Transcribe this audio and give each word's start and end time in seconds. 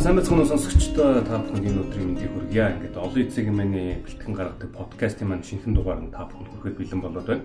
сайн 0.00 0.16
уу 0.16 0.48
сонсогчдоо 0.48 1.20
та 1.28 1.36
бүхэнд 1.44 1.60
энэ 1.60 1.80
өдрийн 1.84 2.06
мэндийг 2.16 2.32
хүргье. 2.32 2.72
Ингээд 2.72 2.96
олон 2.96 3.20
эцэг 3.20 3.52
эмээний 3.52 4.00
бэлтгэн 4.00 4.32
гаргадаг 4.32 4.70
подкастын 4.72 5.28
маань 5.28 5.44
шинэхэн 5.44 5.76
дугаар 5.76 6.00
нь 6.00 6.08
та 6.08 6.24
бүхэнд 6.24 6.48
хүрэхэд 6.56 6.78
бэлэн 6.80 7.00
болоод 7.04 7.28
байна. 7.28 7.44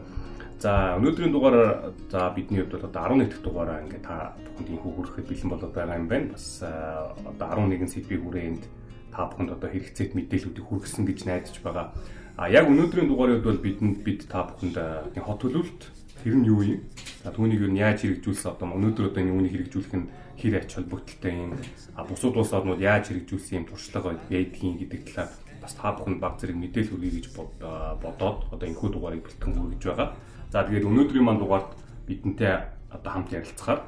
За 0.64 0.96
өнөөдрийн 0.96 1.36
дугаараар 1.36 1.92
за 2.08 2.32
бидний 2.32 2.64
хувьд 2.64 2.80
одоо 2.80 3.12
11 3.12 3.28
дахь 3.28 3.44
дугаараа 3.44 3.84
ингээд 3.84 4.08
та 4.08 4.40
бүхэнд 4.40 4.72
инхүү 4.72 4.92
хүрэхэд 4.96 5.28
бэлэн 5.28 5.52
болоод 5.52 5.74
байгаа 5.76 6.00
юм 6.00 6.08
байна. 6.08 6.32
Бас 6.32 6.48
одоо 6.64 7.48
11 7.60 7.92
сэдвийг 7.92 8.24
хүрээнд 8.24 8.64
та 9.12 9.20
бүхэнд 9.28 9.52
одоо 9.52 9.70
хэрэгцээт 9.76 10.16
мэдээллүүдийг 10.16 10.64
хүргэсэн 10.72 11.04
гэж 11.04 11.20
найдаж 11.28 11.60
байгаа. 11.60 11.92
А 12.40 12.48
яг 12.48 12.72
өнөөдрийн 12.72 13.12
дугаарын 13.12 13.44
хувьд 13.44 13.52
бол 13.52 13.66
бидэнд 13.68 14.00
бид 14.00 14.32
та 14.32 14.48
бүхэнд 14.48 14.80
хот 15.28 15.44
төлөвлөлт 15.44 15.84
тэр 16.26 16.42
нь 16.42 16.50
юу 16.50 16.66
юм? 16.66 16.82
Түүнийг 17.22 17.62
юу 17.62 17.74
яаж 17.78 18.02
хэрэгжүүлсэн 18.02 18.58
одоо 18.58 18.74
өнөөдөр 18.74 19.14
одоо 19.14 19.22
энэ 19.22 19.34
үүнийг 19.38 19.54
хэрэгжүүлэх 19.70 19.94
нь 19.94 20.10
хэр 20.42 20.58
ач 20.58 20.74
холбогдолтой 20.74 21.34
юм 21.38 21.54
а 21.94 22.02
бусад 22.02 22.34
улс 22.34 22.50
орнууд 22.50 22.82
яаж 22.82 23.14
хэрэгжүүлсэн 23.14 23.62
юм 23.62 23.66
туршлага 23.70 24.18
байдгийн 24.26 24.82
гэдэг 24.82 25.02
талаар 25.06 25.30
бас 25.62 25.74
та 25.78 25.94
бүхэн 25.94 26.18
баг 26.18 26.42
зэрэг 26.42 26.58
мэдээлэл 26.58 26.98
хүргэе 26.98 27.14
гэж 27.22 27.26
бодоод 28.02 28.40
одоо 28.50 28.66
энэхүү 28.66 28.90
дугаарыг 28.90 29.22
бэлтгэн 29.22 29.54
хүргэж 29.54 29.84
байгаа. 29.86 30.10
За 30.50 30.66
тэгээд 30.66 30.90
өнөөдрийн 30.90 31.26
маань 31.26 31.42
дугаард 31.42 31.70
бидэнтэй 32.10 32.54
одоо 32.90 33.12
хамт 33.14 33.30
ярилцахаар 33.30 33.82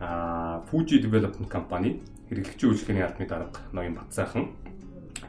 а 0.00 0.60
Fuji 0.68 1.00
Development 1.00 1.48
Company 1.48 2.04
хэрэглэгчийн 2.28 2.68
үйлчлэгээний 2.68 3.04
албаны 3.08 3.28
дарга 3.32 3.60
ноён 3.72 3.96
Батсайхан 3.96 4.52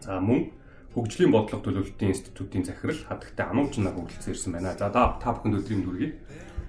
за 0.03 0.19
мөн 0.19 0.51
хөгжлийн 0.93 1.31
бодлого 1.31 1.63
төлөвлөлтийн 1.63 2.11
институтын 2.11 2.65
захирал 2.65 2.97
хадагтай 3.07 3.45
нар 3.53 3.95
хүрэлцэн 3.95 4.33
ирсэн 4.33 4.53
байна. 4.53 4.73
За 4.73 4.89
та 4.89 5.29
бүхэнд 5.31 5.57
өдрийн 5.61 5.83
дүргий. 5.85 6.11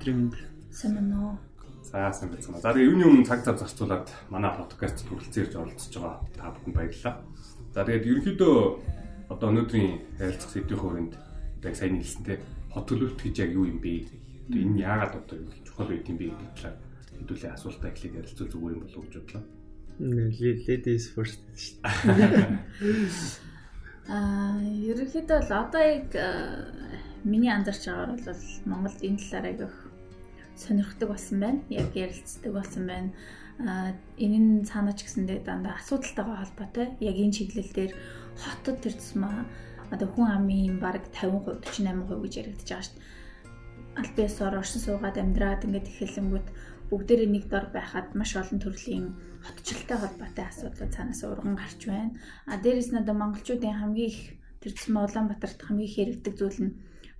Өдрийн 0.01 0.33
сайн 0.73 0.95
байна 0.97 1.17
уу? 1.21 1.37
За 1.85 2.09
сайн 2.09 2.33
байна. 2.33 2.61
За 2.65 2.73
тэгээ 2.73 2.89
юуны 2.89 3.05
өмнө 3.05 3.29
цаг 3.29 3.45
зав 3.45 3.61
зарцуулаад 3.61 4.09
манай 4.33 4.49
подкаст 4.57 5.05
хүрэлцэн 5.05 5.45
ирж 5.45 5.55
оролцож 5.61 5.93
байгаа 5.93 6.25
та 6.33 6.49
бүхэнд 6.57 6.73
баярлалаа. 6.73 7.21
За 7.77 7.85
тэгээд 7.85 8.09
ерөнхийдөө 8.09 8.57
одоо 9.29 9.49
өнөөдрийн 9.53 10.01
ярилцах 10.17 10.57
сэдвийн 10.57 10.81
хүрээнд 10.81 11.15
яг 11.69 11.75
сайн 11.77 12.01
хэлсэнтэй 12.01 12.41
хот 12.73 12.89
төлөвлөлт 12.89 13.21
гэж 13.21 13.37
яг 13.45 13.53
юу 13.53 13.69
юм 13.69 13.77
бэ? 13.85 14.09
Энэ 14.49 14.81
яагаад 14.89 15.21
одоо 15.21 15.37
юу 15.37 15.53
чухал 15.69 15.93
байд 15.93 16.09
юм 16.09 16.17
бэ 16.17 16.33
гэдэг 16.33 16.49
талаар 16.57 16.77
хэдүүлээ 17.21 17.53
асуултаа 17.53 17.93
эхлээд 17.93 18.19
ярилцвал 18.25 18.49
зүгээр 18.49 18.73
юм 18.73 18.81
болов 18.81 18.97
уу 18.97 19.05
гэж 19.05 19.17
бодлоо. 19.21 19.45
Ladies 20.01 21.13
first 21.13 21.45
шүү 21.61 21.77
дээ. 21.85 22.57
Аа, 24.09 24.57
ерөнхийдөө 24.65 25.39
л 25.45 25.53
одоо 25.61 25.83
яг 25.85 26.09
миний 27.25 27.53
анзарч 27.53 27.85
байгаагаар 27.85 28.17
бол 28.17 28.43
Монголд 28.65 29.01
энэ 29.05 29.21
талаар 29.21 29.47
агих 29.53 29.75
сонирхдаг 30.57 31.09
болсон 31.09 31.41
байна. 31.41 31.61
Яг 31.69 31.95
ярилцдаг 31.95 32.53
болсон 32.53 32.87
байна. 32.87 33.11
А 33.61 33.93
энэ 34.17 34.39
нь 34.39 34.65
цаанаа 34.65 34.95
ч 34.97 35.05
гэсэндээ 35.05 35.45
дандаа 35.45 35.77
асуудалтайгаа 35.79 36.37
холбоотой. 36.41 36.87
Яг 37.01 37.17
энэ 37.21 37.35
чиглэл 37.37 37.73
дээр 37.75 37.93
хотод 38.41 38.81
тэр 38.81 38.95
тусмаа 38.97 39.45
одоо 39.91 40.09
хүн 40.09 40.29
амын 40.31 40.79
баг 40.81 41.03
50% 41.13 41.67
48% 41.67 42.23
гэж 42.23 42.35
яригдчихэж 42.41 42.69
байгаа 42.71 42.87
шүү 42.87 42.97
дээ. 42.97 43.19
Аль 43.99 44.13
биесээр 44.17 44.55
оршин 44.61 44.81
суугаад 44.81 45.17
амьдраад 45.19 45.67
ингээд 45.67 45.91
эхэлэнгүүт 45.91 46.49
бүгдээрээ 46.91 47.31
нэг 47.31 47.45
дор 47.51 47.67
байхад 47.75 48.15
маш 48.15 48.35
олон 48.39 48.59
төрлийн 48.63 49.07
хотчлолтой 49.47 49.99
холбоотой 49.99 50.47
асуудлууд 50.49 50.95
цаанаас 50.95 51.23
урган 51.27 51.55
гарч 51.59 51.81
байна. 51.91 52.15
А 52.47 52.55
дээрэс 52.63 52.91
нь 52.95 53.01
одоо 53.03 53.15
монголчуудын 53.19 53.79
хамгийн 53.79 54.11
их 54.11 54.21
тэр 54.63 54.73
тусмаа 54.75 55.07
Улаанбаатарт 55.07 55.61
хамгийн 55.63 55.91
их 55.91 55.99
яригддаг 56.03 56.35
зүйл 56.39 56.59
нь 56.65 56.73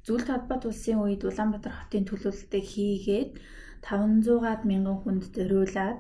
Зүйл 0.07 0.25
талбайд 0.25 0.65
улсын 0.65 0.99
үед 1.05 1.23
Улаанбаатар 1.29 1.75
хотын 1.77 2.05
төлөвлөлтийг 2.09 2.67
хийгээд 2.73 3.31
500-аад 3.85 4.63
мянган 4.65 4.99
хүнд 5.01 5.25
зориулаад 5.37 5.99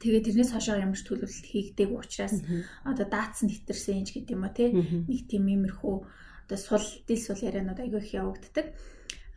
тэгээ 0.00 0.24
тэрнээс 0.26 0.52
хойшоо 0.52 0.76
ямар 0.82 0.98
ч 0.98 1.06
төлөвлөлт 1.06 1.46
хийгдэг 1.48 1.88
учраас 1.94 2.36
одоо 2.84 3.06
даацсан 3.06 3.48
хитэрсэн 3.48 4.04
ч 4.04 4.18
гэдэг 4.18 4.34
юм 4.34 4.44
уу 4.44 4.52
тий 4.56 4.68
нэг 4.74 5.20
тийм 5.30 5.46
иймэрхүү 5.46 5.96
одоо 6.44 6.58
сул 6.58 6.84
дил 7.06 7.20
сул 7.22 7.38
ярианууд 7.38 7.80
айгүй 7.80 8.00
их 8.02 8.12
явагддаг. 8.18 8.66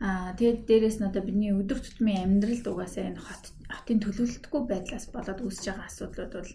Аа 0.02 0.36
тэгээд 0.36 0.68
дээрэс 0.68 0.98
нь 1.00 1.08
одоо 1.08 1.22
бидний 1.24 1.54
өдөр 1.56 1.80
тутмын 1.80 2.20
амьдралд 2.24 2.66
угаасаа 2.68 3.08
энэ 3.08 3.22
хот 3.24 3.44
хотын 3.72 3.98
төлөвлөлтгүй 4.04 4.60
байдлаас 4.68 5.06
болоод 5.14 5.40
үүсэж 5.40 5.64
байгаа 5.72 5.88
асуудлууд 5.88 6.32
бол 6.36 6.52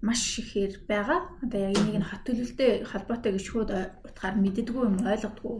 маш 0.00 0.38
ихээр 0.38 0.84
байгаа. 0.88 1.20
Одоо 1.42 1.60
яг 1.60 1.76
энийг 1.78 1.96
нь 2.00 2.08
хот 2.08 2.22
төлөвлөлтөй 2.28 2.84
холбоотой 2.84 3.32
гэж 3.32 3.44
шууд 3.48 3.70
утгаар 4.04 4.36
мэддэггүй 4.36 4.84
юм 4.84 4.98
ойлгодгүй 5.00 5.56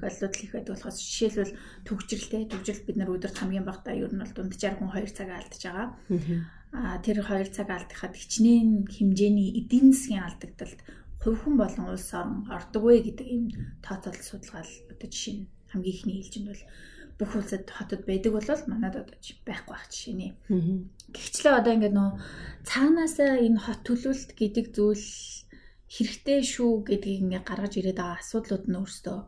тохиолдлууд 0.00 0.34
их 0.44 0.52
байдаг 0.52 0.72
болохоос 0.76 0.98
жишээлбэл 1.00 1.56
төгжрэлтэй 1.88 2.42
төгжрэл 2.52 2.86
бид 2.86 2.96
нар 3.00 3.10
өдөрт 3.16 3.40
хамгийн 3.40 3.64
багадаа 3.64 3.94
ер 3.96 4.12
нь 4.12 4.20
бол 4.20 4.36
дунджаар 4.36 4.76
хүн 4.76 4.92
2 4.92 5.16
цаг 5.16 5.28
алдаж 5.32 5.62
байгаа. 5.64 5.88
Аа 6.76 6.96
тэр 7.02 7.16
2 7.24 7.50
цаг 7.56 7.68
алдахад 7.72 8.14
хичнээн 8.14 8.86
хэмжээний 8.94 9.48
эдийн 9.58 9.90
засгийн 9.90 10.28
алдагдалд 10.28 10.80
хувь 11.20 11.40
хүн 11.40 11.56
болон 11.56 11.86
улс 11.92 12.10
орн 12.16 12.46
ордог 12.48 12.82
вэ 12.84 12.94
гэдэг 13.04 13.26
ийм 13.28 13.44
тооцоолол 13.84 14.24
судалгаал 14.24 14.72
одоо 14.92 15.08
жишээ 15.08 15.34
нь 15.36 15.48
хамгийн 15.72 15.96
ихний 15.96 16.16
хэлжинд 16.20 16.48
бол 16.48 16.62
бүх 17.20 17.36
улсад 17.36 17.68
хотод 17.68 18.08
байдаг 18.08 18.32
бол 18.32 18.48
манад 18.72 18.96
одоо 18.96 19.16
байхгүй 19.44 19.72
байх 19.76 19.86
жишээ 19.92 20.16
нэ. 20.16 20.28
Гэхдээ 21.12 21.52
одоо 21.60 21.72
ингээд 21.76 21.94
нөө 21.96 22.10
цаанаасаа 22.64 23.44
энэ 23.44 23.60
хот 23.60 23.80
төлөвлөлт 23.84 24.32
гэдэг 24.40 24.66
зүйл 24.72 25.06
хэрэгтэй 25.94 26.40
шүү 26.54 26.70
гэдгийг 26.88 27.20
ингээд 27.20 27.44
гаргаж 27.44 27.72
ирээд 27.76 28.00
байгаа 28.00 28.18
асуудлууд 28.24 28.64
нь 28.72 28.78
өөрсдөө 28.80 29.18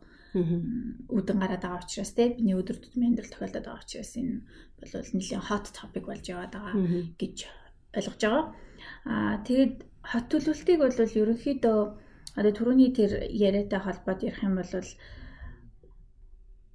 үүдэн 1.12 1.38
гараад 1.42 1.62
байгаа 1.62 1.84
учраас 1.84 2.12
те 2.16 2.32
бидний 2.32 2.56
өдөр 2.56 2.80
тутмын 2.80 3.12
амьдрал 3.12 3.32
тохиолдоод 3.32 3.66
байгаа 3.68 3.84
учраас 3.84 4.12
энэ 4.16 4.34
бол 4.80 4.92
нэлийн 5.12 5.42
hot 5.48 5.66
topic 5.76 6.04
болж 6.08 6.24
яваад 6.32 6.52
байгаа 6.56 6.74
гэж 7.20 7.36
ойлгож 7.98 8.20
байгаа. 8.24 8.44
Аа 9.12 9.34
тэгэд 9.44 9.74
хот 10.10 10.26
төлөвлөлтийг 10.32 10.78
бол 10.80 10.96
ерөнхийдөө 11.20 11.78
одоо 12.40 12.52
түрүүний 12.56 12.90
тэр 12.96 13.10
яриатай 13.28 13.80
холбоод 13.82 14.24
ярих 14.24 14.40
юм 14.40 14.56
бол 14.56 14.72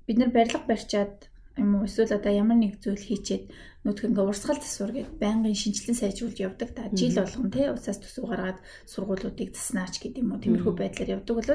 бид 0.07 0.17
нар 0.17 0.31
барилга 0.31 0.63
барьчаад 0.67 1.27
юм 1.57 1.75
уу? 1.75 1.85
Эсвэл 1.85 2.15
одоо 2.15 2.31
ямар 2.31 2.57
нэг 2.57 2.79
зүйл 2.79 3.01
хийчээд 3.01 3.51
нүдх 3.83 4.07
ингээ 4.07 4.29
урсгал 4.29 4.59
засвар 4.61 4.91
гэд 4.95 5.09
байнгын 5.19 5.57
шинжилэн 5.57 5.97
сайжруулж 5.99 6.37
явдаг 6.39 6.69
та. 6.71 6.87
Жил 6.95 7.19
болгон 7.19 7.51
тий 7.51 7.67
усаас 7.67 7.99
төсөв 7.99 8.29
гаргаад 8.31 8.59
сургуулиудыг 8.87 9.51
заснаач 9.51 9.99
гэдэг 9.99 10.21
юм 10.23 10.31
уу? 10.31 10.43
Тиймэрхүү 10.43 10.73
байдлаар 10.77 11.13
явдаг 11.19 11.35
бол 11.35 11.51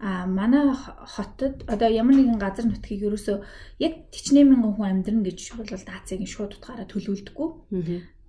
а 0.00 0.26
манай 0.26 0.74
хотод 1.14 1.64
одоо 1.70 1.88
ямар 1.88 2.14
нэгэн 2.18 2.38
газар 2.38 2.66
нутгийг 2.66 3.06
ерөөсөө 3.08 3.36
яг 3.78 3.92
40 4.10 4.50
мянган 4.50 4.74
хүн 4.74 4.90
амьдрна 4.90 5.22
гэж 5.22 5.54
бол 5.54 5.70
даацыг 5.70 6.20
шууд 6.26 6.58
утгаараа 6.58 6.86
төлөвлөдөггүй 6.90 7.48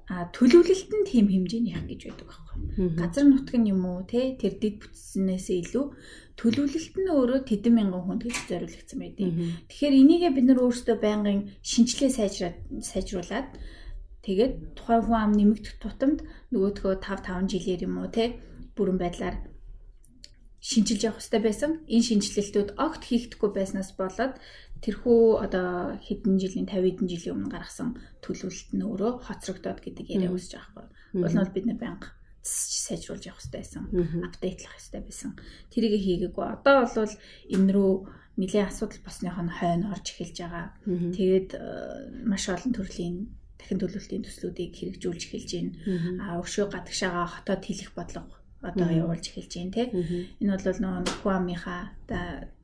а 0.08 0.30
төлөвлөлт 0.30 0.92
нь 0.94 1.08
тийм 1.10 1.26
хэмжээнийх 1.34 1.90
гэж 1.90 2.02
байдаг 2.06 2.28
байхгүй. 2.30 2.58
Газар 3.02 3.26
нутг 3.26 3.54
нь 3.58 3.74
юм 3.74 3.82
уу 3.90 4.06
те? 4.06 4.38
Тэр 4.38 4.54
дэд 4.62 4.76
бүтцнээс 4.86 5.50
илүү 5.50 5.86
төлөвлөлт 6.36 6.96
нь 7.00 7.12
өөрөө 7.16 7.40
тэдэн 7.48 7.74
мянган 7.76 8.04
хүнд 8.04 8.24
гэж 8.28 8.38
зориулагдсан 8.52 9.00
байдаг. 9.00 9.30
Тэгэхээр 9.72 10.00
энийгээ 10.04 10.32
бид 10.36 10.46
нар 10.52 10.60
өөрсдөө 10.68 10.98
байнгын 11.00 11.40
шинжилгээ 11.64 12.12
сайжраад 12.12 12.58
сайжруулад 12.84 13.50
тэгээд 14.26 14.54
тухайн 14.76 15.04
хүн 15.08 15.20
ам 15.24 15.32
нэмэгдэх 15.32 15.76
тутамд 15.80 16.20
нөгөөдхөө 16.52 16.94
5 17.00 17.24
5 17.24 17.52
жилээр 17.52 17.82
юм 17.88 17.96
уу 18.04 18.10
те 18.12 18.36
бүрэн 18.76 19.00
байдлаар 19.00 19.36
шинжилж 20.60 21.02
явах 21.08 21.22
хэрэгтэй 21.22 21.42
байсан. 21.46 21.72
Энэ 21.88 22.08
шинжилэлтүүд 22.10 22.70
огт 22.76 23.02
хийгдэхгүй 23.06 23.52
байснаас 23.54 23.94
болоод 23.96 24.36
тэрхүү 24.84 25.22
одоо 25.46 25.96
хэдэн 26.02 26.36
жилийн 26.42 26.68
50 26.68 26.84
хэдэн 26.90 27.08
жилийн 27.08 27.36
өмнө 27.38 27.54
гаргасан 27.54 27.90
төлөвлөлт 28.26 28.70
нь 28.74 28.84
өөрөө 28.84 29.12
хоцрогдоод 29.24 29.80
гэдэг 29.86 30.06
яриа 30.10 30.34
үүсэж 30.34 30.52
байгаа 30.58 30.90
байхгүй. 30.90 31.22
Бол 31.22 31.36
нь 31.38 31.54
бид 31.56 31.66
нар 31.70 31.80
байнга 31.80 32.10
сайжруулж 32.46 33.26
явах 33.26 33.42
хэрэгтэй 33.42 33.62
байсан. 33.62 33.84
Апдейтлах 34.22 34.74
хэрэгтэй 34.78 35.02
байсан. 35.02 35.32
Тэрийг 35.74 35.98
хийгээгүй. 36.06 36.46
Одоо 36.46 36.86
бол 36.86 37.14
энэ 37.50 37.72
рүү 37.74 37.94
нэлийн 38.38 38.70
асуудал 38.70 39.02
босных 39.02 39.38
нь 39.42 39.56
хойно 39.58 39.90
орж 39.92 40.06
эхэлж 40.14 40.38
байгаа. 40.46 40.66
Тэгээд 40.86 41.50
э, 41.58 41.62
маш 42.30 42.46
олон 42.54 42.74
төрлийн 42.76 43.16
дахин 43.58 43.80
төлөвлөлтийн 43.82 44.26
төслүүдийг 44.28 44.72
хэрэгжүүлж 44.78 45.22
эхэлж 45.26 45.50
байна. 45.58 45.74
А 46.22 46.28
өшөө 46.44 46.70
гадагшаага 46.70 47.34
хотод 47.34 47.62
хийх 47.66 47.92
бодлого 47.98 48.38
одоо 48.62 48.90
явуулж 48.92 49.26
эхэлж 49.30 49.52
байна 49.58 49.74
тий. 49.74 49.88
Энэ 50.42 50.58
бол 50.62 50.80
нөгөө 50.84 51.18
хүн 51.22 51.36
амынхаа 51.40 51.82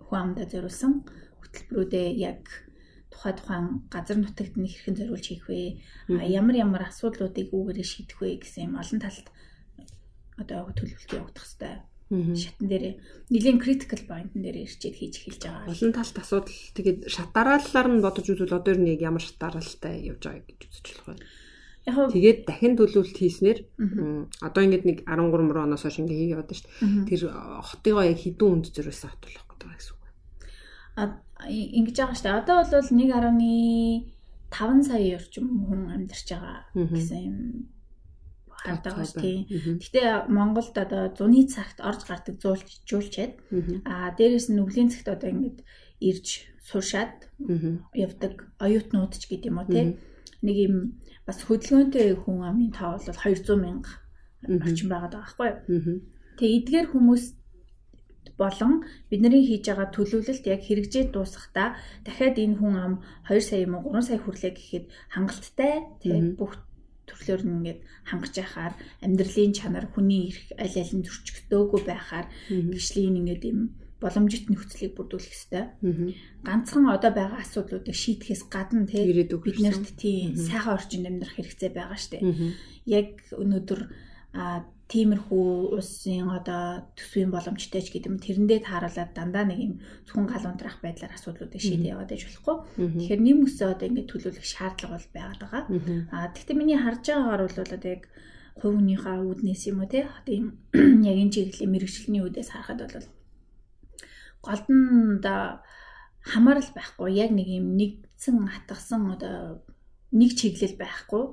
хүн 0.06 0.20
амдаа 0.22 0.46
зориулсан 0.52 0.94
хөтөлбөрүүдээ 1.42 2.08
яг 2.20 2.42
тухай 3.12 3.34
тухайн 3.38 3.66
газар 3.94 4.18
нутагт 4.20 4.56
нь 4.58 4.68
хэрхэн 4.68 4.98
зориулж 5.00 5.26
хийх 5.30 5.46
вэ? 5.48 5.80
А 6.20 6.26
ямар 6.26 6.56
ямар 6.66 6.84
асуудлуудыг 6.90 7.48
үүгээрээ 7.54 7.88
шийдэх 7.88 8.18
вэ 8.20 8.42
гэсэн 8.42 8.72
юм 8.72 8.76
олон 8.82 9.00
талд 9.04 9.28
одоо 10.44 10.70
төлөвлөлт 10.76 11.14
явагдах 11.16 11.46
хэвээр 11.46 11.80
шатн 12.12 12.68
дээр 12.68 13.00
нэлийн 13.32 13.60
critical 13.64 14.02
point 14.04 14.32
дээр 14.36 14.68
ирчээд 14.68 14.96
хийж 15.00 15.16
эхэлж 15.24 15.42
байгаа. 15.48 15.72
Олон 15.72 15.92
талт 15.96 16.18
асуудал 16.20 16.60
тэгээд 16.76 17.00
шатарааллаар 17.08 17.88
нь 17.88 18.04
бодож 18.04 18.28
үзвэл 18.28 18.60
одоо 18.60 18.76
нэг 18.76 19.00
ямар 19.00 19.24
шатараалтай 19.24 20.12
явж 20.12 20.28
байгаа 20.28 20.44
гэж 20.44 20.60
үзэж 20.68 20.86
болох 20.92 21.08
байна. 21.08 21.24
Яг 21.88 21.96
тэгээд 22.12 22.40
дахин 22.46 22.76
төлөвлөлт 22.76 23.16
хийснээр 23.16 23.60
одоо 24.44 24.62
ингээд 24.62 24.86
нэг 24.86 24.98
13 25.08 25.48
мөр 25.48 25.58
оноос 25.64 25.88
хойш 25.88 26.04
ингээд 26.04 26.20
хийгээд 26.20 26.36
яваад 26.36 26.52
шүү 26.52 26.68
дээ. 26.68 27.08
Тэр 27.08 27.22
хотыгоо 27.64 28.04
яг 28.04 28.20
хідэн 28.20 28.52
үнд 28.60 28.66
хот 28.76 29.22
болох 29.24 29.46
гэдэг 29.48 29.70
гэсэн 29.72 29.96
үг. 29.96 30.04
А 31.00 31.16
ингэж 31.48 31.96
байгаа 31.96 32.18
шүү 32.20 32.28
дээ. 32.28 32.40
Одоо 32.44 32.56
бол 32.60 32.76
1.5 34.52 34.84
сая 34.84 35.16
орчим 35.16 35.48
хүн 35.64 35.82
амьдарч 35.96 36.28
байгаа 36.28 36.60
гэсэн 36.76 37.20
юм 37.24 37.38
хардаг 38.62 38.94
байна 38.96 39.16
тийм. 39.18 39.42
Гэтэ 39.82 40.30
Монголд 40.30 40.76
одоо 40.78 41.04
зуны 41.18 41.50
цагт 41.50 41.82
орж 41.82 42.06
гардаг 42.06 42.36
зуулчаад 42.38 43.34
аа 43.90 44.14
дээрэс 44.18 44.48
нь 44.54 44.62
өвлийн 44.62 44.94
цагт 44.94 45.08
одоо 45.10 45.30
ингэж 45.34 45.58
ирж 46.00 46.28
суушаад 46.62 47.30
явдаг 47.94 48.54
оюутнууд 48.62 49.14
ч 49.18 49.26
гэдэг 49.26 49.50
юм 49.50 49.60
уу 49.60 49.70
тийм. 49.70 49.90
Нэг 50.46 50.58
юм 50.58 50.76
бас 51.26 51.42
хөдөлгөөнтэй 51.46 52.18
хүн 52.18 52.38
амын 52.46 52.72
тоо 52.74 52.98
бол 52.98 53.06
200 53.06 53.58
мянга 53.58 53.92
орчим 54.46 54.90
байгаа 54.90 55.12
байхгүй 55.22 55.50
юу. 55.50 56.02
Тэгээ 56.38 56.58
эдгээр 56.58 56.88
хүмүүс 56.94 57.24
болон 58.42 58.74
бидний 59.10 59.46
хийж 59.46 59.70
байгаа 59.70 59.90
төлөвлөлт 59.94 60.46
яг 60.50 60.62
хэрэгжээд 60.66 61.10
дуусахдаа 61.14 61.78
дахиад 62.06 62.38
энэ 62.42 62.58
хүн 62.58 62.76
ам 62.86 62.94
2 63.30 63.42
сая 63.48 63.62
юм 63.66 63.78
уу 63.78 63.94
3 63.94 64.08
сая 64.08 64.20
хүрлээ 64.22 64.54
гэхэд 64.58 64.86
хангалттай 65.14 65.74
тийм 66.02 66.38
бүх 66.40 66.58
төрлөөр 67.12 67.44
нь 67.44 67.56
ингээд 67.60 67.80
хангаж 68.08 68.34
яхаар 68.40 68.74
амьдралын 69.04 69.52
чанар 69.52 69.86
хүний 69.92 70.32
эрх 70.32 70.48
аль 70.56 70.78
аль 70.80 70.96
нь 70.96 71.06
зөрчигдөөгүй 71.06 71.82
байхаар 71.84 72.28
гişлийн 72.48 73.20
ингээд 73.20 73.44
юм 73.52 73.60
боломжит 74.02 74.50
нөхцөлийг 74.50 74.98
бүрдүүлэх 74.98 75.30
хэрэгтэй. 75.30 75.66
Ганцхан 76.42 76.90
одоо 76.90 77.12
байгаа 77.14 77.46
асуудлуудыг 77.46 77.94
шийдэхээс 77.94 78.50
гадна 78.50 78.90
тий 78.90 79.06
бид 79.14 79.60
нарт 79.62 79.94
тийм 79.94 80.34
сайхан 80.34 80.74
орчинд 80.74 81.06
амьдрах 81.06 81.38
хэрэгцээ 81.38 81.70
байгаа 81.70 82.00
штэ. 82.02 82.18
Яг 82.90 83.22
өнөөдөр 83.38 83.82
а 84.34 84.66
тиймэрхүү 84.92 85.72
улсын 85.72 86.28
одоо 86.28 86.84
төсвийн 87.00 87.32
боломжтой 87.32 87.80
ч 87.80 87.96
гэдэг 87.96 88.12
юм 88.12 88.20
тэрэндээ 88.20 88.60
тааруулаад 88.68 89.12
дандаа 89.16 89.48
нэг 89.48 89.60
юм 89.64 89.74
зөвхөн 90.04 90.28
гал 90.28 90.52
унтрах 90.52 90.84
байдлаар 90.84 91.16
асуудлуудыг 91.16 91.64
шийдэ 91.64 91.96
яваад 91.96 92.12
иж 92.12 92.28
болохгүй. 92.28 92.56
Тэгэхээр 93.00 93.22
нэм 93.24 93.40
өсөө 93.48 93.68
одоо 93.72 93.88
ингэ 93.88 94.04
төлөвлөх 94.12 94.44
шаардлага 94.44 95.00
бол 95.00 95.10
байгаад 95.16 95.40
байгаа. 95.40 95.64
А 96.12 96.28
тэгтээ 96.36 96.60
миний 96.60 96.76
харж 96.76 97.08
байгаагаар 97.08 97.42
бол 97.48 97.60
одоо 97.64 97.80
яг 97.88 98.04
хүнийхээ 98.60 99.18
үүднээс 99.24 99.64
юм 99.72 99.80
уу 99.80 99.88
те 99.88 100.12
тийм 100.28 100.60
яг 101.08 101.18
энэ 101.24 101.34
чиглэлийн 101.34 101.72
мэрэгчлэний 101.72 102.24
үүдээс 102.28 102.50
харахад 102.52 102.84
бол 102.84 103.08
голдонд 104.44 105.24
хамаарал 106.20 106.70
байхгүй 106.76 107.10
яг 107.16 107.32
нэг 107.32 107.48
юм 107.48 107.80
нэгдсэн 107.80 108.44
хатгсан 108.44 109.02
одоо 109.16 109.64
нэг 110.12 110.32
чиглэл 110.36 110.76
байхгүй. 110.76 111.24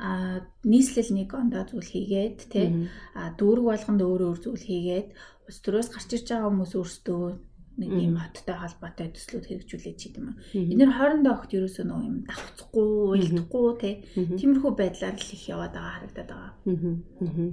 Аа 0.00 0.48
нийслэл 0.64 1.12
нэг 1.12 1.28
ондоо 1.36 1.64
зүйл 1.68 1.84
хийгээд 1.84 2.38
тий. 2.48 2.88
Аа 3.12 3.36
дүүрэг 3.36 3.64
болгонд 3.68 4.00
өөр 4.00 4.22
өөр 4.32 4.38
зүйл 4.40 4.64
хийгээд 4.64 5.08
ус 5.48 5.56
төрөөс 5.60 5.88
гарч 5.92 6.10
ирж 6.16 6.26
байгаа 6.32 6.48
хүмүүс 6.48 6.72
өөрсдөө 6.74 7.24
нэг 7.76 7.92
юм 7.92 8.16
хоттой 8.16 8.56
холбоотой 8.56 9.12
төслүүд 9.12 9.44
хэрэгжүүлээд 9.52 9.96
ч 10.00 10.02
юм. 10.16 10.40
Эдгээр 10.48 10.96
хоорондоо 10.96 11.32
огт 11.36 11.52
ерөөсөө 11.52 11.84
нэг 11.84 12.00
юм 12.08 12.16
давхцахгүй, 12.24 12.88
уйлдахгүй 13.12 13.66
тий. 13.84 13.94
Тиймэрхүү 14.16 14.72
байдлаар 14.80 15.16
л 15.20 15.32
их 15.36 15.44
яваад 15.44 15.76
байгаа 15.76 15.92
харагдаад 16.00 16.30
байгаа. 16.32 16.52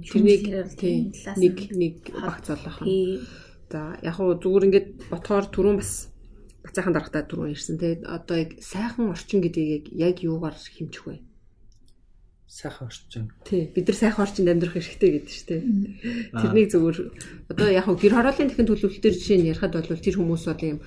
Тэрнийг 0.00 0.44
нэг 1.44 1.56
нэг 1.76 1.96
багц 2.08 2.46
болох. 2.56 2.80
За 3.68 3.80
яг 4.00 4.14
хуу 4.16 4.32
зүгээр 4.40 4.66
ингээд 4.70 4.88
ботхоор 5.12 5.44
түрүүн 5.52 5.76
бас 5.76 6.08
бацаахан 6.64 6.96
дарахтаа 6.96 7.22
түрүү 7.28 7.52
ирсэн 7.52 7.76
те 7.76 8.00
одоо 8.08 8.36
яг 8.40 8.56
сайхан 8.64 9.12
орчин 9.12 9.44
гэдгийг 9.44 9.92
яг 9.92 10.24
юугаар 10.24 10.56
хэмжих 10.56 11.04
вэ? 11.04 11.20
Сайхан 12.48 12.88
орчин. 12.88 13.32
Тий, 13.44 13.68
бид 13.68 13.88
нар 13.88 13.98
сайхан 14.00 14.24
орчинд 14.24 14.48
амьдрах 14.48 14.72
хэрэгтэй 14.72 15.10
гэдэг 15.12 15.28
чинь 15.28 15.48
те. 15.48 15.56
Тэрнийг 16.32 16.72
зөвөр 16.72 16.96
одоо 17.52 17.68
яг 17.68 17.84
гэр 17.84 18.16
хорооллын 18.16 18.48
техник 18.48 18.68
төлөвлөлтөөр 18.72 19.14
жишээ 19.14 19.38
нь 19.44 19.50
ярихад 19.52 19.76
бол 19.76 19.84
тэр 19.84 20.16
хүмүүс 20.16 20.44
бол 20.48 20.62
юм 20.64 20.78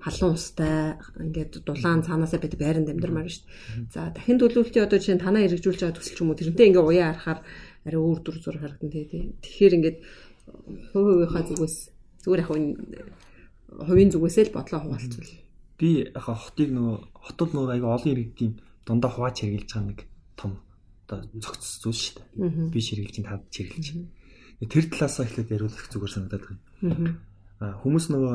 халуун 0.00 0.38
устай 0.38 0.96
ингээд 1.20 1.66
дулаан 1.66 2.06
цаанаасаа 2.06 2.40
байдаг 2.40 2.60
байранд 2.62 2.88
амьдрмаар 2.88 3.28
шүү 3.28 3.44
дээ. 3.44 3.92
За 3.92 4.00
дахин 4.14 4.38
төлөвлөлтийн 4.40 4.86
одоо 4.86 4.98
жишээ 5.02 5.16
нь 5.18 5.24
танаа 5.24 5.42
хэрэгжүүлж 5.44 5.80
байгаа 5.82 5.98
төсөл 5.98 6.16
ч 6.16 6.20
юм 6.22 6.30
уу 6.30 6.38
тэрнтэй 6.38 6.66
ингээд 6.70 6.88
уяа 6.88 7.12
харахаар 7.12 7.40
арай 7.84 8.00
өөр 8.00 8.18
дүр 8.22 8.36
зураг 8.38 8.62
харагдан 8.62 8.90
тий. 8.94 9.34
Тэгэхээр 9.42 9.76
ингээд 9.76 9.98
хувь 10.94 11.06
хувийнхаа 11.10 11.44
зүгээс 11.48 11.76
зүгээр 12.22 12.42
яг 12.42 12.50
хувийн 13.76 14.10
зүгээсээ 14.12 14.44
л 14.48 14.56
бодлоо 14.56 14.80
хуваалцвал. 14.80 15.32
Би 15.76 16.08
яг 16.08 16.24
хотыг 16.24 16.70
нөгөө 16.72 16.96
хотод 17.12 17.50
нөгөө 17.52 17.72
аяга 17.76 17.94
олон 17.96 18.12
иргэдийн 18.16 18.52
дундаа 18.88 19.10
хуваач 19.12 19.36
хэрглэж 19.44 19.68
байгаа 19.68 19.88
нэг 19.92 20.00
том 20.40 20.52
одоо 21.04 21.18
цогц 21.44 21.84
зүйл 21.84 22.00
шүү 22.00 22.14
дээ. 22.40 22.72
Би 22.72 22.80
ширгэлж 22.80 23.16
таад 23.20 23.44
чиргэлж. 23.52 23.86
Тэр 24.64 24.84
талаасаа 24.88 25.28
эхлээд 25.28 25.52
яриулах 25.52 25.86
зүгээр 25.92 26.12
санагдаад 26.16 26.44
байна. 26.48 27.20
Аа 27.60 27.74
хүмүүс 27.84 28.06
нөгөө 28.08 28.34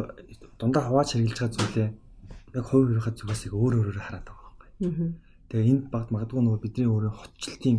дундаа 0.61 0.83
хуваач 0.85 1.09
хэрглэж 1.17 1.37
байгаа 1.41 1.57
зүйлээ 1.57 1.89
яг 2.57 2.65
хувь 2.67 2.85
хувийнхаа 2.85 3.13
зүгээс 3.17 3.43
их 3.49 3.53
өөр 3.57 3.73
өөрөөр 3.79 3.99
хараад 4.01 4.25
байгаа 4.27 4.49
байхгүй. 4.59 4.69
Тэгээ 5.49 5.71
энд 5.71 5.85
багт 5.89 6.09
магадгүй 6.13 6.41
нөгөө 6.45 6.61
бидний 6.61 6.87
өөрөө 6.87 7.13
хотчлтын 7.15 7.77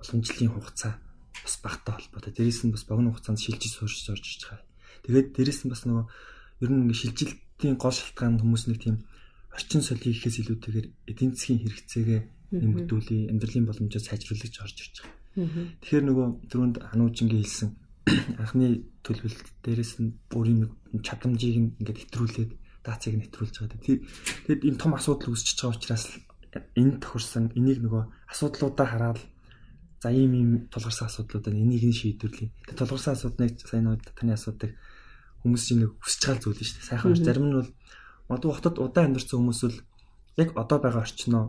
уламжлалын 0.00 0.52
хугацаа 0.54 0.92
бас 1.44 1.54
багтаа 1.60 1.94
холбоотой. 1.96 2.32
Дээрээс 2.32 2.60
нь 2.64 2.74
бас 2.74 2.84
богино 2.88 3.12
хугацаанд 3.12 3.40
шилжиж 3.40 3.72
суурьж 3.74 4.08
орж 4.12 4.24
иж 4.24 4.42
байгаа. 4.48 4.64
Тэгээд 5.04 5.28
дээрээс 5.36 5.60
нь 5.64 5.72
бас 5.72 5.82
нөгөө 5.84 6.04
ер 6.62 6.70
нь 6.70 6.82
ингээ 6.86 7.00
шилжилтийн 7.00 7.76
гол 7.80 7.96
шалтгаан 7.96 8.38
хүмүүс 8.38 8.64
нэг 8.68 8.78
тийм 8.82 8.96
орчин 9.54 9.82
соёлыг 9.82 10.14
ихээс 10.14 10.36
илүүтэйгээр 10.42 10.86
эдийн 11.10 11.32
засгийн 11.34 11.62
хэрэгцээгээ 11.62 12.20
нэмэгдүүлээ, 12.54 13.30
амьдралын 13.30 13.66
боломжоо 13.66 14.02
сайжруулах 14.02 14.46
гэж 14.46 14.54
орж 14.62 14.76
ирж 14.78 14.94
байгаа. 15.02 15.22
Тэгэхээр 15.82 16.04
нөгөө 16.06 16.26
түрүүнд 16.50 16.76
хануужингийн 16.94 17.42
хэлсэн 17.42 17.70
анхны 18.42 18.86
төлөвлөлт 19.02 19.48
дээрээс 19.64 19.92
нь 20.02 20.14
бүрийн 20.30 20.60
нэг 20.62 21.02
чадамжийг 21.02 21.80
ингээд 21.80 22.02
хэтрүүлээд 22.06 22.52
даацыг 22.84 23.14
нь 23.16 23.24
хэтрүүлж 23.26 23.54
байгаа. 23.58 23.80
Тэгэд 24.46 24.62
энэ 24.68 24.78
том 24.78 24.92
асуудал 24.94 25.32
үүсчихэж 25.32 25.58
байгаа 25.58 25.74
учраас 25.74 26.04
энэ 26.78 27.00
тохирсон 27.02 27.50
энийг 27.58 27.80
нөгөө 27.82 28.02
асуудлуудаа 28.30 28.86
хараад 28.86 29.20
за 30.02 30.08
ийм 30.12 30.32
ийм 30.36 30.50
тулгарсан 30.70 31.08
асуудлуудаа 31.08 31.50
энийг 31.50 31.82
нь 31.88 31.98
шийдвэрлэе. 31.98 32.52
Тэгээ 32.68 32.78
тулгарсан 32.78 33.16
асуудныг 33.16 33.52
сайн 33.64 33.88
таны 34.14 34.36
асуудыг 34.36 34.76
хүмүүсийн 35.44 35.78
нэг 35.84 35.92
хүсэж 36.00 36.20
байгаа 36.24 36.42
зүйл 36.42 36.58
нь 36.58 36.66
шүү 36.66 36.76
дээ. 36.80 36.88
Сайхан 36.88 37.14
зарим 37.20 37.46
нь 37.52 37.56
бол 37.60 37.70
магадгүй 38.28 38.52
хотод 38.56 38.76
удаан 38.80 39.06
амьдарсан 39.12 39.38
хүмүүс 39.38 39.60
бол 39.64 39.78
яг 40.40 40.48
одоо 40.56 40.78
байгаа 40.80 41.04
орчноо 41.04 41.44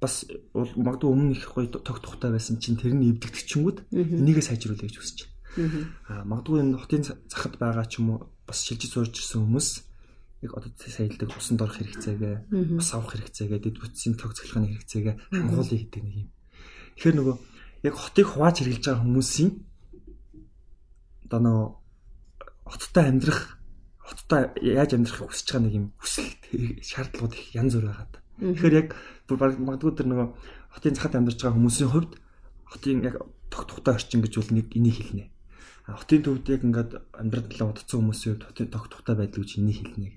бас 0.00 0.14
магадгүй 0.54 1.10
өмнө 1.10 1.34
их 1.36 1.50
гоё 1.52 1.68
тог 1.68 1.98
тухтай 2.00 2.30
байсан 2.32 2.56
чинь 2.62 2.80
тэр 2.80 2.94
нь 2.96 3.10
эвдэгдэх 3.10 3.44
чингүүд 3.44 3.78
энийгээ 3.92 4.46
сайжруулах 4.48 4.86
гэж 4.86 4.96
хүсэж 4.96 5.18
байна. 5.26 5.90
Аа 6.08 6.22
магадгүй 6.24 6.62
энэ 6.62 6.80
хотын 6.80 7.04
захад 7.04 7.54
байгаа 7.60 7.84
ч 7.84 8.00
юм 8.00 8.16
уу 8.16 8.18
бас 8.48 8.64
шилжиж 8.64 8.94
суурж 8.96 9.12
ирсэн 9.18 9.44
хүмүүс 9.44 9.68
яг 10.40 10.52
одоо 10.56 10.72
саялдаг 10.72 11.28
усанд 11.36 11.60
орох 11.60 11.76
хэрэгцээгээ, 11.76 12.34
ус 12.80 12.90
авах 12.96 13.12
хэрэгцээгээ, 13.12 13.60
дэд 13.60 13.76
бүтцийн 13.76 14.16
тог 14.16 14.32
цоглохын 14.32 14.72
хэрэгцээгээ 14.72 15.14
хангуулъя 15.36 15.78
гэдэг 15.84 16.00
нэг 16.00 16.16
юм. 16.24 16.28
Тэгэхээр 16.96 17.16
нөгөө 17.20 17.36
яг 17.84 17.94
хотыг 18.00 18.26
хувааж 18.32 18.56
хэрэглэж 18.64 18.84
байгаа 18.88 19.04
хүмүүсийн 19.04 19.50
одоо 21.28 21.40
нөгөө 21.44 21.68
хоттой 22.70 23.04
амьдрах 23.10 23.58
хоттой 23.98 24.42
яаж 24.62 24.94
амьдрахыг 24.94 25.28
хүсэж 25.30 25.46
байгаа 25.50 25.64
нэг 25.66 25.74
юм 25.74 25.86
хүсэл 25.98 26.28
шаардлагууд 26.86 27.34
их 27.34 27.54
янз 27.54 27.74
бүр 27.74 27.86
байгаад. 27.90 28.14
Тэгэхээр 28.40 28.78
яг 28.78 28.88
магадгүй 29.28 29.92
тэр 29.94 30.08
нөгөө 30.10 30.28
хотын 30.74 30.94
захад 30.94 31.14
амьдарч 31.18 31.38
байгаа 31.42 31.58
хүмүүсийн 31.58 31.90
хувьд 31.90 32.12
хотын 32.70 33.02
яг 33.04 33.16
тог 33.50 33.62
тухтай 33.66 33.94
орчин 33.94 34.22
гэж 34.22 34.34
бол 34.38 34.50
нэг 34.54 34.66
энийг 34.74 34.96
хэлнэ. 34.96 35.26
Хотын 35.90 36.22
төвд 36.22 36.46
яг 36.48 36.62
ингээд 36.62 36.92
амьдрал 37.18 37.74
удацсан 37.74 37.98
хүмүүсийн 38.00 38.30
хувьд 38.38 38.46
хотын 38.46 38.68
тог 38.70 38.84
тухтай 38.86 39.14
байдал 39.18 39.42
гэж 39.42 39.50
энийг 39.58 39.78
хэлнэ. 39.82 40.08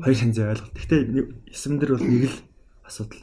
Хоёр 0.00 0.16
хянзын 0.16 0.48
ойлголт. 0.52 0.76
Гэхдээ 0.76 1.00
эсэм 1.52 1.76
дээр 1.76 1.92
бол 1.96 2.08
нэг 2.08 2.24
л 2.28 2.36
асуудал 2.88 3.22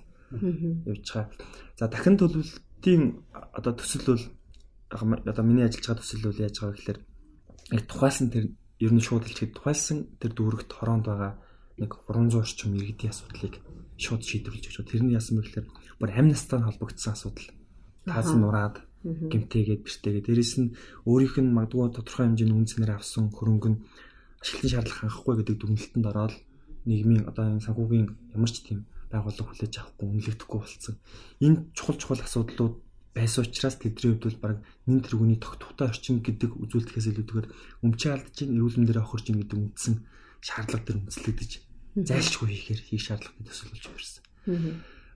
явж 0.86 1.06
байгаа. 1.10 1.34
За 1.78 1.86
дахин 1.90 2.18
төлөвлөлтийн 2.18 3.04
одоо 3.54 3.74
төсөл 3.74 4.06
бол 4.06 4.24
одоо 4.90 5.44
миний 5.46 5.66
ажиллаж 5.66 5.86
байгаа 5.86 6.02
төсөл 6.02 6.26
бол 6.30 6.42
яаж 6.42 6.56
байгаа 6.58 6.78
гэхээр 6.78 7.00
яг 7.74 7.84
тухайлсан 7.90 8.30
тэр 8.30 8.46
ер 8.79 8.91
нь 8.95 9.03
шууд 9.03 9.24
хэлчихэд 9.27 9.55
тухайлсан 9.55 9.98
тэр 10.19 10.31
дүүрэгт 10.36 10.71
хороонд 10.71 11.05
байгаа 11.07 11.33
нэг 11.79 11.91
300 12.07 12.39
орчим 12.39 12.75
иргэдийн 12.75 13.12
асуудлыг 13.12 13.55
шууд 14.00 14.24
шийдвэрлэж 14.24 14.63
өгч. 14.71 14.77
Тэрний 14.88 15.15
яасан 15.19 15.39
бэ 15.39 15.43
гэхээр 15.48 15.67
бүр 16.00 16.09
амь 16.15 16.31
настай 16.31 16.59
холбогдсон 16.63 17.13
асуудал. 17.15 17.48
Таас 18.07 18.31
нураад 18.36 18.75
гимтээгээд 19.03 19.83
бэртээгээд 19.83 20.27
дээрэс 20.27 20.53
нь 20.59 20.75
өөрийнх 21.07 21.36
нь 21.39 21.55
магадгүй 21.55 21.91
тодорхой 21.95 22.25
хэмжээний 22.27 22.55
үнцнээр 22.55 22.91
авсан 22.95 23.31
хөрөнгө 23.31 23.69
нь 23.71 23.81
ашиглалтын 24.43 24.71
шаардлага 24.71 25.00
хангахгүй 25.07 25.36
гэдэг 25.39 25.55
дүгнэлтэнд 25.59 26.09
ороод 26.12 26.36
нийгмийн 26.88 27.24
одоо 27.27 27.43
энэ 27.48 27.63
санхүүгийн 27.63 28.07
ямар 28.36 28.51
ч 28.51 28.57
тийм 28.63 28.79
байгууллага 29.12 29.48
хүлээж 29.48 29.74
авахгүй 29.79 30.07
үнэлэгдэхгүй 30.07 30.59
болсон. 30.59 30.95
Энэ 31.43 31.57
чухал 31.75 31.98
чухал 32.00 32.24
асуудлууд 32.24 32.75
байсан 33.20 33.44
учраас 33.44 33.76
тэдний 33.76 34.16
хувьд 34.16 34.24
бол 34.24 34.40
баг 34.40 34.58
нэн 34.88 35.04
тэргүүний 35.04 35.40
тогтвортой 35.44 35.88
орчин 35.92 36.24
гэдэг 36.24 36.52
үзүүлэлтээс 36.64 37.08
илүүтэйгээр 37.12 37.48
өмчөө 37.84 38.12
алдчихын 38.16 38.56
эрүүл 38.56 38.78
мэндээр 38.80 39.00
авах 39.04 39.16
орчин 39.20 39.38
гэдэг 39.40 39.58
үндсэн 39.60 39.96
шаардлага 40.40 40.86
төр 40.88 40.98
үндэслэгдэж 41.04 41.52
зайлшгүй 42.08 42.48
хийхээр 42.50 42.82
хийх 42.88 43.04
шаардлагатай 43.04 43.46
төсөл 43.46 43.72
болж 43.76 43.86
ирсэн. 44.00 44.24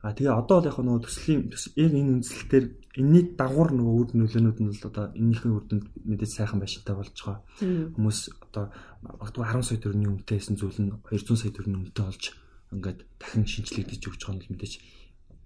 А 0.04 0.12
тэгээ 0.12 0.36
одоо 0.36 0.60
бол 0.60 0.68
яг 0.68 0.78
нөгөө 0.84 1.04
төслийн 1.08 1.42
яг 1.48 1.92
энэ 1.96 2.14
үндслэлтээр 2.20 2.66
энэний 3.00 3.24
дагуур 3.40 3.72
нөгөө 3.72 3.96
үр 4.04 4.10
нөлөөнүүд 4.20 4.60
нь 4.60 4.70
бол 4.76 4.90
одоо 4.92 5.06
энэнийхэн 5.16 5.56
үр 5.56 5.64
дүнд 5.64 5.86
мэдээж 6.04 6.32
сайхан 6.44 6.60
байшинтай 6.60 6.92
болж 6.92 7.16
байгаа. 7.16 7.40
Хүмүүс 7.96 8.20
одоо 8.52 8.66
магадгүй 9.00 9.44
10 9.48 9.64
сая 9.64 9.80
төгрөгийн 9.80 10.12
үнэтэйсэн 10.12 10.56
зүйл 10.60 10.80
нь 10.84 10.92
200 11.08 11.40
сая 11.40 11.56
төгрөгийн 11.56 11.80
үнэтэй 11.88 12.04
болж 12.04 12.24
ингээд 12.76 13.00
дахин 13.16 13.48
шинжлэгдэж 13.48 14.02
өгч 14.04 14.22
байгаа 14.28 14.44
нь 14.44 14.52
мэдээж 14.52 14.74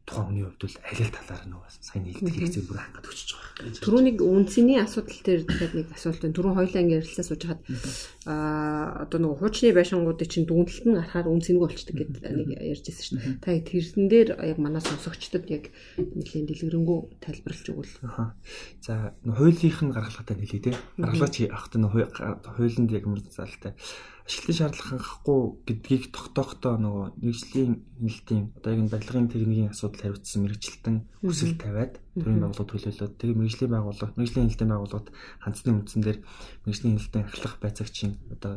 тухайн 0.08 0.28
хүний 0.32 0.44
хувьд 0.48 0.64
бол 0.64 0.78
аль 0.88 1.04
аль 1.04 1.12
талаар 1.12 1.44
нөгөө 1.52 1.68
сайн 1.84 2.04
нийлдэг 2.08 2.32
хэрэгцээ 2.32 2.64
бүр 2.64 2.80
хангад 2.80 3.12
өчөж 3.12 3.30
байгаа. 3.36 3.84
Түрүүнийг 3.84 4.20
үнцний 4.24 4.80
асуудал 4.80 5.20
дээр 5.20 5.42
дахиад 5.44 5.74
нэг 5.76 5.88
асуулт 5.92 6.22
байна. 6.24 6.36
Түрүүн 6.40 6.56
хоёлаа 6.56 6.80
ингэ 6.80 6.98
ярилцлаа 7.04 7.28
сууж 7.28 7.44
хаад 7.44 7.62
аа 8.24 9.04
одоо 9.04 9.20
нөгөө 9.20 9.40
хуучны 9.44 9.76
байшингуудыг 9.76 10.30
чинь 10.32 10.48
дүнэлт 10.48 10.86
нь 10.88 10.96
гарахаар 10.96 11.28
үнцнийг 11.28 11.60
болчдөг 11.60 11.96
гэдэг 12.00 12.24
нэг 12.24 12.50
ярьж 12.56 12.86
байсан 12.88 13.04
шүү 13.04 13.20
дээ. 13.20 13.44
Та 13.44 13.52
тэрэн 13.68 14.08
дээр 14.08 14.30
яг 14.48 14.58
манай 14.64 14.80
сонсогчдод 14.80 15.46
яг 15.52 15.64
нэлийн 16.00 16.48
дэлгэрэнгүй 16.48 17.00
тайлбарлаж 17.20 17.68
өгвөл. 17.68 17.96
За 18.80 19.12
хуулийнх 19.28 19.82
нь 19.84 19.92
гаргалгатай 19.92 20.36
хэлээ 20.40 20.64
те. 20.72 20.74
Гаргалгач 20.96 21.36
авахт 21.52 21.76
нь 21.76 21.84
хуулинд 21.84 22.92
яг 22.96 23.04
мөр 23.12 23.20
залтай 23.28 23.76
ашиглалтын 24.28 24.60
шаардлага 24.60 24.90
хангахгүй 24.92 25.42
гэдгийг 25.68 26.04
тогтоохдоо 26.12 26.76
нөгөө 26.84 27.06
нэгжлийн 27.24 27.72
хяналтын 27.96 28.44
одоо 28.60 28.70
яг 28.76 28.80
энэ 28.84 28.92
барилгын 28.92 29.32
техникийн 29.32 29.72
асуудал 29.72 30.04
хариуцсан 30.04 30.40
мэрэгчлэлтэн 30.44 30.98
хүсэл 31.24 31.56
тавиад 31.56 31.94
төрийн 32.20 32.44
байгууллага 32.44 32.68
төлөөлөөд 32.68 33.14
тэгээ 33.24 33.40
мэрэгжлийн 33.40 33.72
байгууллага 33.72 34.16
мэрэгжлийн 34.20 34.46
хяналтын 34.52 34.72
байгууллагад 34.76 35.08
хандсны 35.40 35.72
үндсэн 35.80 36.02
дээр 36.04 36.20
мэрэгжлийн 36.68 36.96
хяналтын 37.00 37.24
ахлах 37.24 37.56
байцаагчийн 37.64 38.14
одоо 38.36 38.54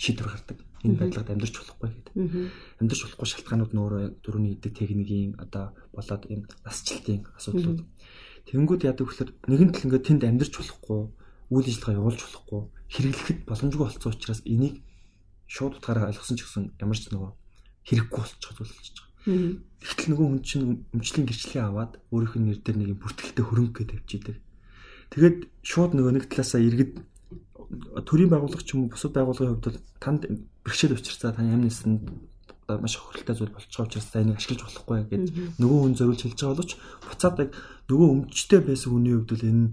шийдвэр 0.00 0.28
гардаг. 0.32 0.58
Энэ 0.84 0.96
байдлаар 0.96 1.28
амьдарч 1.32 1.54
болохгүй 1.56 1.88
гэдэг. 1.92 2.14
Амьдарч 2.80 3.00
болохгүй 3.04 3.26
шалтгаанууд 3.32 3.72
нөөрэ 3.72 4.00
дөрөвний 4.24 4.52
идэг 4.56 4.72
техникийн 4.76 5.36
одоо 5.40 5.72
болоод 5.92 6.24
энэ 6.28 6.48
насжилтын 6.64 7.24
асуудлууд. 7.36 7.80
Тэнгүүд 8.48 8.86
яадаг 8.88 9.08
вөхлөр 9.08 9.30
нэгэн 9.48 9.72
тал 9.72 9.84
ингээд 9.88 10.06
тэнд 10.08 10.22
амьдарч 10.28 10.52
болохгүй 10.56 11.00
үйл 11.52 11.68
ажиллагаа 11.68 11.98
явуулж 12.00 12.20
болохгүй 12.22 12.60
хэрэглэхэд 12.94 13.38
боломжгүй 13.48 13.84
болсон 13.86 14.12
учраас 14.14 14.42
энийг 14.46 14.78
шууд 15.46 15.78
утгаараа 15.78 16.10
ойлгосон 16.10 16.36
ч 16.36 16.44
гэсэн 16.44 16.64
ямар 16.82 16.98
ч 16.98 17.10
нөгөө 17.10 17.30
хэрэггүй 17.86 18.18
болчиход 18.18 18.58
болж 18.58 18.70
байгаа. 18.74 19.06
Тэгтэл 19.82 20.10
нөгөө 20.10 20.26
хүн 20.26 20.42
чинь 20.42 20.66
өмчлийн 20.94 21.26
гэрчлэгээ 21.26 21.64
аваад 21.66 21.92
өөрийнх 22.14 22.34
нь 22.38 22.46
нэр 22.50 22.58
дээр 22.62 22.76
нэг 22.78 22.90
бүртгэлтэй 23.02 23.44
хөрөнгө 23.46 23.78
гэж 23.82 23.88
тавьчихдаг. 23.90 24.36
Тэгээд 25.10 25.38
шууд 25.62 25.92
нөгөө 25.94 26.12
нэг 26.14 26.24
талаасаа 26.30 26.62
иргэд 26.62 26.92
төрийн 28.06 28.30
байгууллага 28.30 28.62
ч 28.62 28.74
юм 28.74 28.86
уу 28.86 28.94
бусад 28.94 29.14
байгууллагын 29.14 29.58
хувьд 29.58 29.66
бол 29.66 29.78
танд 30.02 30.22
бэрхшээл 30.62 30.98
учирцаа 30.98 31.34
таны 31.34 31.54
амнисанд 31.54 32.02
маш 32.66 32.98
их 32.98 33.02
хөрөлтэй 33.06 33.34
зүйл 33.34 33.54
байгаа 33.54 33.86
учраас 33.86 34.06
за 34.10 34.22
энийг 34.22 34.38
ашиглаж 34.38 34.62
болохгүй 34.66 34.98
гэж 35.06 35.24
нөгөө 35.62 35.78
хүн 35.82 35.94
зориулж 35.94 36.22
хэлж 36.22 36.38
байгаа 36.42 36.54
боловч 36.58 36.72
буцаад 37.06 37.36
яг 37.46 37.50
нөгөө 37.90 38.08
өмчтэй 38.14 38.60
байсан 38.66 38.90
хүний 38.90 39.14
хувьд 39.14 39.30
бол 39.30 39.46
энэ 39.50 39.66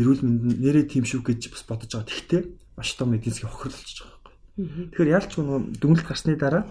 эрүүл 0.00 0.22
мэнд 0.24 0.42
нэрээ 0.64 0.84
тийм 0.88 1.04
шүү 1.04 1.20
гэж 1.24 1.40
бас 1.52 1.62
бодож 1.68 1.92
байгаа. 1.92 2.08
Тэгтээ 2.08 2.40
маш 2.76 2.88
том 2.96 3.12
эдийн 3.12 3.32
засгийн 3.32 3.52
хохирол 3.52 3.76
болчихж 3.76 3.98
байгаа 4.00 4.17
Тэгэхээр 4.58 5.14
ялч 5.14 5.30
нөгөө 5.38 5.58
дүнэлт 5.78 6.06
гарсны 6.06 6.34
дараа 6.34 6.66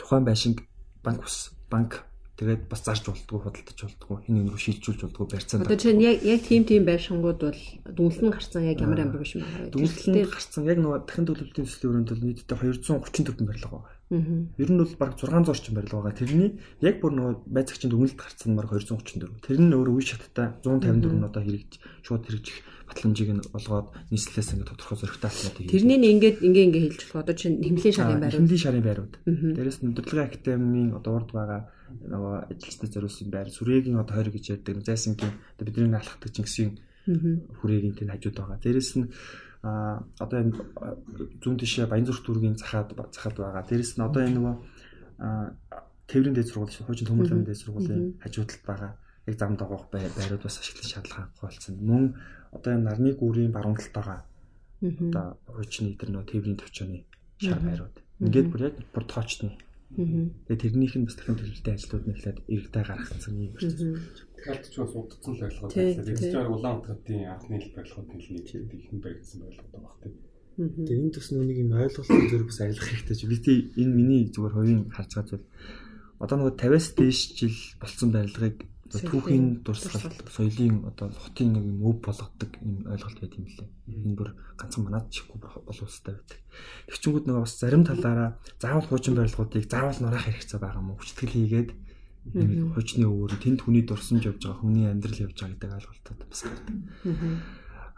тухайн 0.00 0.24
байшинг 0.24 0.64
банк 1.04 1.20
ус 1.28 1.52
банк 1.68 2.08
тэгээд 2.40 2.72
бас 2.72 2.80
зарж 2.88 3.04
болдгоо 3.04 3.52
худалдаж 3.52 3.78
болдгоо 3.84 4.16
хин 4.24 4.48
нэг 4.48 4.56
шилжүүлж 4.56 5.00
болдгоо 5.04 5.28
барьцаанд. 5.28 5.68
Одоо 5.68 5.76
чинь 5.76 6.00
яг 6.00 6.24
яг 6.24 6.40
тийм 6.40 6.64
тийм 6.64 6.88
байшингууд 6.88 7.40
бол 7.44 7.62
дүнэлт 7.84 8.22
нь 8.24 8.32
гарсан 8.32 8.64
яг 8.64 8.80
ямар 8.80 9.04
амар 9.04 9.20
биш 9.20 9.36
юм 9.36 9.44
байна. 9.44 9.68
Дүнэлт 9.68 10.08
нь 10.08 10.24
гарсан 10.24 10.64
яг 10.64 10.78
нөгөө 10.80 11.04
дахин 11.04 11.28
төлөвлөлтийн 11.28 11.66
төслийн 11.68 11.90
өрөөнд 11.92 12.10
бол 12.16 12.24
нийтдээ 12.24 12.56
234 12.56 13.44
барилга 13.44 13.76
байгаа. 13.76 13.92
Ер 14.56 14.70
нь 14.72 14.80
бол 14.80 14.94
баг 14.96 15.12
600 15.20 15.52
орчим 15.52 15.74
барилга 15.76 16.00
байгаа. 16.00 16.16
Тэрний 16.16 16.50
яг 16.80 16.96
бүр 17.04 17.12
нөгөө 17.12 17.34
байцаагчийн 17.52 17.92
дүнэлт 17.92 18.16
гарсан 18.16 18.48
нь 18.52 18.58
баг 18.58 18.72
234. 18.72 19.44
Тэр 19.44 19.60
нь 19.60 19.76
өөр 19.76 19.88
үе 19.92 20.00
шаттай 20.00 20.56
154 20.64 21.12
нь 21.12 21.28
одоо 21.28 21.42
хэрэгж 21.44 21.72
шууд 22.08 22.24
хэрэгжих 22.24 22.56
батламжийг 22.92 23.30
нь 23.32 23.42
олгоод 23.56 23.88
нийслэлээс 24.12 24.52
ингээд 24.52 24.70
тодорхой 24.76 24.98
зөрөгтэй 25.00 25.28
алхмуудыг 25.32 25.72
Тэрний 25.72 25.98
нь 25.98 26.08
ингээд 26.20 26.38
ингээ 26.44 26.64
ингээ 26.68 26.82
хэлж 26.92 27.00
болох 27.08 27.22
одоо 27.24 27.36
чинь 27.40 27.56
хэмлийн 27.64 27.96
шарын 27.96 28.20
байрууд. 28.20 28.36
Хэмлийн 28.36 28.62
шарын 28.62 28.84
байрууд. 28.84 29.14
Дээрээс 29.56 29.78
нь 29.80 29.90
удирдлагын 29.90 30.28
академийн 30.28 30.90
одоо 30.92 31.12
урд 31.16 31.30
байгаа 31.32 31.60
нөгөө 31.88 32.34
ажилчдад 32.52 32.92
зориулсан 32.92 33.28
байр 33.32 33.48
сүрээгийн 33.48 33.96
одоо 33.96 34.14
20 34.20 34.36
гэж 34.36 34.44
ярьдаг. 34.52 34.76
Зайсангийн 34.84 35.32
одоо 35.56 35.64
бидний 35.64 35.96
алхахдаг 35.96 36.30
Чингисийн 36.32 36.70
хүрээгийн 37.58 37.96
тэн 37.96 38.12
хажууд 38.12 38.36
байгаа. 38.36 38.58
Дээрээс 38.60 38.92
нь 39.00 39.08
а 39.62 40.02
одоо 40.18 40.38
энэ 40.42 40.52
зүүн 41.42 41.56
тишээ 41.58 41.86
Баянзүрх 41.86 42.22
дүүргийн 42.26 42.58
захаад 42.58 42.92
захаад 43.14 43.36
байгаа. 43.38 43.62
Дээрээс 43.66 43.96
нь 43.96 44.06
одоо 44.06 44.22
энэ 44.22 44.36
нөгөө 44.36 44.54
тээврийн 46.10 46.34
дэд 46.34 46.50
сургууль, 46.50 46.74
хуучин 46.82 47.06
төмөрлөмийн 47.08 47.46
дэд 47.46 47.62
сургуулийн 47.62 48.18
хажууд 48.22 48.50
талд 48.50 48.66
байгаа 48.66 48.92
яг 49.26 49.38
зам 49.38 49.54
дагуулах 49.56 49.90
байрууд 49.90 50.42
бас 50.42 50.58
ашиглах 50.58 50.90
шаардлага 50.90 51.30
болсон. 51.40 51.74
Мөн 51.78 52.04
одоо 52.56 52.70
энэ 52.76 52.86
нарны 52.86 53.10
гүүрийн 53.16 53.52
баруун 53.52 53.76
талд 53.80 53.96
байгаа 53.96 54.20
одоо 54.82 55.38
хуучны 55.46 55.94
тэр 55.94 56.10
нөө 56.10 56.24
тээврийн 56.26 56.58
төвчөөний 56.58 57.02
шар 57.38 57.60
байрууд. 57.62 57.96
Ингээд 58.18 58.48
бүр 58.50 58.62
яг 58.66 58.76
бүр 58.90 59.04
тоочны. 59.06 59.54
Тэгээ 59.92 60.62
тэрнийх 60.62 60.94
нь 60.98 61.06
бас 61.06 61.16
дахин 61.16 61.38
төлөвлөлтийн 61.38 61.76
ажлууд 61.76 62.04
нь 62.08 62.14
ихлээд 62.16 62.38
иргэдээ 62.50 62.84
гаргацсан 62.86 63.34
юм 63.38 63.52
байна. 63.54 63.70
Тэгэхээр 64.42 64.60
ч 64.66 64.74
бас 64.82 64.92
удацсан 64.96 65.32
л 65.36 65.42
байлгаа. 65.42 65.68
Тэгэхээр 65.70 66.50
Улаанбаатарын 66.50 67.30
анхны 67.30 67.56
хэл 67.60 67.76
барилгын 67.76 68.08
хэлний 68.10 68.42
ихэнх 68.42 69.02
баригдсан 69.04 69.38
байлгаа 69.44 69.80
баг 69.84 69.96
тийм. 70.02 70.14
Тэгээ 70.58 70.98
энэ 70.98 71.14
тус 71.14 71.28
нүг 71.30 71.50
юм 71.62 71.70
ойлголтын 71.76 72.30
зэрэг 72.30 72.48
бас 72.50 72.60
арилгах 72.64 72.88
хэрэгтэй 72.90 73.16
чи. 73.20 73.26
Би 73.30 73.38
тий 73.38 73.58
энэ 73.78 73.92
миний 73.92 74.22
зүгээр 74.32 74.54
хувийн 74.56 74.82
харж 74.90 75.10
байгаа 75.12 75.30
зүйл. 75.30 75.46
Одоо 76.18 76.36
нөгөө 76.40 76.54
50-аас 76.58 76.88
дээш 76.96 77.20
жил 77.38 77.58
болсон 77.78 78.08
барилгыг 78.10 78.56
түүхийн 78.92 79.64
дурсгалт 79.64 80.20
соёлын 80.28 80.84
одоо 80.84 81.08
хотын 81.08 81.56
нэг 81.56 81.64
юм 81.64 81.80
өв 81.88 81.96
болгодог 82.04 82.50
юм 82.60 82.84
ойлголт 82.92 83.18
байт 83.20 83.34
юм 83.40 83.46
лээ. 83.48 83.68
Энэ 83.88 84.16
бүр 84.18 84.30
ганцхан 84.60 84.84
манад 84.84 85.08
чихгүй 85.08 85.40
болов 85.40 85.88
устай 85.88 86.12
байдаг. 86.12 86.38
Тэгчингүүд 86.92 87.24
нөгөө 87.24 87.44
бас 87.48 87.56
зарим 87.56 87.84
талаараа 87.88 88.30
заавал 88.60 88.88
хуучин 88.88 89.16
барилгуудыг 89.16 89.64
заавал 89.64 89.96
нураах 90.00 90.28
хэрэгцээ 90.28 90.60
байгаа 90.60 90.82
мó 90.84 90.92
хүчтгэл 91.00 91.36
хийгээд 91.36 91.70
нэг 92.36 92.76
хуучны 92.76 93.06
өвөр 93.08 93.32
тэнд 93.40 93.60
хүний 93.64 93.82
дурсамж 93.82 94.22
явж 94.28 94.40
байгаа 94.44 94.60
хүний 94.60 94.86
амьдрал 94.86 95.24
явж 95.26 95.36
байгаа 95.40 95.56
гэдэг 95.56 95.70
ойлголтод 95.72 96.18
бас 96.28 96.40
гардаг. 96.46 96.76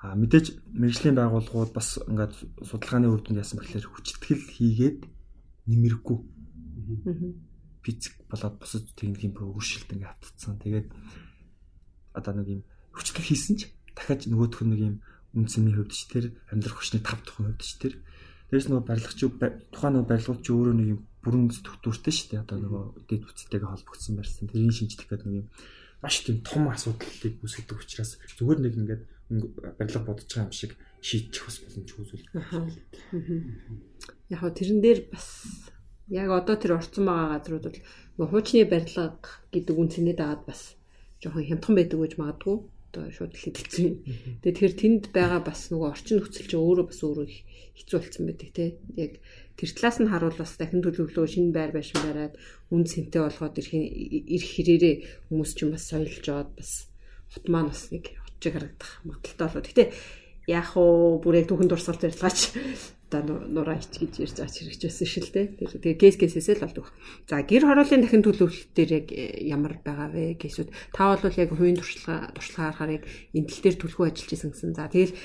А 0.05 0.15
мэдээж 0.15 0.47
мэрэгжлийн 0.79 1.17
байгууллагууд 1.17 1.73
бас 1.77 1.89
ингээд 2.09 2.35
судалгааны 2.65 3.09
үр 3.09 3.21
дүнд 3.25 3.41
яасан 3.41 3.61
бэхлээр 3.61 3.89
хүчтгэл 3.89 4.45
хийгээд 4.53 4.99
нэмэргүй 5.69 6.19
физик 7.85 8.15
болоод 8.33 8.57
бусад 8.59 8.89
техникийн 8.97 9.37
бүр 9.37 9.53
өршөлт 9.53 9.93
ингээ 9.93 10.11
автцсан. 10.11 10.57
Тэгээд 10.59 10.89
одоо 12.17 12.33
нэг 12.35 12.49
юм 12.49 12.63
хүчтэй 12.97 13.23
хийсэн 13.23 13.55
ч 13.61 13.63
дахиад 13.93 14.25
нөгөөх 14.27 14.65
нь 14.65 14.71
нэг 14.73 14.81
юм 14.81 14.97
үнцний 15.37 15.77
ч 15.93 16.09
тэр 16.09 16.25
амьдрах 16.49 16.81
хүчний 16.81 17.03
5 17.05 17.29
дахин 17.29 17.47
хувьд 17.53 17.63
ч 17.63 17.77
тэр 17.79 17.95
дээрс 18.49 18.71
нөгөө 18.71 18.87
барилгач 18.87 19.19
тухайн 19.21 19.93
нөгөө 19.99 20.11
барилгуулч 20.11 20.47
өөрөө 20.47 20.75
нэг 20.79 20.89
юм 20.95 21.01
бүрэн 21.25 21.51
структуртэй 21.51 22.13
шүү 22.15 22.29
дээ. 22.31 22.45
Одоо 22.47 22.59
нөгөө 22.63 22.85
дэд 23.09 23.23
бүтцтэйгээ 23.27 23.71
холбогдсон 23.71 24.15
барьсан. 24.15 24.47
Тэрийг 24.47 24.75
шинжлэх 24.77 25.09
гэдэг 25.11 25.27
нэг 25.27 25.39
юм 25.43 25.49
маш 26.05 26.17
тийм 26.23 26.39
том 26.45 26.69
асуудлыг 26.71 27.35
үүсгэдэг 27.43 27.79
учраас 27.83 28.21
зүгээр 28.39 28.61
нэг 28.63 28.75
ингээд 28.79 29.03
барилга 29.81 30.05
бодож 30.05 30.29
байгаа 30.29 30.47
юм 30.47 30.55
шиг 30.55 30.77
шийдчих 31.01 31.49
бас 31.49 31.57
боломжгүй 31.65 32.05
зүйл. 32.05 32.29
Яг 34.29 34.39
хоо 34.39 34.53
тэрэн 34.53 34.81
дээр 34.85 35.01
бас 35.09 35.27
яг 36.09 36.29
одоо 36.31 36.57
тэр 36.57 36.77
орцсон 36.79 37.05
байгаа 37.09 37.29
газрууд 37.39 37.65
бол 37.65 37.81
нөгөө 38.19 38.31
хуучны 38.31 38.65
барилга 38.69 39.17
гэдэг 39.53 39.77
үнцнээ 39.79 40.17
дагаад 40.19 40.43
бас 40.45 40.77
жоохон 41.21 41.49
хямдхан 41.49 41.75
байдаг 41.77 41.99
гэж 42.01 42.13
магадгүй 42.21 42.57
одоо 42.95 43.11
шууд 43.11 43.35
л 43.35 43.43
хэлсэн. 43.43 44.05
Тэгээд 44.39 44.55
тэгэхээр 44.55 44.75
тэнд 44.79 45.05
байгаа 45.11 45.41
бас 45.43 45.61
нөгөө 45.73 45.89
орчин 45.91 46.23
нөхцөл 46.23 46.47
чинь 46.47 46.63
өөрөө 46.63 46.87
бас 46.87 47.01
өөрөө 47.03 47.27
хэцүү 47.75 47.99
болсон 47.99 48.25
байдаг 48.31 48.51
те. 48.55 48.65
Яг 48.95 49.13
тэр 49.59 49.71
талаас 49.75 49.99
нь 49.99 50.11
харуул 50.13 50.39
бас 50.39 50.53
дахин 50.55 50.83
төлөвлөгөө 50.85 51.27
шинэ 51.27 51.51
байр 51.51 51.73
байшин 51.75 52.01
бариад 52.07 52.35
үн 52.71 52.83
цэнтэй 52.87 53.23
болгоод 53.25 53.59
ирэх 53.59 53.75
ирэх 53.75 54.51
хэрээрээ 54.55 54.95
хүмүүс 55.27 55.51
чинь 55.59 55.75
бас 55.75 55.85
соёлж 55.91 56.23
жоод 56.23 56.51
бас 56.55 56.71
хот 57.35 57.47
маань 57.51 57.71
бас 57.75 57.91
нэг 57.91 58.15
хотчиг 58.15 58.53
харагдах 58.55 58.93
магадaltaй 59.03 59.47
болоо. 59.51 59.63
Гэтэ 59.67 59.85
яг 60.47 60.69
уу 60.79 61.19
бүр 61.19 61.43
яг 61.43 61.51
түүхэн 61.51 61.71
дурсгал 61.71 61.99
барилгаач 61.99 62.39
одоо 63.15 63.47
нураа 63.47 63.79
ич 63.79 63.95
гэж 63.95 64.13
ярьж 64.21 64.39
аач 64.43 64.55
хэрэгч 64.59 64.83
байсан 64.83 65.09
шил 65.09 65.31
тэ. 65.31 65.55
Тэгээ 65.55 66.01
кейс 66.01 66.17
кейсээс 66.19 66.59
л 66.59 66.67
болдог. 66.67 66.91
За 67.31 67.41
гэр 67.41 67.65
хорооллын 67.65 68.03
дахин 68.03 68.27
төлөвлөлт 68.27 68.71
дээр 68.75 68.91
яг 68.99 69.07
э, 69.15 69.41
ямар 69.47 69.79
байгаа 69.81 70.11
вэ 70.11 70.35
гэсүүд 70.37 70.69
та 70.91 71.15
бол 71.15 71.23
яг 71.23 71.51
хувийн 71.55 71.79
туршлага 71.79 72.35
туршлага 72.35 72.75
харахаар 72.75 72.93
яг 72.99 73.05
энэ 73.33 73.49
тал 73.49 73.63
дээр 73.63 73.77
төлхөө 73.79 74.05
ажиллаж 74.11 74.33
исэн 74.35 74.51
гэсэн. 74.53 74.75
За 74.77 74.91
тэгэл 74.91 75.17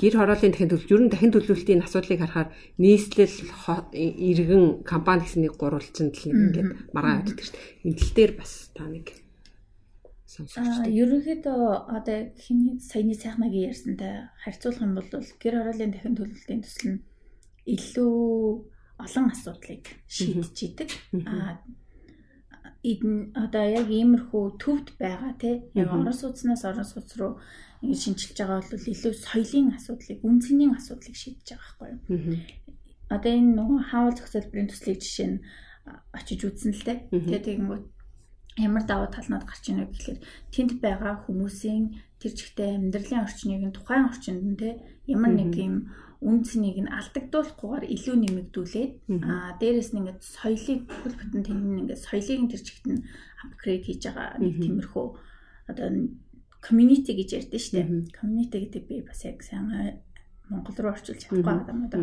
гэр 0.00 0.14
хорооллын 0.16 0.52
дахин 0.56 0.70
төлөвлөлт 0.72 0.94
ер 0.96 1.02
нь 1.04 1.12
дахин 1.12 1.32
төлөвлөлтийн 1.36 1.84
асуудлыг 1.84 2.20
харахаар 2.24 2.48
нийслэл 2.80 3.36
иргэн 3.92 4.64
компани 4.88 5.28
гэсэн 5.28 5.44
нэг 5.44 5.60
гурвалжинд 5.60 6.16
л 6.16 6.30
ингээд 6.32 6.96
маргаа 6.96 7.20
явдаг 7.20 7.36
шүү 7.36 7.52
дээ. 7.52 7.84
Энэ 7.84 7.98
тал 8.00 8.12
дээр 8.16 8.32
бас 8.40 8.52
та 8.72 8.88
нэг 8.88 9.19
сонсогчтой. 10.48 10.94
Ерөнхийдөө 11.02 11.62
одоо 11.96 12.18
хиний 12.38 12.80
саяны 12.80 13.14
сайхнагийн 13.14 13.68
ярьсантай 13.70 14.14
харьцуулах 14.42 14.84
юм 14.86 14.94
бол 14.96 15.08
гэр 15.42 15.54
хорооллын 15.58 15.92
дахин 15.92 16.16
төлөвлөлтийн 16.16 16.62
төсөл 16.64 16.88
нь 16.94 17.02
илүү 17.74 18.14
олон 19.04 19.26
асуудлыг 19.32 19.84
шийдэж 20.08 20.56
идэг. 20.66 20.90
Аа 21.26 21.60
эдэн 22.80 23.36
одоо 23.36 23.64
яг 23.68 23.88
иймэрхүү 23.92 24.44
төвд 24.56 24.96
байгаа 24.96 25.36
тий 25.36 25.68
яг 25.76 25.92
орон 25.92 26.16
сууцнаас 26.16 26.64
орон 26.64 26.88
сууц 26.88 27.12
руу 27.20 27.36
ингэ 27.84 27.96
шинжилж 28.00 28.36
байгаа 28.40 28.64
бол 28.64 28.92
илүү 28.92 29.14
соёлын 29.24 29.76
асуудлыг, 29.76 30.18
үнцний 30.24 30.68
асуудлыг 30.72 31.16
шийдэж 31.16 31.46
байгаа 31.52 31.76
байхгүй 31.76 31.88
юу. 31.92 32.00
Одоо 33.12 33.32
энэ 33.36 33.52
нөгөө 33.58 33.80
хаал 33.90 34.16
зохицолбарын 34.16 34.70
төслийг 34.72 35.00
жишээ 35.04 35.28
нь 35.28 35.42
очиж 36.16 36.40
үзсэн 36.48 36.72
л 36.72 36.84
дээ. 36.88 36.98
Тэгээ 37.12 37.40
тэгэнгүүт 37.44 37.84
ямар 38.68 38.84
давуу 38.86 39.08
талнууд 39.10 39.44
гарч 39.48 39.64
ийнэ 39.70 39.84
гэхэлэр 39.88 40.18
тэнд 40.52 40.70
байгаа 40.84 41.14
хүмүүсийн 41.24 41.84
тэр 42.20 42.32
чигтээ 42.36 42.76
амьдралын 42.76 43.24
орчныг 43.24 43.62
нь 43.64 43.76
тухайн 43.76 44.08
орчинд 44.10 44.42
нь 44.44 44.60
те 44.60 44.68
ямар 45.08 45.32
нэг 45.32 45.52
юм 45.56 45.76
үн 46.20 46.44
цэнийг 46.44 46.78
нь 46.84 46.92
алдагдуулахгүйгээр 46.92 47.84
илүү 47.96 48.16
нэмэгдүүлээд 48.20 48.92
аа 49.24 49.56
дээрэс 49.56 49.90
нь 49.96 49.98
ингээд 50.04 50.20
соёлыг 50.20 50.80
бүхэл 50.84 51.16
бүтэн 51.16 51.42
тэнд 51.48 51.64
ингээд 51.88 52.04
соёлыг 52.04 52.52
тэр 52.52 52.62
чигт 52.66 52.84
нь 52.92 53.04
апгрейд 53.40 53.82
хийж 53.88 54.02
байгаа 54.04 54.36
нэг 54.36 54.54
тиймэрхүү 54.60 55.06
одоо 55.72 55.88
community 56.60 57.12
гэж 57.16 57.28
ярьдэн 57.40 57.60
штэ. 57.64 57.80
Community 58.12 58.56
гэдэг 58.68 58.84
би 58.84 59.00
бас 59.00 59.24
яг 59.24 59.40
сайн 59.40 59.96
Монгол 60.50 60.76
руу 60.76 60.92
орчуулж 60.92 61.24
чадахгүй 61.24 61.46
байгаа 61.46 61.72
юм 61.72 61.86
одоо 61.88 62.02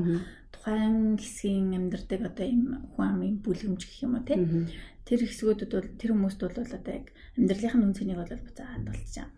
тухайн 0.67 1.15
хэсгийн 1.15 1.79
амьдардаг 1.79 2.27
одоо 2.27 2.43
юм 2.43 2.91
хүн 2.91 3.07
амын 3.07 3.39
бүлгэмж 3.39 3.87
гэх 3.87 4.03
юм 4.03 4.19
уу 4.19 4.27
те 4.27 4.35
тэр 5.07 5.23
хэсгүүдэд 5.23 5.71
бол 5.71 5.89
тэр 5.95 6.11
хүмүүст 6.11 6.39
бол 6.43 6.59
одоо 6.59 6.91
яг 6.91 7.07
амьдралынхаа 7.39 7.79
үн 7.87 7.95
цэнийг 7.95 8.19
бол 8.19 8.35
буцаад 8.43 8.83
болчихоо. 8.83 9.31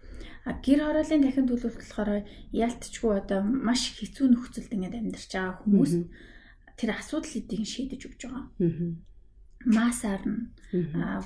А 0.50 0.57
гэр 0.57 0.79
хорооллын 0.81 1.21
дахин 1.21 1.45
төлөвлөлт 1.45 1.77
болохоор 1.77 2.25
яалтчгүй 2.50 3.13
одоо 3.13 3.39
маш 3.45 3.93
хэцүү 3.93 4.25
нөхцөлд 4.33 4.74
ингээд 4.74 4.98
амьдарч 4.98 5.29
байгаа 5.29 5.62
хүмүүс 5.62 5.93
тэр 6.74 6.89
асуудал 6.98 7.38
эдийг 7.38 7.62
шийдэж 7.69 8.01
өгч 8.09 8.21
байгаа 8.25 8.45
масаар 9.66 10.24
нь 10.24 10.42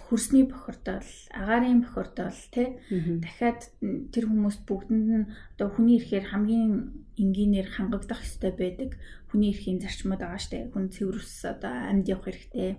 хөрсний 0.09 0.47
бохирдол, 0.47 1.05
агаарын 1.35 1.83
бохирдол 1.83 2.39
тий 2.49 2.79
дахиад 3.21 3.61
тэр 4.09 4.25
хүмүүс 4.31 4.63
бүгдэнд 4.65 5.09
нь 5.13 5.29
одоо 5.59 5.67
хүний 5.69 5.99
эрхээр 5.99 6.31
хамгийн 6.31 6.95
энгийнээр 7.19 7.69
хангагдах 7.69 8.23
ёстой 8.23 8.55
байдаг. 8.55 8.97
Хүний 9.29 9.53
эрхийн 9.53 9.83
зарчмууд 9.83 10.21
байгаа 10.23 10.41
штэ. 10.41 10.71
Хүн 10.73 10.89
цэвэрс 10.89 11.45
одоо 11.45 11.73
амьд 11.91 12.07
явах 12.09 12.31
хэрэгтэй. 12.31 12.77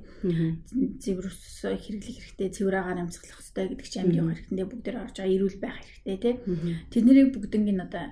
Цэвэрс 1.03 1.69
хэрэглэх 1.69 2.19
хэрэгтэй, 2.19 2.49
цэвэр 2.51 2.77
агаар 2.81 2.99
амьсгалах 3.05 3.39
хэрэгтэй 3.39 3.67
гэдэг 3.75 3.89
чинь 3.91 4.03
амьд 4.09 4.19
явах 4.19 4.39
хэрэгтэй. 4.41 4.67
Бүгдээр 4.67 4.97
орж 5.05 5.17
байгаа 5.19 5.35
эрүүл 5.35 5.59
байх 5.61 5.79
хэрэгтэй 5.79 6.17
тий. 6.19 6.35
Тэднийг 6.91 7.31
бүгднийг 7.35 7.79
одоо 7.85 8.05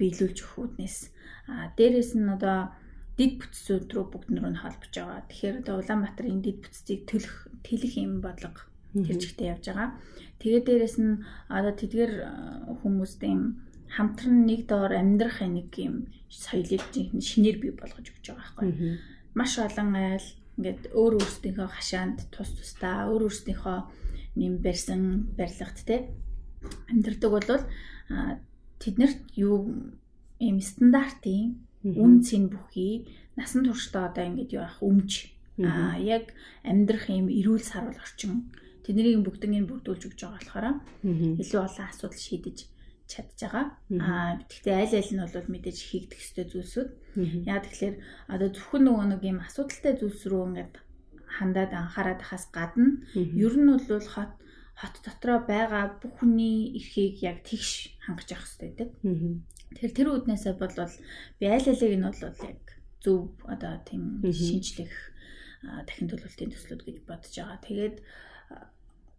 биелүүлж 0.00 0.38
өгөх 0.40 0.56
үүднээс. 0.58 0.98
А 1.48 1.72
дээрэс 1.76 2.16
нь 2.16 2.28
одоо 2.28 2.72
дид 3.20 3.36
бүтцүүд 3.36 3.92
рүү 3.92 4.06
бүгд 4.08 4.28
нөрөө 4.32 4.52
нь 4.56 4.62
холбож 4.64 4.92
байгаа. 4.96 5.28
Тэгэхээр 5.28 5.56
одоо 5.60 5.74
Улаанбаатарын 5.84 6.40
дид 6.40 6.58
бүтцийг 6.64 7.04
төлөх 7.04 7.52
тэлэх 7.60 7.94
юм 8.00 8.24
бодлого 8.24 8.64
тэр 8.96 9.16
чигтээ 9.20 9.52
явж 9.52 9.64
байгаа. 9.68 9.88
Тэгээд 10.40 10.64
дээрэс 10.64 10.96
нь 11.04 11.20
одоо 11.52 11.72
тэдгээр 11.76 12.12
хүмүүсийн 12.80 13.40
хамтран 13.92 14.48
нэг 14.48 14.64
доор 14.64 14.96
амьдрах 14.96 15.44
нэг 15.44 15.68
юм 15.76 16.08
соёлыг 16.32 16.80
шинээр 17.20 17.60
бий 17.60 17.72
болгож 17.76 18.08
өгч 18.08 18.24
байгаа 18.32 18.56
байхгүй. 18.56 18.98
Маш 19.36 19.52
олон 19.60 19.90
айл 20.00 20.28
ингээд 20.56 20.82
өөр 20.96 21.20
өөрсдийнхөө 21.20 21.68
хашаанд 21.76 22.18
тус 22.32 22.50
тусдаа 22.56 23.12
өөр 23.12 23.28
өөрсдийнхөө 23.28 23.78
нэм 24.40 24.64
барьсан 24.64 25.28
барилгад 25.36 25.78
те 25.84 26.08
амьдрдаг 26.88 27.30
бол 27.30 27.48
тэднэрт 28.80 29.20
юу 29.36 29.56
ийм 30.40 30.56
стандартын 30.64 31.60
үн 31.84 32.20
цэн 32.22 32.52
бүхий. 32.52 33.08
Насан 33.36 33.64
туршдаа 33.64 34.12
одоо 34.12 34.24
ингэж 34.28 34.50
яах 34.56 34.78
өмч. 34.84 35.32
Аа 35.60 35.96
яг 36.00 36.32
амьдрах 36.64 37.08
юм 37.08 37.28
эрүүл 37.28 37.64
сарвал 37.64 37.96
орчин. 37.96 38.52
Тэднийг 38.84 39.24
бүгднийг 39.24 39.68
бүрдүүлж 39.68 40.02
өгч 40.08 40.20
байгаа 40.24 40.40
болохоор 40.40 40.66
илүү 41.40 41.60
олон 41.60 41.86
асуудал 41.88 42.20
шийдэж 42.20 42.58
чадж 43.10 43.38
байгаа. 43.44 43.64
Аа 44.00 44.40
гэхдээ 44.48 44.76
аль 44.76 44.96
аль 44.96 45.12
нь 45.12 45.20
бол 45.20 45.52
мэдээж 45.52 45.78
хийгдэх 45.84 46.20
ёстой 46.20 46.46
зүйлсүүд. 46.48 46.90
Яа 47.44 47.60
тэгэхээр 47.60 47.96
одоо 48.32 48.48
зөвхөн 48.54 48.82
нөгөө 48.86 49.06
нэг 49.10 49.22
юм 49.26 49.38
асуудалтай 49.44 49.92
зүйлс 50.00 50.22
рүү 50.30 50.42
ингээд 50.48 50.74
хандаад 51.36 51.72
анхаарат 51.74 52.22
хас 52.22 52.44
гадна. 52.54 53.02
Ер 53.14 53.54
нь 53.58 53.68
бол 53.68 54.06
хот 54.14 54.32
хот 54.80 54.94
дотроо 55.04 55.38
байгаа 55.44 56.00
бүх 56.00 56.24
хүний 56.24 56.72
эрхийг 56.78 57.20
яг 57.20 57.44
тэгш 57.44 58.00
хангаж 58.04 58.28
явах 58.32 58.48
хэрэгтэй 58.48 58.68
гэдэг. 58.70 58.90
Тэгэхээр 59.70 59.96
тэр 59.96 60.08
үднээсээ 60.10 60.54
бол 60.58 60.74
би 61.38 61.44
аль 61.46 61.68
алиг 61.70 61.94
нь 61.94 62.06
бол 62.06 62.22
яг 62.26 62.60
зөв 63.00 63.32
одоо 63.46 63.78
тийм 63.86 64.20
шинжлэх 64.26 64.92
дахин 65.86 66.08
төлөвлөлтийн 66.10 66.52
төслүүд 66.52 66.82
гэж 66.84 66.96
бодож 67.06 67.34
байгаа. 67.36 67.58
Тэгээд 67.64 67.96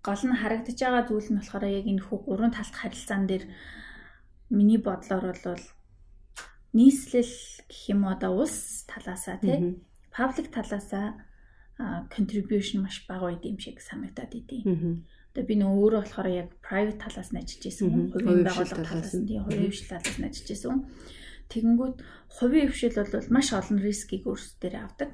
гол 0.04 0.24
нь 0.28 0.40
харагдаж 0.42 0.78
байгаа 0.82 1.04
зүйл 1.08 1.30
нь 1.32 1.40
болохоор 1.40 1.66
яг 1.70 1.86
энэ 1.88 2.04
хүү 2.06 2.18
гурван 2.26 2.52
талт 2.54 2.76
харилцаан 2.76 3.26
дээр 3.30 3.46
миний 4.50 4.82
бодлоор 4.82 5.38
бол 5.46 5.66
нийслэл 6.74 7.36
гэх 7.70 7.82
юм 7.94 8.02
одоо 8.10 8.44
улс 8.44 8.84
талаасаа 8.92 9.38
тий 9.40 9.80
паблик 10.12 10.48
талаасаа 10.52 11.16
contribution 12.14 12.82
маш 12.82 13.06
бага 13.08 13.32
байд 13.32 13.44
юм 13.46 13.58
шиг 13.60 13.78
санагдаад 13.82 14.34
идэв. 14.36 14.66
Одоо 15.32 15.44
би 15.48 15.56
нөгөө 15.56 15.80
өөрөө 15.80 16.02
болохоор 16.04 16.28
яг 16.28 16.50
private 16.60 17.00
талаас 17.00 17.32
нь 17.32 17.40
ажиллаж 17.40 17.64
исэн. 17.72 18.12
Хувийн 18.12 18.44
байгууллага 18.44 18.84
талаас 18.84 19.16
нь 19.16 19.28
тийм 19.32 19.44
хувийн 19.48 19.72
хвшил 19.72 19.92
талаас 19.96 20.18
нь 20.20 20.28
ажиллаж 20.28 20.50
исэн. 20.52 20.80
Тэгэнгүүт 21.52 21.98
хувийн 22.36 22.68
хвшил 22.68 22.96
бол 23.00 23.28
маш 23.32 23.48
олон 23.56 23.80
рискийг 23.80 24.24
өөрсдөө 24.28 24.76
авдаг. 24.76 25.10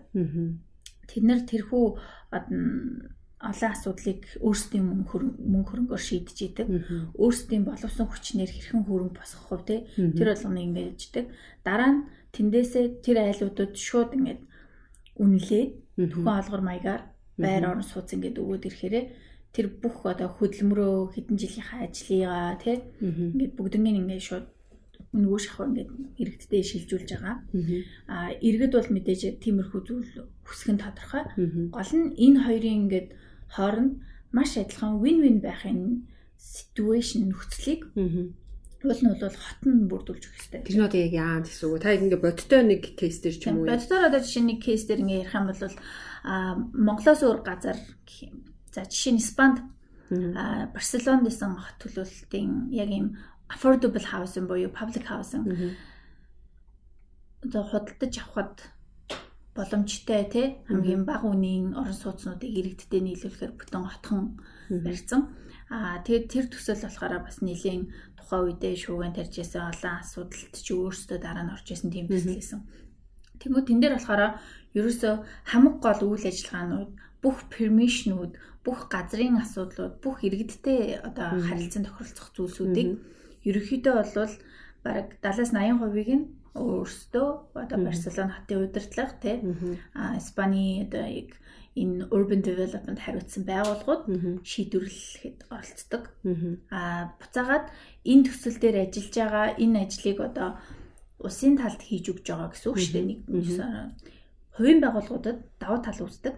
Тэд 1.05 1.23
нар 1.23 1.41
тэрхүү 1.45 1.85
олон 3.37 3.69
асуудлыг 3.69 4.41
өөрсдийн 4.41 4.85
мөнгө 4.85 5.69
хөрөнгөөр 5.69 6.01
шийдэж 6.01 6.37
идэг. 6.49 6.67
Өөрсдийн 7.13 7.69
боловсон 7.69 8.09
хүчнэр 8.09 8.49
хэрхэн 8.49 8.89
хөрөнгө 8.89 9.21
босгох 9.21 9.61
вэ 9.61 9.65
те 9.69 9.75
тэр 10.17 10.33
болгоныг 10.33 10.65
ингэж 10.65 10.99
идэг. 11.05 11.25
Дараа 11.61 11.91
нь 11.93 12.01
тэндээсээ 12.33 13.05
тэр 13.05 13.17
айлуудад 13.21 13.77
шууд 13.77 14.17
ингэж 14.17 14.39
үнэлээд 15.21 15.71
тухайн 16.09 16.41
олгор 16.41 16.61
маягаар 16.65 17.03
байр 17.37 17.63
орон 17.69 17.85
сууц 17.85 18.09
ингэж 18.17 18.41
өгөөд 18.41 18.65
ирэхээрээ 18.65 19.05
тэр 19.57 19.73
бүх 19.81 20.05
одоо 20.05 20.29
хөдөлмөрөө 20.37 21.17
хэдэн 21.17 21.37
жилийнхаа 21.41 21.89
ажлыгаа 21.89 22.61
тий 22.61 22.77
ингээд 23.01 23.57
бүгднийг 23.57 23.97
ингээд 24.05 24.21
шууд 24.21 24.45
нөгөө 25.17 25.39
шахав 25.41 25.65
ингээд 25.73 25.89
иргэдтэй 26.21 26.61
шилжүүлж 26.61 27.09
байгаа. 27.17 27.35
Аа 28.05 28.29
иргэд 28.37 28.73
бол 28.77 28.89
мэдээж 28.93 29.41
тиймэрхүү 29.41 29.81
зүйл 29.81 30.11
хүсэх 30.45 30.77
нь 30.77 30.81
тодорхой. 30.85 31.25
Гол 31.73 31.91
нь 31.97 32.13
энэ 32.21 32.43
хоёрын 32.45 32.79
ингээд 32.85 33.07
хооронд 33.49 33.93
маш 34.29 34.51
адилхан 34.61 35.01
win-win 35.01 35.41
байхын 35.41 36.05
situation 36.37 37.33
нөхцөлийг 37.33 37.81
уул 38.85 39.01
нь 39.01 39.09
бол 39.09 39.37
хот 39.41 39.61
нь 39.65 39.89
бүрдүүлж 39.89 40.23
өгөх 40.29 40.37
хэрэгтэй. 40.37 40.61
Тэр 40.69 40.77
нь 40.77 40.85
одоо 40.85 40.99
яг 41.01 41.13
яа 41.17 41.41
гэсэн 41.41 41.65
үг. 41.65 41.81
Та 41.81 41.97
ингээ 41.97 42.21
бодтой 42.21 42.61
нэг 42.61 42.81
кейс 42.93 43.17
дээр 43.25 43.35
ч 43.41 43.43
юм 43.49 43.65
уу? 43.65 43.71
Бодтоор 43.73 44.05
одоо 44.05 44.21
жишээ 44.21 44.45
нэг 44.45 44.59
кейс 44.61 44.85
дээр 44.85 45.01
ингээ 45.01 45.21
ярих 45.25 45.33
юм 45.33 45.49
бол 45.49 45.61
а 46.27 46.33
Монголоос 46.77 47.21
өөр 47.25 47.41
газар 47.41 47.77
гэх 48.05 48.29
юм 48.29 48.46
За 48.77 48.85
жишээ 48.85 49.17
нь 49.17 49.21
Испанд. 49.25 49.57
Барселонд 50.13 51.25
исэн 51.25 51.57
хот 51.57 51.81
төлөвлөлтийн 51.81 52.69
яг 52.69 52.89
ийм 52.93 53.17
affordable 53.49 54.05
housing 54.05 54.45
буюу 54.45 54.69
public 54.69 55.09
housing. 55.09 55.73
Одоо 57.41 57.63
худалдаж 57.65 58.13
авахд 58.21 58.69
боломжтой 59.57 60.29
тий 60.29 60.47
хамгийн 60.69 61.09
бага 61.09 61.25
үнийн 61.25 61.73
орон 61.73 61.97
сууцнуудыг 61.97 62.53
иргэдтэй 62.53 63.01
нийлүүлэхээр 63.01 63.57
бүтэн 63.57 63.81
отхон 63.89 64.37
барьсан. 64.69 65.33
Аа 65.73 65.97
тэгээд 66.05 66.29
тэр 66.29 66.45
төсөл 66.53 66.77
болохоор 66.77 67.25
бас 67.25 67.41
нэлийн 67.41 67.89
тухайн 68.13 68.45
үедээ 68.45 68.77
шүүгэн 68.77 69.17
тарьж 69.17 69.41
исэн 69.41 69.73
олон 69.73 69.95
асуудалд 70.05 70.53
ч 70.53 70.67
өөрсдөө 70.69 71.17
дараа 71.17 71.49
нь 71.49 71.53
орж 71.57 71.67
исэн 71.73 71.89
тийм 71.89 72.05
төсөл 72.05 72.37
байсан. 72.37 72.61
Тэнгүү 73.41 73.63
тэн 73.65 73.81
дээр 73.81 73.97
болохоор 73.97 74.37
ерөөсөө 74.77 75.13
хамаг 75.49 75.75
гол 75.81 76.01
үйл 76.13 76.29
ажиллагаанууд 76.29 76.91
бүх 77.27 77.43
permission-ууд, 77.51 78.39
бүх 78.63 78.87
газрын 78.87 79.35
асуудлууд, 79.43 79.99
бүх 79.99 80.23
иргэдтэй 80.23 80.95
одоо 81.03 81.35
харилцан 81.43 81.83
тохиролцох 81.83 82.31
зүйлсүүдийг 82.31 82.89
ерөнхийдөө 83.43 83.95
бол 84.15 84.31
бараг 84.79 85.07
70-80%-ийг 85.19 86.09
нь 86.15 86.25
өөрсдөө 86.55 87.27
одоо 87.53 87.77
Барселона 87.83 88.31
хотын 88.31 88.63
удирдлага 88.63 89.13
тий 89.21 89.35
а 89.93 90.15
Испани 90.17 90.87
одоо 90.87 91.03
яг 91.03 91.35
энэ 91.75 92.07
urban 92.15 92.41
development 92.41 92.99
хариуцсан 93.03 93.43
байгууллагууд 93.45 94.03
шийдвэрлэхэд 94.41 95.39
оролцдог. 95.53 96.03
А 96.71 97.13
буцаагаад 97.19 97.65
энэ 98.07 98.25
төсөл 98.25 98.57
дээр 98.57 98.77
ажиллаж 98.87 99.13
байгаа 99.19 99.47
энэ 99.61 99.79
ажлыг 99.85 100.17
одоо 100.23 100.49
улсын 101.21 101.57
талд 101.61 101.81
хийж 101.85 102.05
өгч 102.09 102.25
байгаа 102.25 102.49
гэсэн 102.49 102.69
үг 102.71 102.77
шүү 102.81 102.93
дээ. 102.95 103.05
Нэг 103.05 103.19
хувийн 104.57 104.81
байгууллагуудад 104.81 105.39
давуу 105.61 105.79
тал 105.85 106.01
үүсдэг. 106.01 106.35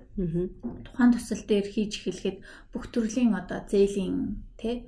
Тухайн 0.85 1.11
төсөл 1.15 1.43
дээр 1.47 1.67
хийж 1.71 2.03
эхлэхэд 2.03 2.37
бүх 2.75 2.91
төрлийн 2.91 3.31
одоо 3.31 3.63
зээлийн 3.63 4.43
тэ 4.59 4.83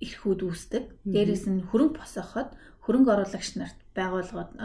эрхүүд 0.00 0.40
үүсдэг. 0.48 0.84
Дээрээс 1.04 1.44
нь 1.52 1.68
хөрөнгө 1.68 2.00
босгоход 2.00 2.56
хөрөнгө 2.88 3.12
оруулагч 3.12 3.60
нарт 3.60 3.78
байгууллагууд 3.92 4.56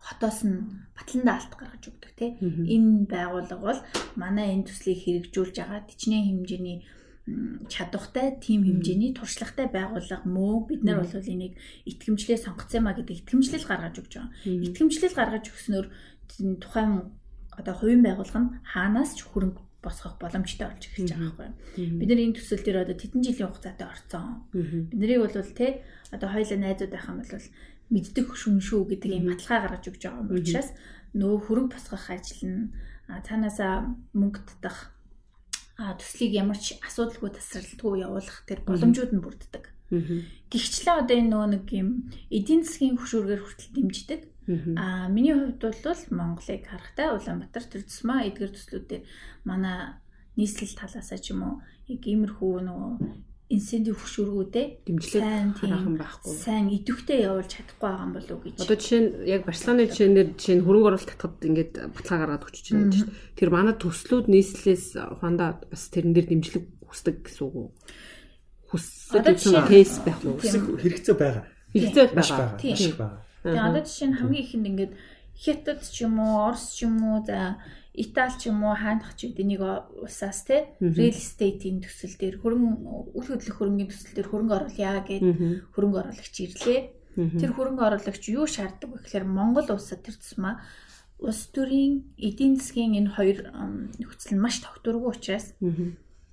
хотоос 0.00 0.38
нь 0.48 0.58
батлан 0.96 1.22
даалт 1.22 1.52
гаргаж 1.54 1.84
өгдөг 1.86 2.12
тий. 2.18 2.30
Энэ 2.42 3.06
байгууллага 3.06 3.62
бол 3.62 3.80
манай 4.18 4.56
энэ 4.56 4.66
төслийг 4.66 4.98
хэрэгжүүлж 5.06 5.54
байгаа 5.54 5.86
төчнээ 5.86 6.22
хэмжээний 6.26 6.78
чадвартай 7.68 8.40
тим 8.40 8.64
хэмжээний 8.64 9.12
туршлагатай 9.14 9.68
байгууллага 9.70 10.26
мөө 10.26 10.56
бид 10.66 10.82
нар 10.82 11.04
бол 11.04 11.14
энийг 11.14 11.54
итгэмжлээ 11.86 12.38
сонгоцсон 12.42 12.82
маа 12.82 12.96
гэдэг 12.96 13.22
итгэмжлэл 13.22 13.68
гаргаж 13.68 13.94
өгч 14.00 14.12
байгаа. 14.16 14.32
Итгэмжлэл 14.66 15.14
гаргаж 15.14 15.44
өгснөөр 15.52 15.86
тухайн 16.62 17.10
одоо 17.56 17.74
хувийн 17.74 18.02
байгууллага 18.04 18.40
нь 18.40 18.52
хаанаас 18.72 19.16
ч 19.18 19.26
хөрөнгө 19.26 19.62
босгох 19.82 20.20
боломжтой 20.20 20.68
болж 20.68 20.84
эхэлж 20.86 21.10
байгаа 21.16 21.32
байхгүй. 21.40 21.98
Бид 21.98 22.08
нар 22.08 22.20
энэ 22.20 22.36
төсөл 22.36 22.62
дээр 22.64 22.84
одоо 22.84 22.96
тэдэн 23.00 23.24
жилийн 23.24 23.48
хугацаатай 23.48 23.88
орцсон. 23.88 24.44
Биднийг 24.52 25.20
бол 25.24 25.56
те 25.56 25.80
одоо 26.12 26.28
хоёлаа 26.28 26.58
найзууд 26.60 26.92
байх 26.92 27.08
юм 27.08 27.18
бол 27.24 27.46
мэддэг 27.90 28.26
шүн 28.36 28.60
шүү 28.60 28.80
гэдэг 28.92 29.10
юм 29.18 29.26
баталгаа 29.32 29.60
гаргаж 29.64 29.84
өгч 29.88 30.02
байгаа 30.04 30.22
юм 30.22 30.30
учраас 30.36 30.70
нөө 31.16 31.34
хөрөнгө 31.48 31.74
босгох 31.74 32.06
ажил 32.12 32.42
нь 32.46 32.70
цаанаасаа 33.26 33.74
мөнгө 34.14 34.40
татах 34.46 34.94
төслийг 35.80 36.32
ямар 36.36 36.58
ч 36.60 36.76
асуудалгүй 36.84 37.30
тасралтгүй 37.34 38.04
явуулах 38.04 38.44
тэр 38.46 38.60
боломжууд 38.68 39.10
нь 39.16 39.24
бүрддэг. 39.24 39.64
Гэхдээ 39.90 40.94
одоо 41.02 41.16
энэ 41.18 41.30
нөгөө 41.34 41.50
нэг 41.50 41.66
юм 41.74 41.88
эдийн 42.30 42.62
засгийн 42.62 42.94
хөшүүргээр 43.00 43.42
хүртэл 43.42 43.74
дэмждэг. 43.74 44.20
Аа 44.76 45.08
миний 45.08 45.34
хувьд 45.34 45.62
бол 45.62 46.02
Монголыг 46.10 46.62
харахтаа 46.66 47.16
Улаанбаатар 47.16 47.64
тэр 47.70 47.82
тусмаа 47.86 48.26
эдгэр 48.26 48.50
төслүүдээр 48.54 49.02
манай 49.46 49.94
нийслэл 50.36 50.74
талаасаа 50.74 51.18
ч 51.18 51.32
юм 51.32 51.42
уу 51.46 51.54
яг 51.86 52.02
иймэрхүү 52.02 52.52
нөгөө 52.66 52.92
инсентив 53.50 53.98
хөшүүргүүдээ 53.98 54.66
дэмжлэг 54.86 55.58
хараахан 55.58 55.98
байхгүй. 55.98 56.34
Сайн 56.38 56.70
идэвхтэй 56.70 57.26
явуулж 57.26 57.50
чадахгүй 57.50 57.82
байгаа 57.82 58.06
юм 58.06 58.14
болов 58.14 58.30
уу 58.38 58.42
гэж. 58.46 58.62
Одоо 58.62 58.78
жишээ 58.78 59.00
нь 59.02 59.10
яг 59.26 59.42
Барселоны 59.42 59.82
жишээнээр 59.90 60.28
жишээ 60.38 60.56
нь 60.62 60.64
хөрөнгө 60.66 60.88
оруулалт 60.94 61.10
татхад 61.10 61.42
ингээд 61.42 61.72
баталгаа 61.90 62.18
гаргаад 62.22 62.46
өгч 62.46 62.56
чинь 62.62 62.78
байна 62.78 62.94
шүү 62.94 63.10
дээ. 63.10 63.38
Тэр 63.42 63.50
манай 63.50 63.74
төслүүд 63.74 64.26
нийслэлээс 64.30 64.86
ухаандаа 65.18 65.50
бас 65.66 65.82
тэрэн 65.90 66.14
дээр 66.14 66.26
дэмжлэг 66.30 66.64
хүсдэг 66.86 67.16
гэсэн 67.26 67.42
үг 67.50 67.54
үү? 67.58 67.68
Хүссэн 68.70 69.66
кейс 69.66 69.98
байх 70.06 70.22
уу? 70.22 70.38
Хэрэгцээ 70.38 71.16
байгаа. 71.18 71.44
Хэрэгцээ 71.74 72.06
байгаа. 72.14 72.54
Тийм. 72.62 72.94
Тэгээ 73.42 73.66
одоо 73.68 73.82
жишээ 73.84 74.08
нь 74.10 74.18
хамгийн 74.18 74.44
ихэнд 74.44 74.66
ингээд 74.70 74.92
Хятад 75.40 75.80
ч 75.88 76.04
юм 76.04 76.20
уу, 76.20 76.52
Орос 76.52 76.76
ч 76.76 76.84
юм 76.84 77.00
уу 77.00 77.24
за 77.24 77.56
Итали 77.96 78.36
ч 78.36 78.52
юм 78.52 78.60
уу 78.60 78.76
хаанах 78.76 79.16
ч 79.16 79.32
үгүй 79.32 79.44
нэг 79.48 79.60
улсаас 80.04 80.44
те 80.44 80.76
real 80.78 81.16
estate-ийн 81.16 81.80
төсөл 81.80 82.14
дээр 82.20 82.36
хөрөнгө 82.44 83.16
үл 83.16 83.26
хөдлөх 83.26 83.56
хөрөнгөний 83.56 83.88
төсөл 83.88 84.14
дээр 84.14 84.28
хөрөнгө 84.28 84.56
оруулъя 84.56 85.00
гэд 85.00 85.24
хөрөнгө 85.72 85.98
оруулагч 86.04 86.36
ирлээ. 86.44 86.80
Тэр 87.40 87.50
хөрөнгө 87.56 87.82
оруулагч 87.82 88.22
юу 88.30 88.46
шаарддаг 88.46 88.88
вэ 88.92 88.98
гэхээр 89.02 89.26
Монгол 89.26 89.68
улсад 89.74 90.04
тэр 90.04 90.16
тусмаа 90.20 90.60
улс 91.18 91.50
төрийн 91.52 92.14
эдийн 92.16 92.56
засгийн 92.56 92.96
энэ 93.00 93.10
хоёр 93.16 93.38
нөхцөл 93.98 94.32
нь 94.36 94.42
маш 94.44 94.62
тогтворгүй 94.62 95.10
учраас 95.10 95.56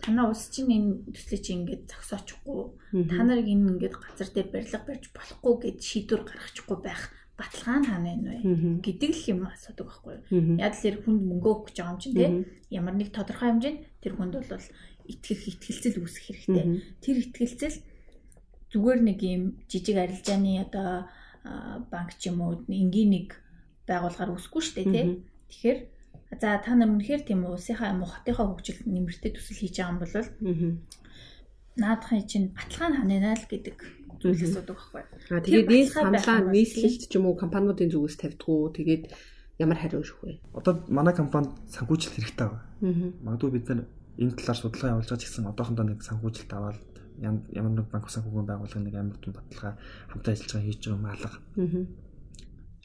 танаа 0.03 0.29
улс 0.29 0.49
чинь 0.53 0.71
энэ 0.71 0.89
төслийг 1.13 1.41
чинь 1.41 1.60
ингээд 1.65 1.89
зогсоочихгүй. 1.89 2.62
Та 3.10 3.21
нарыг 3.25 3.47
энэ 3.49 3.77
ингээд 3.77 3.95
газар 3.97 4.29
дээр 4.29 4.49
барилга 4.53 4.81
барьж 4.86 5.05
болохгүй 5.12 5.53
гэд 5.57 5.79
шийдвэр 5.81 6.21
гаргачихгүй 6.25 6.77
байх 6.81 7.01
баталгаа 7.38 7.77
нь 7.81 7.88
хаана 7.89 8.10
байна 8.10 8.29
вэ 8.33 8.81
гэдэг 8.81 9.12
л 9.13 9.29
юм 9.29 9.39
асуудаг 9.45 9.86
байхгүй 9.89 10.13
юу. 10.33 10.57
Яг 10.57 10.73
л 10.73 11.01
хүнд 11.05 11.21
мөнгө 11.21 11.49
өгч 11.69 11.75
байгаа 11.77 11.93
юм 11.93 12.01
чинь 12.01 12.17
тийм 12.17 12.33
ямар 12.73 12.95
нэг 12.97 13.10
тодорхой 13.13 13.49
хэмжээнд 13.53 13.79
тэр 14.01 14.13
хүнд 14.17 14.33
бол 14.41 14.67
итгэх 15.05 15.41
итгэлцэл 15.45 16.01
үүсэх 16.01 16.23
хэрэгтэй. 16.25 16.65
Тэр 17.01 17.15
итгэлцэл 17.29 17.77
зүгээр 18.73 18.99
нэг 19.05 19.19
юм 19.21 19.43
жижиг 19.69 19.97
арилжааны 20.01 20.65
одоо 20.65 21.07
банк 21.93 22.17
ч 22.17 22.33
юм 22.33 22.41
уу 22.41 22.65
энгийн 22.65 23.10
нэг 23.13 23.27
байгууллагаар 23.86 24.33
үүсэхгүй 24.36 24.62
шүү 24.62 24.75
дээ 24.81 24.88
тийм. 24.91 25.10
Тэгэхээр 25.47 25.79
за 26.31 26.59
та 26.59 26.75
нар 26.75 26.91
үнэхээр 26.91 27.23
тийм 27.23 27.47
улсынхаа 27.47 27.95
юм 27.95 28.03
уу 28.03 28.11
хотынхаа 28.11 28.45
хөгжилд 28.51 28.83
нэмэртэй 28.87 29.31
төсөл 29.31 29.59
хийж 29.63 29.75
байгаа 29.79 29.91
юм 29.95 29.99
бол 30.03 30.15
наадахын 31.77 32.27
чинь 32.27 32.47
баталгаа 32.57 32.89
нь 32.89 32.97
ханаа 32.99 33.35
л 33.37 33.45
гэдэг 33.47 33.77
зүйл 34.17 34.43
асуудаг 34.43 34.77
байхгүй. 34.77 35.03
Аа 35.29 35.45
тэгээд 35.45 35.69
энэ 35.71 35.93
саналаа 35.93 36.39
нийслэлд 36.49 37.01
ч 37.05 37.13
юм 37.15 37.29
уу 37.29 37.37
компаниудын 37.37 37.93
зүгээс 37.93 38.17
тавьдгүү 38.17 38.59
тэгээд 38.77 39.03
ямар 39.61 39.77
хариу 39.77 40.01
өгөх 40.01 40.19
вэ? 40.25 40.41
Одоо 40.57 40.73
манай 40.89 41.13
компанид 41.13 41.53
санхүүжилт 41.69 42.17
хэрэгтэй 42.17 42.47
байна. 42.49 43.13
Магадгүй 43.21 43.51
бид 43.53 43.65
нар 43.69 43.85
энэ 44.17 44.33
талаар 44.41 44.57
судалгаа 44.57 44.91
явуулж 44.97 45.09
байгаа 45.09 45.21
ч 45.21 45.25
гэсэн 45.29 45.49
одоохондоо 45.53 45.85
нэг 45.85 45.99
санхүүжилт 46.01 46.51
аваад 46.53 46.81
ямар 47.21 47.73
нэг 47.77 47.87
банк 47.93 48.09
санхүүгийн 48.09 48.49
байгууллага 48.49 48.81
нэг 48.85 48.95
амар 48.97 49.17
том 49.21 49.33
баталгаа 49.37 49.73
хамтаа 50.09 50.33
ажиллаж 50.33 50.51
байгаа 50.53 50.65
хийж 50.65 50.81
байгаа 50.81 50.97
юм 50.97 51.05
алга. 51.13 51.37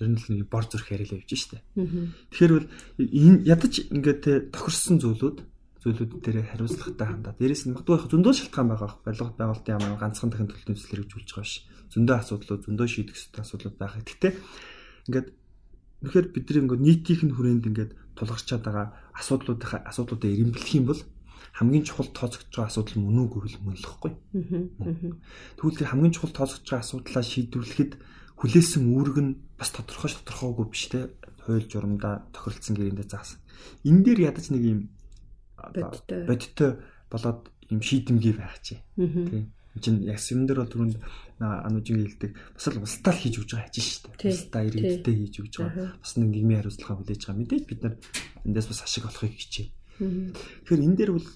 Ер 0.02 0.10
нь 0.10 0.18
л 0.18 0.26
нэг 0.26 0.50
бор 0.50 0.66
зүрх 0.66 0.90
яриалаа 0.90 1.22
явж 1.22 1.30
штэ. 1.30 1.62
Тэгэхээр 1.78 2.52
бол 2.58 2.68
энэ 2.98 3.38
ядаж 3.46 3.74
ингээд 3.94 4.50
тохирсон 4.50 4.98
зүйлүүд 4.98 5.38
зүйлүүд 5.82 6.12
дээр 6.22 6.46
хариуцлагатай 6.46 7.06
хандаад. 7.06 7.38
Дээрээс 7.38 7.70
нь 7.70 7.74
магадгүй 7.74 8.10
зөндөө 8.10 8.34
шалтгаан 8.34 8.68
байгаа. 8.70 8.90
Барилга 9.02 9.34
байгуулалтын 9.38 9.74
яамаа 9.78 9.98
ганцхан 9.98 10.30
дахин 10.30 10.50
төслийг 10.50 11.06
хэрэгжүүлж 11.06 11.30
байгаа 11.34 11.46
ш. 11.46 11.66
Зөндөө 11.90 12.16
асуудлууд, 12.22 12.62
зөндөө 12.66 12.86
шийдэх 12.86 13.18
ёстой 13.18 13.42
асуудлууд 13.42 13.76
байгаа. 13.82 14.02
Гэхдээ 14.06 14.32
ингээд 15.10 15.28
үнэхээр 16.02 16.26
бидний 16.34 16.62
ингээд 16.66 16.86
нийтийнх 16.86 17.22
нь 17.26 17.34
хүрээнд 17.34 17.66
ингээд 17.66 17.92
тулгарчаад 18.14 18.62
байгаа 18.62 18.86
асуудлуудынхаа 19.18 19.80
асуудлуудаа 19.90 20.30
эренблэх 20.30 20.70
юм 20.74 20.86
бол 20.86 21.02
хамгийн 21.58 21.84
чухал 21.84 22.08
тооцогдож 22.14 22.54
байгаа 22.54 22.70
асуудал 22.70 22.98
мөн 23.02 23.18
үгүй 23.26 23.40
хөл 23.42 23.58
мөнлөхгүй. 23.66 24.12
Тэгвэл 25.58 25.78
тэр 25.78 25.90
хамгийн 25.90 26.14
чухал 26.14 26.32
тооцогдож 26.32 26.68
байгаа 26.70 26.84
асуудлаа 26.86 27.22
шийдвэрлэхэд 27.26 27.92
хүлээсэн 28.42 28.82
үүрэг 28.90 29.18
нь 29.22 29.38
бас 29.54 29.70
тодорхой 29.70 30.10
тодорхойгүй 30.10 30.66
биш 30.66 30.90
те 30.90 31.14
хууль 31.46 31.70
журамдаа 31.70 32.26
тохиролцсон 32.34 32.74
гэрэндээ 32.74 33.06
заасан. 33.06 33.38
Энэ 33.86 34.02
дээр 34.02 34.34
ядаж 34.34 34.50
нэг 34.50 34.62
юм 34.66 34.80
бодтой 35.54 36.70
болоод 37.06 37.54
юм 37.70 37.80
шийдэмгий 37.80 38.34
байх 38.34 38.58
чи. 38.58 38.82
Тийм. 38.98 39.54
Чин 39.78 40.02
яг 40.02 40.18
юм 40.18 40.50
дээр 40.50 40.66
бол 40.66 40.72
түрүүнд 40.74 40.98
анужийн 41.38 42.02
хэлдэг 42.02 42.34
бас 42.34 42.66
л 42.66 42.82
устдаа 42.82 43.14
хийж 43.14 43.34
өгч 43.38 43.50
байгаа 43.54 43.70
ажин 43.70 43.86
шүү 43.86 44.10
дээ. 44.18 44.34
Устдаа 44.34 44.62
иргэдтэй 44.66 45.14
хийж 45.22 45.34
өгч 45.38 45.54
байгаа. 45.62 45.94
Бас 46.02 46.12
нэг 46.18 46.28
нийгмийн 46.34 46.58
хариуцлага 46.66 46.98
хүлээж 46.98 47.22
байгаа. 47.24 47.40
Мэдээж 47.46 47.64
бид 47.70 47.80
нар 47.86 47.94
эндээс 48.42 48.68
бас 48.68 48.80
ашиг 48.82 49.06
олохыг 49.06 49.38
хичээ. 49.38 49.70
Тэгэхээр 50.02 50.82
энэ 50.82 50.98
дээр 50.98 51.12
бол 51.14 51.28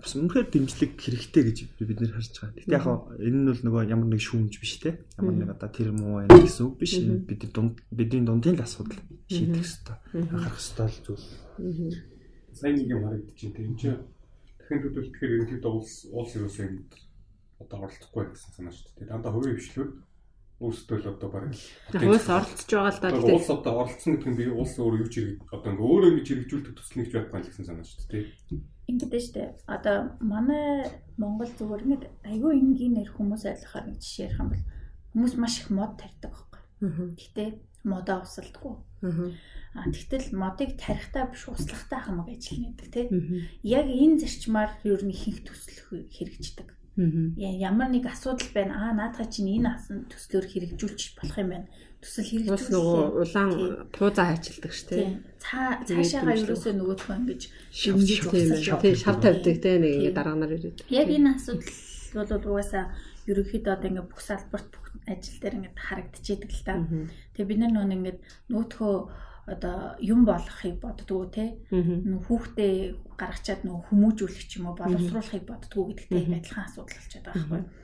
бас 0.00 0.12
үнэхээр 0.16 0.46
дэмжлэг 0.50 0.92
хэрэгтэй 0.98 1.42
гэж 1.44 1.58
бид 1.78 1.98
нэр 2.00 2.12
харж 2.14 2.34
байгаа. 2.40 2.56
Гэтэ 2.58 2.74
яг 2.74 2.86
энэ 3.20 3.38
нь 3.38 3.48
бол 3.50 3.62
нөгөө 3.64 3.82
ямар 3.90 4.08
нэг 4.10 4.22
шүүмж 4.22 4.54
биш 4.60 4.74
те. 4.82 5.00
Ямар 5.18 5.34
нэг 5.34 5.50
одоо 5.54 5.68
тэр 5.70 5.90
муу 5.94 6.22
байна 6.22 6.34
гэсэн 6.34 6.64
үг 6.68 6.74
биш. 6.80 6.98
Бидний 6.98 7.50
дунд 7.52 7.76
бидний 7.90 8.24
дундын 8.24 8.56
л 8.58 8.64
асуудал 8.64 9.00
шийдэх 9.30 9.62
хэрэгтэй. 9.62 9.96
Анхаарах 10.18 10.58
хэрэгтэй 10.58 11.02
зүйл 11.04 11.24
сайн 12.54 12.74
нэг 12.78 12.88
юм 12.90 13.02
харагдчих 13.02 13.52
тийм 13.54 13.74
ч 13.74 13.82
дахин 13.90 14.80
төлөвлөлтөөр 14.82 15.32
ерөнхийдөө 15.34 15.72
улс 15.74 15.92
улс 16.14 16.32
ерөөсөө 16.38 16.64
энд 16.70 16.90
одоо 17.58 17.76
оролцохгүй 17.82 18.24
гэсэн 18.30 18.50
санаа 18.54 18.72
шүү 18.74 18.94
дээ. 18.94 19.10
Дандаа 19.10 19.32
хувийн 19.34 19.58
хвшлүүд 19.58 19.92
өөрсдөө 20.62 20.98
л 21.02 21.10
одоо 21.10 21.28
баг 21.34 21.44
улс 21.50 22.28
оролцож 22.30 22.70
байгаа 22.70 22.94
л 22.94 23.00
да. 23.02 23.10
Тэгэхээр 23.10 23.38
улс 23.38 23.50
одоо 23.50 23.72
оролцсон 23.82 24.12
гэдэг 24.14 24.30
нь 24.30 24.38
би 24.38 24.44
улс 24.54 24.74
өөрөө 24.78 25.00
юу 25.02 25.10
ч 25.10 25.16
одоо 25.50 25.70
ингээ 25.74 25.88
өөрөө 25.90 26.10
ингэж 26.14 26.28
хэрэгжүүлдэг 26.30 26.74
төслийг 26.78 27.08
ч 27.10 27.12
байхгүй 27.18 27.40
гэсэн 27.42 27.66
санаа 27.66 27.84
шүү 27.84 28.06
дээ. 28.08 28.24
Ингэдэж 28.88 29.22
штэ. 29.32 29.42
Одоо 29.66 30.16
манай 30.20 30.90
Монгол 31.16 31.48
зүгээр 31.48 31.82
ингэ 31.84 32.08
айгүй 32.28 32.52
энгийнээр 32.60 33.10
хүмүүс 33.16 33.44
ойлгохоор 33.48 33.84
нэг 33.88 33.98
жишээ 34.02 34.26
ярих 34.28 34.40
юм 34.40 34.48
бол 34.52 34.64
хүмүүс 35.14 35.34
маш 35.40 35.54
их 35.62 35.68
мод 35.70 35.96
тарьдаг 35.96 36.32
байхгүй. 36.34 36.60
Гэтэ 37.16 37.44
модоо 37.84 38.18
усалдаггүй. 38.24 38.74
А 39.74 39.90
тэгтэл 39.90 40.36
модыг 40.36 40.76
тарихтаа 40.76 41.30
биш 41.32 41.48
услахтаа 41.48 42.00
хамаг 42.04 42.28
ажил 42.28 42.60
нэгдэг 42.60 42.88
тий. 42.92 43.06
Яг 43.62 43.86
энэ 43.88 44.20
зарчмаар 44.20 44.70
ер 44.84 45.02
нь 45.04 45.12
ихэнх 45.12 45.44
төсөл 45.44 46.08
хэрэгждэг. 46.12 46.68
Ямар 46.96 47.88
нэг 47.90 48.06
асуудал 48.06 48.48
байна. 48.54 48.74
Аа 48.78 48.92
наадхаа 48.94 49.26
чинь 49.26 49.50
энэ 49.58 49.74
асан 49.74 50.06
төслөөр 50.10 50.46
хэрэгжүүлчих 50.46 51.18
болох 51.18 51.38
юм 51.42 51.50
байна. 51.50 51.66
Төсөл 52.04 52.44
хэрэгжүүлэх 52.44 52.68
нөгөө 52.68 53.00
улаан 53.24 53.50
туузаа 53.96 54.26
хайчилдаг 54.28 54.72
ш 54.76 54.80
тий. 54.92 55.04
Цаа 55.40 55.80
цаашаага 55.88 56.36
ерөөсөө 56.36 56.72
нөгөөх 56.76 57.08
нь 57.08 57.16
ингэж 57.24 57.42
шивжиж 57.72 58.28
өгсөн. 58.28 58.60
Тий 58.84 58.92
шав. 58.92 59.16
тавьдаг 59.24 59.56
тий 59.64 59.76
нэг 59.80 59.92
ингэ 60.04 60.12
дараа 60.12 60.36
нар 60.36 60.52
ирээд. 60.52 60.84
Яг 60.92 61.08
энэ 61.08 61.32
асуудал 61.32 62.44
бол 62.44 62.60
угаасаа 62.60 62.92
ерөнхийдөө 63.24 63.72
одоо 63.72 63.88
ингээ 63.88 64.10
бүх 64.12 64.20
салбарт 64.20 64.68
бүх 64.68 64.86
ажил 65.08 65.40
дээр 65.40 65.56
ингээ 65.64 65.80
харагдчихэдэг 65.80 66.52
л 66.52 66.64
та. 66.68 66.74
Тэгээ 67.32 67.48
бид 67.48 67.60
нар 67.64 67.72
нөгөө 67.72 67.96
ингээ 67.96 68.16
нөтхөө 68.52 68.94
одоо 69.48 69.96
юм 70.00 70.24
болохыг 70.24 70.76
боддгоо 70.80 71.28
те 71.28 71.56
нөх 71.72 72.24
хүүхдээ 72.28 72.72
гаргачаад 73.20 73.60
нөх 73.64 73.88
хүмүүжүүлэх 73.88 74.44
ч 74.48 74.56
юм 74.60 74.72
уу 74.72 74.76
боловсруулахыг 74.80 75.44
боддгоо 75.44 75.84
гэдэгтэй 75.92 76.24
адилхан 76.40 76.64
асуудал 76.64 76.96
болчиход 76.96 77.24
байгаа 77.28 77.48
байхгүй. 77.48 77.83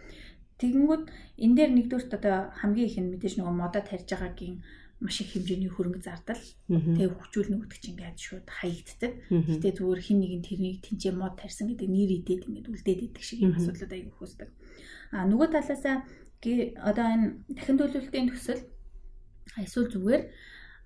Тэгэнгүүт 0.60 1.04
энэ 1.40 1.56
дээр 1.56 1.72
нэгдүгürt 1.72 2.12
одоо 2.20 2.52
хамгийн 2.60 2.88
их 2.88 2.96
нь 3.00 3.10
мэдээж 3.16 3.34
нөгөө 3.40 3.54
модод 3.56 3.88
тарьж 3.88 4.08
байгаагийн 4.12 4.60
маш 5.00 5.16
их 5.24 5.32
хэмжээний 5.32 5.72
хөрөнгө 5.72 6.04
зардал 6.04 6.44
тэгээ 6.68 7.08
хөгжүүлнэ 7.08 7.56
гэдэг 7.64 7.80
чинь 7.80 7.92
ингээд 7.96 8.20
шууд 8.20 8.44
хаягддаг. 8.44 9.12
Гэтэ 9.32 9.80
зүгээр 9.80 10.00
хин 10.04 10.18
нэг 10.20 10.32
нь 10.36 10.44
тэрнийг 10.44 10.78
тэнцээ 10.84 11.16
мод 11.16 11.40
тарьсан 11.40 11.72
гэдэг 11.72 11.88
нэр 11.88 12.10
идээд 12.20 12.44
ингээд 12.44 12.68
үлдээд 12.68 13.00
идэх 13.08 13.24
шиг 13.24 13.40
юм 13.40 13.56
асуудлууд 13.56 13.96
аяг 13.96 14.12
хөөсдөг. 14.12 14.48
А 15.16 15.24
нөгөө 15.24 15.48
талаасаа 15.56 16.04
одоо 16.84 17.06
энэ 17.08 17.26
дахин 17.56 17.76
төлөвлөлтийн 17.80 18.28
төсөл 18.28 18.60
эсвэл 19.56 19.88
зүгээр 19.88 20.22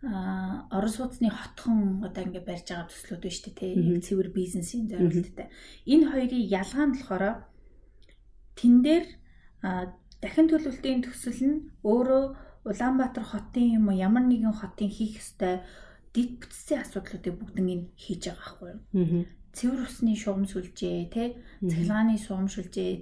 а 0.04 0.68
орон 0.70 0.92
сууцны 0.94 1.30
хотхон 1.34 2.04
одоо 2.06 2.22
ингэ 2.22 2.46
барьж 2.46 2.70
байгаа 2.70 2.92
төслүүд 2.92 3.22
байна 3.24 3.34
шүү 3.34 3.44
дээ 3.50 3.58
тий 3.58 3.72
яг 3.82 3.98
цэвэр 4.04 4.30
бизнесийн 4.30 4.86
зорилттой. 4.90 5.48
Энэ 5.90 6.06
хоёрын 6.12 6.44
ялгаа 6.54 6.86
нь 6.86 6.94
болохоор 6.94 7.24
тэн 8.54 8.74
дээр 8.84 9.04
дахин 10.22 10.46
төлөвлөлтийн 10.48 11.00
төсөл 11.04 11.40
нь 11.48 11.56
өөрөө 11.84 12.24
Улаанбаатар 12.64 13.24
хотын 13.28 13.76
юм 13.76 13.88
уу 13.88 13.96
ямар 13.96 14.24
нэгэн 14.24 14.56
хотын 14.56 14.88
хийх 14.88 15.20
ёстой 15.20 15.60
дид 16.14 16.30
бүтцийн 16.40 16.80
асуудлуудыг 16.80 17.34
бүгднийг 17.36 17.82
хийж 18.00 18.22
байгаа 18.32 18.40
байхгүй 18.40 18.70
юу. 18.72 18.80
цэвэр 19.56 19.80
усны 19.86 20.12
шугам 20.16 20.44
сүлжээ 20.48 20.98
те 21.14 21.24
цахилгааны 21.60 22.16
шугам 22.18 22.48
сүлжээ 22.48 22.92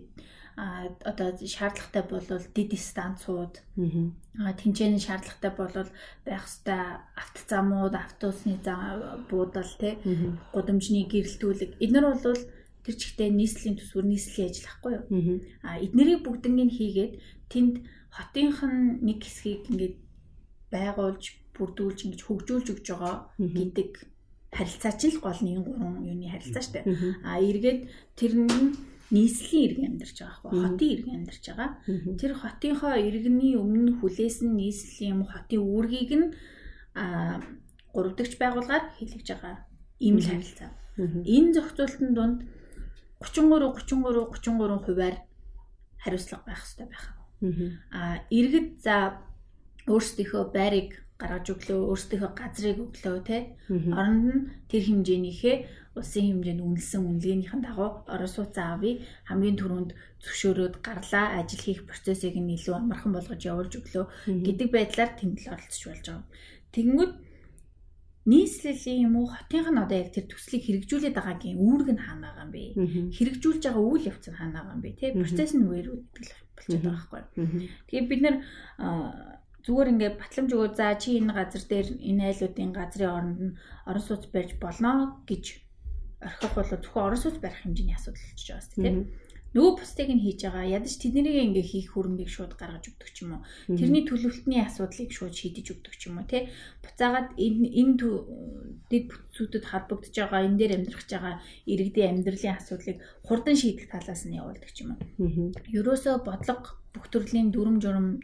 а 0.57 0.85
одоо 1.11 1.29
шаардлагатай 1.55 2.05
болвол 2.11 2.44
дид 2.57 2.72
станцууд 2.77 3.55
аа 4.42 4.53
тэнцэн 4.61 5.01
шаардлагатай 5.01 5.53
болвол 5.57 5.90
байх 6.27 6.44
ёстой 6.44 6.81
автозамууд 7.22 7.94
автобусны 7.96 8.61
зам 8.66 9.25
буудал 9.31 9.70
те 9.81 9.96
гудамжны 10.53 11.09
гэрэлтүүлэг. 11.09 11.70
Эдгээр 11.85 12.07
бол 12.11 12.40
тэр 12.85 12.95
чигтээ 12.99 13.31
нийслэлийн 13.31 13.77
төсвөр 13.79 14.07
нийслэлийн 14.11 14.51
ажил 14.51 14.68
ахгүй 14.71 14.92
юу? 14.99 15.07
А 15.62 15.79
эднэрийг 15.79 16.21
бүгднийг 16.27 16.71
хийгээд 16.75 17.12
тэнд 17.49 17.75
хотынх 18.11 18.61
нь 18.66 19.01
нэг 19.07 19.18
хэсгийг 19.25 19.71
ингээд 19.71 19.97
байгуулж 20.73 21.25
бүрдүүлж 21.57 21.99
ингэж 22.09 22.21
хөгжүүлж 22.25 22.66
өгж 22.73 22.87
байгаа 22.90 23.14
гэдэг 23.38 23.90
харилцаа 24.53 24.92
чинь 24.97 25.16
л 25.16 25.25
гол 25.25 25.40
нэг 25.40 25.64
гурван 25.64 26.05
юуны 26.05 26.29
харилцаа 26.29 26.64
штэ. 26.64 26.81
А 27.25 27.40
эргээд 27.40 27.88
тэр 28.16 28.33
нь 28.37 28.77
нийслэлийн 29.12 29.64
иргэн 29.68 29.88
амьдарч 29.97 30.16
байгаа 30.21 30.37
хгүй 30.40 30.61
хотын 30.61 30.92
иргэн 30.92 31.16
амьдарч 31.21 31.45
байгаа. 31.49 31.71
Тэр 32.21 32.33
хотынхоо 32.37 32.95
иргэний 32.97 33.55
өмнө 33.57 34.01
хүлээсэн 34.01 34.51
нийслэлийн 34.57 35.12
юм 35.16 35.23
хотын 35.29 35.61
үүргийг 35.61 36.11
нь 36.16 36.27
а 36.97 37.40
гуравдагч 37.92 38.37
байгууллагаар 38.40 38.85
хийлгэж 38.97 39.27
байгаа 39.29 39.55
ийм 40.01 40.16
л 40.21 40.29
харилцаа. 40.29 40.71
Энэ 40.97 41.53
зохицуултын 41.57 42.12
дунд 42.16 42.38
33 43.23 43.87
33 43.89 44.27
33 44.43 44.85
хувиар 44.87 45.17
хариуцлага 46.03 46.45
байх 46.47 46.61
хэрэгтэй 46.63 46.89
байх. 46.91 47.05
А 47.91 48.01
иргэд 48.31 48.69
за 48.83 49.23
өөрсдийнхөө 49.87 50.45
байрыг 50.55 50.91
гаргаж 51.23 51.47
өглөө 51.55 51.81
өөрсдийнхөө 51.91 52.31
газрыг 52.35 52.79
өглөө 52.87 53.19
те 53.27 53.39
оронд 53.71 54.27
нь 54.27 54.43
тэр 54.71 54.83
хэмжээнийхээ 54.87 55.57
улсын 55.99 56.25
хэмжээнд 56.27 56.65
үнэлсэн 56.67 57.03
үнэлгээнийхэн 57.05 57.63
дагуу 57.63 57.91
орон 58.09 58.31
сууцаа 58.31 58.67
авъя 58.75 59.03
хамгийн 59.29 59.59
түрүүнд 59.61 59.91
зөвшөөрөөд 60.25 60.75
гарлаа 60.87 61.27
ажил 61.39 61.63
хийх 61.63 61.83
процессыг 61.91 62.35
нь 62.39 62.55
илүү 62.57 62.75
амархан 62.79 63.13
болгож 63.15 63.41
явуулж 63.45 63.73
өглөө 63.79 64.05
гэдэг 64.47 64.69
байдлаар 64.73 65.11
тэмдэл 65.19 65.53
оролцож 65.55 65.83
болж 65.87 66.05
байгаа. 66.09 66.25
Тэгэнгүүт 66.75 67.13
нийслэлийн 68.27 69.11
юм 69.11 69.15
уу 69.19 69.27
хотынх 69.35 69.69
нь 69.71 69.83
одоо 69.83 69.99
яг 69.99 70.15
тэр 70.15 70.31
төслийг 70.31 70.63
хэрэгжүүлээд 70.63 71.19
байгаагийн 71.19 71.59
үүрэг 71.59 71.89
нь 71.91 72.05
хаана 72.07 72.31
байгаа 72.31 72.47
юм 72.47 72.53
бэ? 72.55 72.63
Хэрэгжүүлж 73.19 73.63
байгаа 73.67 73.83
үйл 73.83 74.09
явц 74.11 74.25
нь 74.31 74.39
хаана 74.39 74.63
байгаа 74.63 74.77
юм 74.79 74.83
бэ? 74.83 74.91
Тэ 74.95 75.19
процесс 75.19 75.53
нь 75.59 75.67
where 75.67 75.91
гэдэг 75.91 76.23
л 76.23 76.35
болчиход 76.55 76.83
байгаа 76.87 77.11
байхгүй. 77.11 77.23
Тэгээ 77.91 78.07
бид 78.07 78.21
нэр 78.23 78.37
зүгээр 79.67 79.91
ингээд 79.95 80.19
батламж 80.19 80.51
өгөө 80.55 80.71
за 80.75 80.95
чи 81.03 81.19
энэ 81.19 81.35
газар 81.35 81.63
дээр 81.67 81.89
энэ 81.99 82.23
айлуудын 82.31 82.71
газрын 82.75 83.11
оронд 83.15 83.41
нь 83.43 83.57
орон 83.87 84.05
сууц 84.07 84.25
барьж 84.31 84.51
болно 84.59 85.23
гэж 85.27 85.45
орхих 86.23 86.53
бол 86.55 86.71
зөвхөн 86.71 87.07
орон 87.07 87.21
сууц 87.23 87.39
барих 87.43 87.59
хэмжээний 87.63 87.95
асуудал 87.99 88.23
болчихж 88.23 88.49
байгаа 88.51 88.67
шүү 88.67 88.83
дээ. 88.83 88.97
Нөгөө 89.53 89.73
бусдыг 89.79 90.09
нь 90.09 90.25
хийж 90.25 90.49
байгаа. 90.49 90.65
Ядаж 90.81 90.97
тэднийг 90.97 91.29
ингээ 91.29 91.67
хийх 91.69 91.93
хөрөнгийг 91.93 92.31
шууд 92.33 92.57
гаргаж 92.57 92.88
өгдөг 92.88 93.11
ч 93.12 93.29
юм 93.29 93.37
уу. 93.37 93.43
Тэрний 93.69 94.05
төлөвлөлтний 94.09 94.65
асуудлыг 94.65 95.11
шууд 95.12 95.35
шийдэж 95.37 95.67
өгдөг 95.77 95.95
ч 96.01 96.09
юм 96.09 96.21
уу 96.21 96.27
тий. 96.29 96.49
Буцаагаад 96.81 97.37
энэ 97.37 97.69
энэ 97.69 97.95
дэд 98.88 99.05
бүтцүүдэд 99.12 99.65
холбогдож 99.69 100.15
байгаа 100.17 100.41
энэ 100.49 100.57
дээр 100.57 100.73
амьдрах 100.81 101.05
байгаа 101.05 101.35
иргэдийн 101.69 102.11
амьдралын 102.25 102.57
асуудлыг 102.57 102.99
хурдан 103.29 103.57
шийдэх 103.61 103.93
талаас 103.93 104.25
нь 104.25 104.41
явуулдаг 104.41 104.71
ч 104.73 104.88
юм 104.88 104.97
уу. 104.97 105.53
Ерөөсөө 105.69 106.25
бодлого 106.25 106.81
бүх 106.93 107.07
төрлийн 107.12 107.53
дүрм 107.53 107.77
журм 107.85 108.21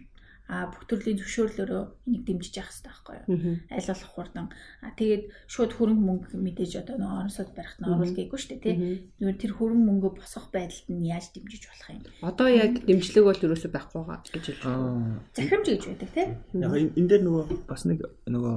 а 0.49 0.73
бүх 0.73 0.89
төрлийн 0.89 1.21
зөвшөөрлөөрөө 1.21 1.83
энийг 2.09 2.25
дэмжиж 2.25 2.57
явах 2.57 2.73
хэрэгтэй 2.73 2.89
байхгүй 2.89 3.15
юу? 3.21 3.61
Аль 3.69 3.89
болох 3.93 4.13
хурдан. 4.17 4.47
А 4.81 4.89
тэгээд 4.97 5.25
шууд 5.45 5.73
хөрөнгө 5.77 6.05
мөнгө 6.09 6.41
мэдээж 6.41 6.73
одоо 6.89 6.97
нэг 6.97 7.13
орносод 7.21 7.53
барихт 7.53 7.79
нь 7.85 7.93
оруулгээгүй 7.93 8.39
шүү 8.41 8.51
дээ 8.57 8.65
тий. 8.65 8.77
Зүгээр 9.21 9.39
тэр 9.45 9.53
хөрөнгө 9.61 9.87
мөнгө 9.93 10.09
босгох 10.17 10.49
байдалд 10.49 10.89
нь 10.89 11.05
яаж 11.05 11.27
дэмжиж 11.37 11.63
болох 11.69 11.89
юм? 11.93 12.03
Одоо 12.25 12.49
яг 12.49 12.73
дэмжлэг 12.81 13.25
бол 13.29 13.45
ерөөсөө 13.45 13.71
байхгүй 13.77 14.01
байгаа 14.01 14.25
гэж 14.25 14.45
хэлж 14.49 14.61
байна. 14.65 15.21
Захимж 15.37 15.67
гэж 15.69 15.83
байдаг 15.85 16.11
тий. 16.17 16.27
Яг 16.57 16.73
энэ 16.97 17.09
дээр 17.13 17.23
нөгөө 17.29 17.45
бас 17.69 17.83
нэг 17.85 17.99
нөгөө 18.25 18.57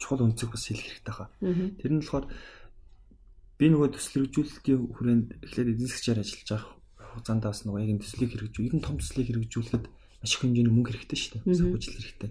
чухал 0.00 0.24
үнцэг 0.24 0.56
бас 0.56 0.64
хэлэх 0.72 0.88
хэрэгтэй 0.88 1.14
хаа. 1.20 1.28
Тэр 1.44 1.92
нь 1.92 2.00
болохоор 2.00 2.26
би 3.60 3.66
нөгөө 3.68 3.88
төсөл 3.92 4.24
хэрэгжүүлэлтийн 4.24 4.80
хүрээнд 4.88 5.28
эхлээд 5.44 5.72
эдийн 5.76 5.90
засгаар 5.92 6.24
ажиллаж 6.24 6.48
байгаа 6.48 6.76
хугацаанд 7.16 7.48
бас 7.48 7.64
нөгөө 7.64 7.80
яг 7.80 7.90
энэ 7.96 8.04
төслийг 8.04 8.30
хэрэгжүүл, 8.36 8.68
ер 8.68 8.76
нь 8.76 8.84
том 8.84 8.96
төслийг 9.00 9.26
хэрэгжүүлэхэд 9.32 9.84
маш 10.22 10.32
их 10.34 10.40
хэмжээний 10.42 10.72
мөнгө 10.72 10.90
хэрэгтэй 10.96 11.18
шүү 11.18 11.32
дээ. 11.44 11.56
Санхүүжилт 11.56 11.96
хэрэгтэй. 12.00 12.30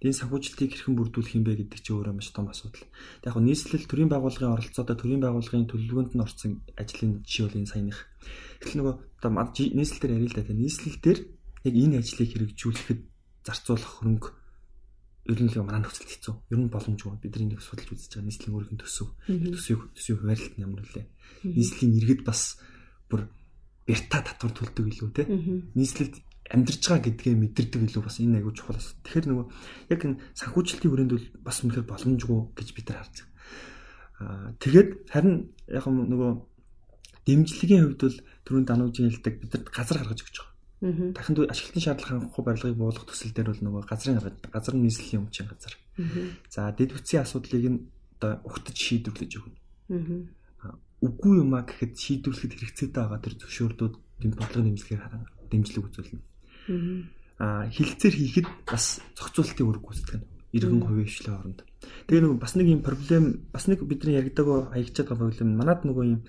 Тэгээд 0.00 0.20
санхүүжилтийг 0.20 0.70
хэрхэн 0.72 0.96
бүрдүүлэх 0.96 1.36
юм 1.36 1.44
бэ 1.44 1.52
гэдэг 1.60 1.80
чинь 1.84 1.96
өөрөө 1.96 2.14
маш 2.16 2.28
том 2.32 2.48
асуудал. 2.48 2.86
Тэгээд 3.22 3.28
яг 3.28 3.36
нийслэл 3.36 3.86
төрийн 3.86 4.10
байгууллагын 4.10 4.54
оролцоодоо 4.56 4.96
төрийн 4.96 5.22
байгууллагын 5.22 5.68
төлөвлөгөөнд 5.68 6.12
нь 6.16 6.24
орсон 6.24 6.52
ажлын 6.80 7.12
жишээ 7.22 7.44
бол 7.46 7.58
энэ 7.60 7.70
саяных. 7.70 7.98
Тэгэхээр 8.64 8.78
нөгөө 8.80 8.94
одоо 9.20 9.30
нийслэл 9.30 10.00
дээр 10.00 10.16
ярил 10.16 10.32
л 10.32 10.38
да. 10.40 10.54
Нийслэл 10.56 10.98
дээр 11.04 11.18
яг 11.66 11.74
энэ 11.76 11.98
ажлыг 12.00 12.28
хэрэгжүүлэхэд 12.32 13.00
зарцуулах 13.46 13.92
хөрөнгө 14.00 14.28
ер 15.26 15.40
нь 15.42 15.50
л 15.50 15.62
манай 15.66 15.82
нөхцөл 15.82 16.06
хэцүү. 16.06 16.34
Ер 16.54 16.58
нь 16.62 16.70
боломжгүй. 16.70 17.18
Бидний 17.18 17.50
нэг 17.50 17.62
судалж 17.62 17.90
үзэж 17.90 18.14
байгаа 18.14 18.26
нийслэлийн 18.30 18.54
өөрийн 18.54 18.78
төсөв. 18.78 19.08
Төсвийг 19.26 19.82
төсвийн 19.94 20.18
хуваарлалт 20.22 20.54
нь 20.54 20.62
ямар 20.62 20.80
нөлөө. 20.86 21.04
Нийслэлийн 21.50 21.98
иргэд 21.98 22.22
бас 22.22 22.58
бүр 23.10 23.26
бярта 23.86 24.22
татвар 24.22 24.52
төлдөг 24.54 24.86
илүү 24.86 25.10
те. 25.14 25.26
Нийслэлд 25.74 26.14
амьдарч 26.50 26.82
байгаа 26.86 27.02
гэдгээ 27.10 27.34
мэдэрдэг 27.34 27.82
илүү 27.90 28.02
бас 28.06 28.22
энэ 28.22 28.38
аягүй 28.38 28.54
чухал 28.54 28.78
бас. 28.78 28.94
Тэгэхээр 29.02 29.26
нөгөө 29.26 29.46
яг 29.90 30.00
энэ 30.06 30.20
санхүүжилтийн 30.38 30.90
хүрээнд 30.94 31.12
бол 31.14 31.28
бас 31.42 31.56
үнэхээр 31.66 31.90
боломжгүй 31.90 32.40
гэж 32.54 32.68
бид 32.70 32.86
нар 32.86 32.98
харж 33.02 33.16
байгаа. 33.18 33.34
Аа 34.22 34.48
тэгээд 34.62 34.90
харин 35.10 35.36
яг 35.66 35.84
нөгөө 35.90 36.30
дэмжлэгийн 37.26 37.82
хувьд 37.82 38.02
бол 38.06 38.18
түрүүн 38.46 38.66
дануужийн 38.66 39.10
хэлдэг 39.10 39.34
бид 39.42 39.50
нар 39.58 39.62
газар 39.74 39.98
гаргаж 39.98 40.20
өгч 40.22 40.36
байгаа. 40.38 40.54
Дахин 41.16 41.34
ашиглалтын 41.50 41.82
шаардлага 41.82 42.14
хангахгүй 42.14 42.44
барилгыг 42.46 42.78
буулгах 42.78 43.06
төсөл 43.10 43.34
дээр 43.34 43.50
бол 43.50 43.62
нөгөө 43.66 43.82
газрын 43.90 44.16
гаргаж 44.22 44.36
газар 44.46 44.74
нийслэлийн 44.78 45.22
өмчийн 45.26 45.48
газар. 45.50 45.74
За 46.46 46.70
дэд 46.70 46.94
бүтцийн 46.94 47.26
асуудлыг 47.26 47.64
нь 47.66 47.80
одоо 48.22 48.38
ухтаж 48.46 48.76
шийдвэрлэж 48.76 49.32
өгнө. 49.34 49.58
Үгүй 51.02 51.34
юм 51.42 51.58
а 51.58 51.66
гэхэд 51.66 51.92
шийдвэрлэхэд 51.96 52.52
хэрэгцээтэй 52.54 53.02
байгаа 53.02 53.20
тэр 53.24 53.34
зөвшөөрлүүд 53.40 53.94
дэм 54.20 54.32
бодлого 54.36 54.64
нэмэлтгээр 54.64 55.02
дэмжлэг 55.50 55.84
үзүүлнэ 55.90 56.20
аа 57.38 57.68
хилцээр 57.68 58.14
хийхэд 58.16 58.48
бас 58.64 59.00
зохицуулалтын 59.18 59.66
үүрэг 59.66 59.84
гүйцэтгэх 59.84 60.18
нь 60.20 60.26
иргэн 60.56 60.82
хувийн 60.82 61.08
хвшлийн 61.08 61.36
оронд. 61.36 61.60
Тэгээ 62.08 62.22
нөгөө 62.24 62.40
бас 62.40 62.54
нэг 62.56 62.66
юм 62.72 62.80
проблем 62.80 63.24
бас 63.52 63.64
нэг 63.68 63.84
бидний 63.84 64.16
яригдаг 64.16 64.72
хаягчаад 64.72 65.08
байгаа 65.12 65.28
проблем 65.28 65.50
манад 65.56 65.80
нөгөө 65.84 66.04
юм 66.06 66.20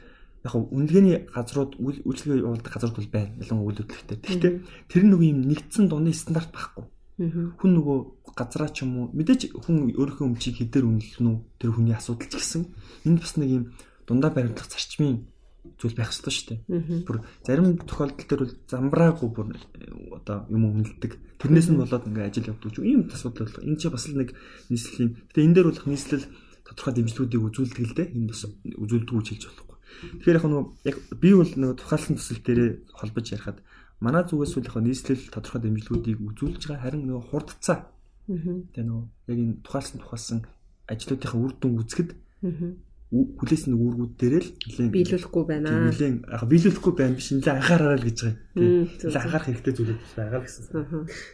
яг 0.43 0.51
хав 0.51 0.63
үнэлгээний 0.67 1.17
газрууд 1.31 1.71
үйлчлэгээ 1.79 2.43
явуулдаг 2.43 2.71
газрууд 2.73 2.97
бол 2.99 3.13
байна. 3.13 3.35
Ялангуяа 3.39 3.67
үйл 3.71 3.81
хөдлөлттэй. 3.87 4.17
Гэхдээ 4.19 4.53
тэр 4.91 5.03
нэг 5.07 5.21
юм 5.23 5.39
нэгдсэн 5.47 5.85
дуны 5.87 6.11
стандарт 6.11 6.51
байхгүй. 6.51 6.85
Хүн 7.17 7.71
нөгөө 7.71 7.97
газраа 8.37 8.69
ч 8.69 8.85
юм 8.85 8.91
уу 8.99 9.05
мэдээж 9.15 9.57
хүн 9.57 9.89
өөрийнхөө 9.95 10.27
өмчийг 10.27 10.61
хэдээр 10.61 10.85
үнэлнэ 10.85 11.29
үү 11.33 11.37
тэр 11.57 11.71
хүний 11.73 11.95
асуудал 11.97 12.29
ч 12.29 12.33
гэсэн 12.37 12.63
энэ 13.09 13.17
бас 13.17 13.33
нэг 13.41 13.49
юм 13.49 13.63
дундаа 14.05 14.29
баримтлах 14.29 14.69
зарчмын 14.69 15.25
зүйл 15.75 15.95
байх 15.99 16.15
ёстой 16.15 16.31
шүү 16.31 16.47
дээ. 16.55 17.03
Бүр 17.03 17.17
зарим 17.43 17.75
тохиолдол 17.83 18.27
төр 18.27 18.41
бол 18.47 18.55
замбраагүй 18.71 19.29
бүр 19.35 19.47
одоо 20.15 20.47
юм 20.47 20.63
үнэлдэг. 20.71 21.11
Тэрнээс 21.41 21.67
нь 21.69 21.81
болоод 21.81 22.07
ингээ 22.07 22.27
ажил 22.31 22.47
явуулдаг 22.47 22.85
ийм 22.87 23.01
асуудал 23.11 23.51
бол 23.51 23.67
энэ 23.67 23.79
ч 23.79 23.83
бас 23.91 24.05
л 24.07 24.15
нэг 24.15 24.29
нийслэлийн. 24.71 25.11
Гэтэ 25.29 25.43
энэ 25.43 25.55
дээр 25.55 25.67
бол 25.69 25.83
нийслэл 25.91 26.25
тодорхой 26.63 26.93
дэмжлэгүүдийг 26.95 27.43
үзүүлдэг 27.47 27.85
л 27.85 27.97
дээ. 27.97 28.07
Энэ 28.15 28.29
бас 28.31 28.41
үзүүлдэг 28.47 29.15
гэж 29.15 29.27
хэлж 29.27 29.43
болохгүй. 29.47 29.77
Тэгэхээр 30.21 30.37
яг 30.37 30.45
нөгөө 30.47 30.65
яг 30.87 30.97
би 31.19 31.29
бол 31.35 31.51
нөгөө 31.51 31.77
тухайлсан 31.79 32.15
төсөл 32.19 32.41
дээрээ 32.43 32.69
холбож 32.95 33.25
ярихад 33.31 33.57
манай 34.03 34.23
зүгээс 34.27 34.53
бол 34.55 34.69
яг 34.69 34.77
нийслэл 34.83 35.23
тодорхой 35.33 35.61
дэмжлэгүүдийг 35.63 36.19
үзүүлж 36.21 36.61
байгаа 36.67 36.83
харин 36.85 37.03
нөгөө 37.07 37.23
хурдцаа. 37.31 37.77
Тэгээ 38.27 38.85
нөгөө 38.85 39.05
яг 39.31 39.37
энэ 39.37 39.55
тухайлсан 39.63 39.97
тухайлсан 40.03 40.39
ажлуудынхаа 40.91 41.39
үр 41.39 41.53
дүн 41.59 41.73
үзэхэд 41.81 42.09
хүлээсэн 43.07 43.71
үүргүүд 43.71 44.13
дээр 44.19 44.43
л 44.43 44.51
нэлээд 44.67 44.91
биелүүлэхгүй 44.91 45.43
байна. 45.47 45.87
Нэлээд 45.87 46.27
яг 46.27 46.43
биелүүлэхгүй 46.43 46.93
байна 46.99 47.15
биш 47.15 47.31
нэлээд 47.31 47.55
анхаараа 47.55 47.95
л 47.95 48.03
гэж 48.03 48.19
байгаа 48.19 48.35
юм. 48.59 48.83
Нэлээд 48.83 49.15
анхаарах 49.15 49.47
хэрэгтэй 49.47 49.73
зүйлүүд 49.79 50.01
байгаа 50.11 50.39
л 50.43 50.43
гэсэн. 50.43 50.65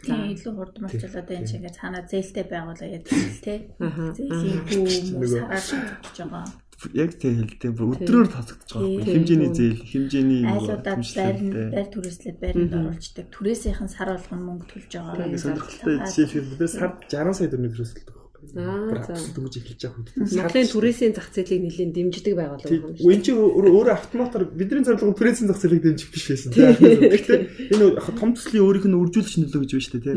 Тийм 0.06 0.22
илүү 0.38 0.52
хурд 0.54 0.76
мөрчлөөд 0.78 1.34
энэ 1.34 1.48
шиг 1.50 1.58
ингээ 1.58 1.74
цаанаа 1.74 2.02
зээлтэй 2.06 2.46
байгуулаа 2.46 2.88
гэдэг 2.94 3.18
тий. 3.42 3.58
Зээлийн 3.74 5.26
сараад 5.34 5.66
гэж 5.98 6.16
байгаа. 6.22 6.46
Яг 6.94 7.10
тийм 7.18 7.34
хэлдэг 7.42 7.70
бүр 7.74 7.98
өдрөөр 7.98 8.28
тасагдаж 8.30 8.70
байгаа 8.70 8.90
байхгүй 8.94 9.14
хэмжээний 9.14 9.50
зээл 9.54 9.82
хэмжээний 9.88 10.42
айлуудаа 10.46 10.96
байр 11.00 11.38
байр 11.74 11.88
түрээслээд 11.90 12.38
байранд 12.42 12.74
оруулцдаг 12.74 13.26
түрээсийнхэн 13.34 13.90
сар 13.90 14.08
болгон 14.14 14.42
мөнгө 14.42 14.66
төлж 14.68 14.90
байгаа. 14.94 15.38
Сонирхолтой 15.38 15.96
жишээ 16.12 16.42
бид 16.44 16.62
сард 16.70 16.98
60 17.08 17.34
сая 17.34 17.48
төгрөг 17.48 17.72
түрээсэлдэг 17.78 18.23
Аа 18.54 19.02
за. 19.02 19.18
Дөнгөж 19.34 19.54
эхэлж 19.58 19.82
байгаа 19.82 19.98
үед. 19.98 20.10
Нарлын 20.14 20.70
түрээсийн 20.70 21.12
зах 21.18 21.28
зээлийг 21.34 21.62
нэлийн 21.66 21.90
дэмждэг 21.90 22.34
байгууллага 22.38 22.70
юм 22.70 22.94
шүү. 22.94 23.10
Энд 23.10 23.24
чинь 23.26 23.38
өөрөө 23.42 23.94
автоматар 23.98 24.42
бидний 24.46 24.86
зорилго 24.86 25.10
түрээсийн 25.18 25.50
зах 25.50 25.58
зээлийг 25.58 25.82
дэмжих 25.82 26.10
биш 26.14 26.24
байсан. 26.30 26.50
Гэхдээ 26.54 27.40
энэ 27.74 27.98
том 28.14 28.30
төслийн 28.38 28.62
өөрийнх 28.62 28.86
нь 28.86 28.94
үржүүлэгч 28.94 29.34
нөлөө 29.42 29.60
гэж 29.66 29.70
байна 29.74 29.86
шүү 29.90 30.02
дээ. 30.06 30.16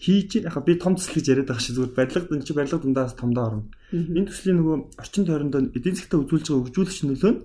Хийж 0.00 0.30
яг 0.40 0.56
би 0.64 0.72
том 0.80 0.96
төсөл 0.96 1.16
гэж 1.20 1.26
яриад 1.28 1.48
байгаа 1.52 1.60
шиг 1.60 1.76
зүгээр 1.76 1.92
барилга 1.92 2.32
энэ 2.32 2.46
чинь 2.48 2.56
барилга 2.56 2.80
дундаас 2.80 3.12
томдоо 3.20 3.44
орно. 3.44 3.64
Энэ 3.92 4.28
төслийн 4.32 4.56
нөгөө 4.64 4.76
орчин 4.96 5.24
тойронд 5.28 5.54
эдийн 5.76 5.94
засгтаа 5.94 6.24
үзүүлж 6.24 6.46
байгаа 6.48 6.64
үржүүлэгч 6.64 6.98
нөлөө 7.04 7.32
нь 7.36 7.40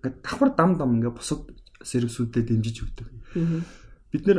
ингээд 0.00 0.16
давхар 0.22 0.50
дам 0.54 0.70
дам 0.78 0.90
ингээд 0.96 1.18
бусад 1.18 1.40
сервисүүдэд 1.82 2.46
дэмжиж 2.46 2.76
өгдөг. 2.86 3.08
Бид 4.10 4.22
нэр 4.26 4.38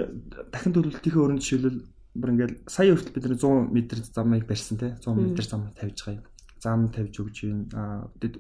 дахин 0.51 0.73
төлөвлөлтийнхээ 0.73 1.21
өрөнд 1.21 1.43
жишээлбэл 1.43 1.79
бүр 2.15 2.30
ингээд 2.36 2.54
сая 2.67 2.91
хүртэл 2.91 3.15
бид 3.15 3.26
100 3.28 3.47
м 3.47 3.76
замыг 4.12 4.43
барьсан 4.47 4.78
те 4.78 4.95
100 5.00 5.15
м 5.15 5.36
зам 5.38 5.71
тавьж 5.76 5.97
байгаа 6.04 6.19
юм. 6.19 6.26
Зам 6.60 6.80
тавьж 6.91 7.15
өгч 7.24 7.38
юм. 7.47 7.69
Аа 7.71 8.12
бид 8.19 8.36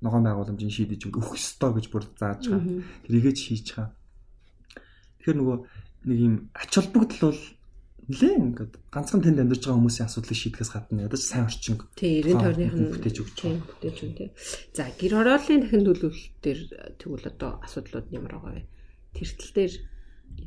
ногоон 0.00 0.24
байгууламжийн 0.24 0.72
шийдэж 0.72 1.08
өгөх 1.08 1.36
ёстой 1.36 1.70
гэж 1.76 1.86
бүр 1.92 2.04
зааж 2.16 2.48
байгаа. 2.48 2.84
Тэрийгээ 3.04 3.34
ч 3.36 3.40
хийж 3.48 3.66
байгаа. 3.76 3.92
Тэгэхээр 5.20 5.38
нөгөө 5.40 5.58
нэг 6.08 6.18
юм 6.20 6.34
ач 6.56 6.72
холбогдол 6.72 7.32
бол 7.32 7.42
нэлээ 8.08 8.34
ингээд 8.40 8.72
ганцхан 8.90 9.20
тэнд 9.20 9.40
амьдарч 9.44 9.62
байгаа 9.68 9.78
хүмүүсийн 9.78 10.08
асуудлыг 10.08 10.38
шийдэхээс 10.40 10.72
гадна 10.72 11.06
ядаж 11.06 11.22
сайн 11.22 11.44
орчин. 11.46 11.76
Тий, 11.94 12.24
90 12.24 12.40
тойрных 12.40 12.74
нь 12.74 12.90
бүтээж 12.96 13.16
өгч 13.20 13.38
байгаа. 13.44 13.68
Бүтээж 13.70 13.98
өгч 14.00 14.14
тий. 14.16 14.28
За, 14.74 14.82
гэр 14.88 15.12
хорооллын 15.14 15.60
дахин 15.62 15.84
төлөвлөлт 15.84 16.34
дээр 16.42 16.60
тэгвэл 16.98 17.30
одоо 17.30 17.50
асуудлууд 17.60 18.08
ямар 18.10 18.32
байгаа 18.40 18.52
вэ? 18.56 18.64
Тэртэл 19.14 19.52
дээр 19.54 19.72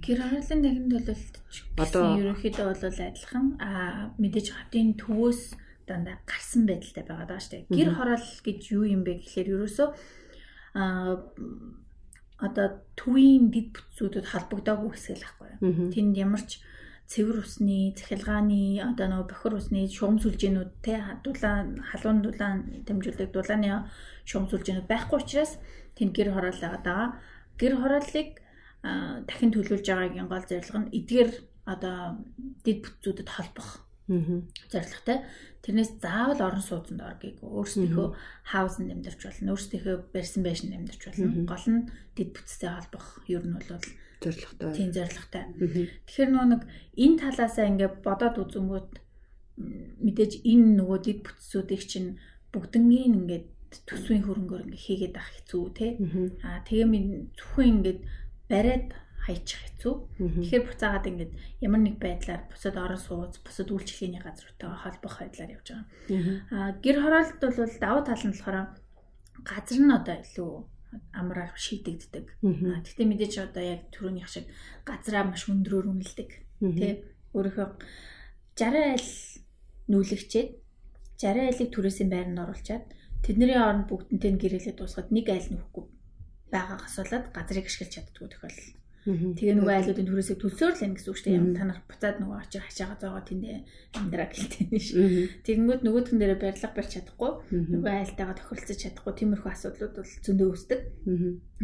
гэр 0.01 0.19
хорооллын 0.23 0.61
дахин 0.63 0.87
төлөвлөлт 0.89 1.35
одоо 1.77 2.03
ерөнхийдөө 2.17 2.65
бол 2.65 2.83
адилхан 2.87 3.45
аа 3.59 4.15
мэдээж 4.17 4.47
хатын 4.55 4.97
төвөөс 4.97 5.41
дандаа 5.87 6.17
гарсан 6.25 6.65
байдалтай 6.65 7.03
байгаа 7.03 7.27
даа 7.27 7.41
штэ. 7.43 7.67
Гэр 7.69 7.89
хороол 7.93 8.27
гэж 8.43 8.59
юу 8.71 8.83
юм 8.87 9.03
бэ 9.03 9.19
гэхээр 9.19 9.53
ерөөсөө 9.53 9.87
аа 10.79 11.19
одоо 12.39 12.67
төвийн 12.99 13.51
дэд 13.53 13.67
бүтцүүдэд 13.75 14.25
холбогдоогүй 14.31 14.91
хэсэг 14.95 15.17
л 15.19 15.23
байхгүй. 15.23 15.51
Тэнд 15.93 16.15
ямар 16.17 16.43
ч 16.43 16.59
цэвэр 17.07 17.43
усны, 17.43 17.93
цахилгааны 17.95 18.79
одоо 18.83 19.07
нөгөө 19.07 19.27
бохир 19.31 19.53
усны 19.59 19.87
шугам 19.87 20.17
сүлжээнүүд 20.23 20.71
те 20.83 20.97
дулаан 21.23 21.83
халуун 21.83 22.19
дулаан 22.23 22.83
дамжуулдаг 22.87 23.29
дулааны 23.31 23.87
шугам 24.25 24.47
сүлжээнүүд 24.49 24.87
байхгүй 24.87 25.17
учраас 25.19 25.59
тэнд 25.95 26.11
гэр 26.15 26.33
хороолоо 26.33 26.71
байгаа. 26.79 27.19
Гэр 27.59 27.73
хорооллыг 27.79 28.42
дахин 28.83 29.51
төлөвлөж 29.55 29.87
байгаагийн 29.87 30.27
гол 30.27 30.43
зорилго 30.43 30.79
нь 30.83 30.93
эдгээр 30.97 31.31
одоо 31.63 32.19
дэд 32.67 32.79
бүтцүүдэд 32.83 33.29
холбох 33.31 33.87
зорилготой. 34.07 35.23
Тэрнээс 35.63 36.03
заавал 36.03 36.41
орон 36.43 36.59
сууцанд 36.59 36.99
ор 36.99 37.15
гээгүү. 37.23 37.47
Өөрсдийнхөө 37.47 38.07
хаусанд 38.51 38.91
амьдарч 38.91 39.21
болно. 39.23 39.55
Өөрсдийнхөө 39.55 39.95
барьсан 40.11 40.43
байшинд 40.43 40.75
амьдарч 40.75 41.01
болно. 41.07 41.47
Гол 41.47 41.67
нь 41.71 41.87
дэд 42.19 42.29
бүтцтэй 42.35 42.67
холбох 42.67 43.23
ер 43.31 43.43
нь 43.47 43.55
бол 43.55 43.79
зоригтой. 44.19 44.75
Тийм 44.75 44.91
зоригтой. 44.91 45.43
Тэгэхээр 46.03 46.31
нөгөө 46.35 46.49
нэг 46.51 46.61
энэ 46.99 47.19
талаасаа 47.23 47.65
ингээд 47.71 47.95
бодоод 48.03 48.35
үзэнгүүт 48.43 48.91
мэдээж 50.03 50.33
энэ 50.43 50.83
нөгөө 50.83 50.99
дэг 51.07 51.17
бүтцүүдийг 51.23 51.83
чинь 51.87 52.19
бүгднгийн 52.51 53.23
ингээд 53.23 53.47
төсвийн 53.87 54.27
хөрөнгөөр 54.27 54.67
ингээд 54.67 54.83
хийгээд 54.83 55.15
авах 55.15 55.31
хэцүү 55.31 55.63
те. 55.79 55.87
Аа 56.43 56.59
тэгээ 56.67 56.87
минь 56.91 57.31
зөвхөн 57.39 57.71
ингээд 57.79 57.99
бариад 58.53 58.93
хайчих 59.23 59.59
хэцүү. 59.63 59.93
Тэгэхээр 60.19 60.63
буцаагаад 60.67 61.09
ингээд 61.09 61.33
ямар 61.63 61.81
нэг 61.81 61.95
байдлаар 61.97 62.43
бусад 62.51 62.75
орон 62.75 62.99
сууц, 62.99 63.39
бусад 63.39 63.71
үйлчлэгээний 63.71 64.19
газруудтайгаа 64.19 64.79
холбох 64.83 65.15
байдлаар 65.23 65.55
явж 65.55 65.67
байгаа. 65.71 65.87
Аа 66.51 66.69
гэр 66.83 66.97
хороолт 66.99 67.39
бол 67.39 67.73
давуу 67.79 68.03
тал 68.03 68.23
нь 68.27 68.35
болохоор 68.35 68.57
газар 69.47 69.79
нь 69.79 69.95
одоо 69.95 70.15
илүү 70.19 70.51
амраар 71.15 71.55
шийдэгддэг. 71.55 72.25
Гэхдээ 72.83 73.07
мэдээж 73.07 73.33
одоо 73.47 73.63
яг 73.63 73.81
түрүүнийх 73.95 74.27
шиг 74.27 74.45
газраа 74.83 75.23
маш 75.23 75.47
өндрөөр 75.47 75.87
үнэлдэг. 75.87 76.29
Тэ 76.59 77.07
өөрийнхөө 77.31 77.67
60 78.59 78.75
айл 78.91 79.09
нүүлэгчээд 79.87 80.49
60 81.17 81.47
айлыг 81.47 81.69
түрээсийн 81.71 82.09
байранд 82.11 82.43
оруулчаад 82.43 82.85
тэдний 83.25 83.55
оронд 83.55 83.87
бүгднтэй 83.89 84.35
гэрээлээ 84.37 84.75
дуусгаад 84.77 85.09
нэг 85.09 85.27
айл 85.31 85.47
нөхгүй 85.49 85.85
байгаагаас 86.53 86.95
болоод 87.01 87.25
газрыг 87.35 87.65
ашиглаж 87.67 87.91
чаддгүй 87.93 88.27
тохиолдол 88.29 88.83
Тэгээ 89.03 89.59
нөгөө 89.59 89.75
айлуудын 89.83 90.07
төрөөсөө 90.07 90.37
төлсөөр 90.39 90.73
л 90.79 90.85
энэ 90.87 90.95
гэсэн 90.95 91.11
үг 91.11 91.17
шүү 91.19 91.27
дээ. 91.27 91.35
Ямар 91.35 91.55
та 91.59 91.67
нар 91.67 91.79
буцаад 91.91 92.17
нөгөө 92.23 92.37
очиж 92.39 92.63
хашаага 92.63 92.95
зоогоо 93.03 93.23
тэндээ 93.27 93.57
амьдраа 93.99 94.27
гэлтэй 94.31 94.63
нь 94.71 94.79
ш. 94.79 94.89
Тэгэнгүүт 95.43 95.81
нөгөөдгөн 95.83 96.19
дээрээ 96.23 96.39
барилга 96.39 96.71
барьж 96.71 96.91
чадахгүй, 96.95 97.31
нөгөө 97.51 97.93
айлтайгаа 97.99 98.35
тохиролцож 98.39 98.79
чадахгүй. 98.79 99.13
Тиймэрхүү 99.19 99.51
асуудлууд 99.51 99.93
бол 99.99 100.13
зөндөө 100.23 100.47
үүсдэг. 100.55 100.79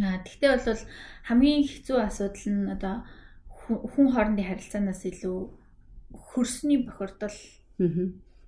Аа 0.04 0.20
тэгтээ 0.28 0.52
бол 0.52 0.84
хамгийн 1.32 1.64
хэцүү 1.64 1.98
асуудал 2.04 2.48
нь 2.52 2.72
одоо 2.76 2.96
хүн 3.72 4.08
хоорондын 4.12 4.50
харилцаанаас 4.52 5.02
илүү 5.08 5.40
хөрсний 6.12 6.84
бохирдол 6.84 7.40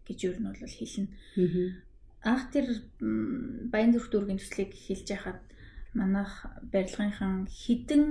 гэж 0.03 0.19
юу 0.27 0.35
нь 0.35 0.47
бол 0.51 0.67
хэлнэ. 0.67 1.07
Анх 2.27 2.51
тэр 2.51 2.67
баян 3.71 3.95
зүрх 3.95 4.11
дүүргийн 4.11 4.41
төслийг 4.41 4.75
хэлж 4.75 5.07
яхад 5.15 5.39
манайх 5.93 6.31
барилгынхан 6.71 7.47
хідэн 7.51 8.05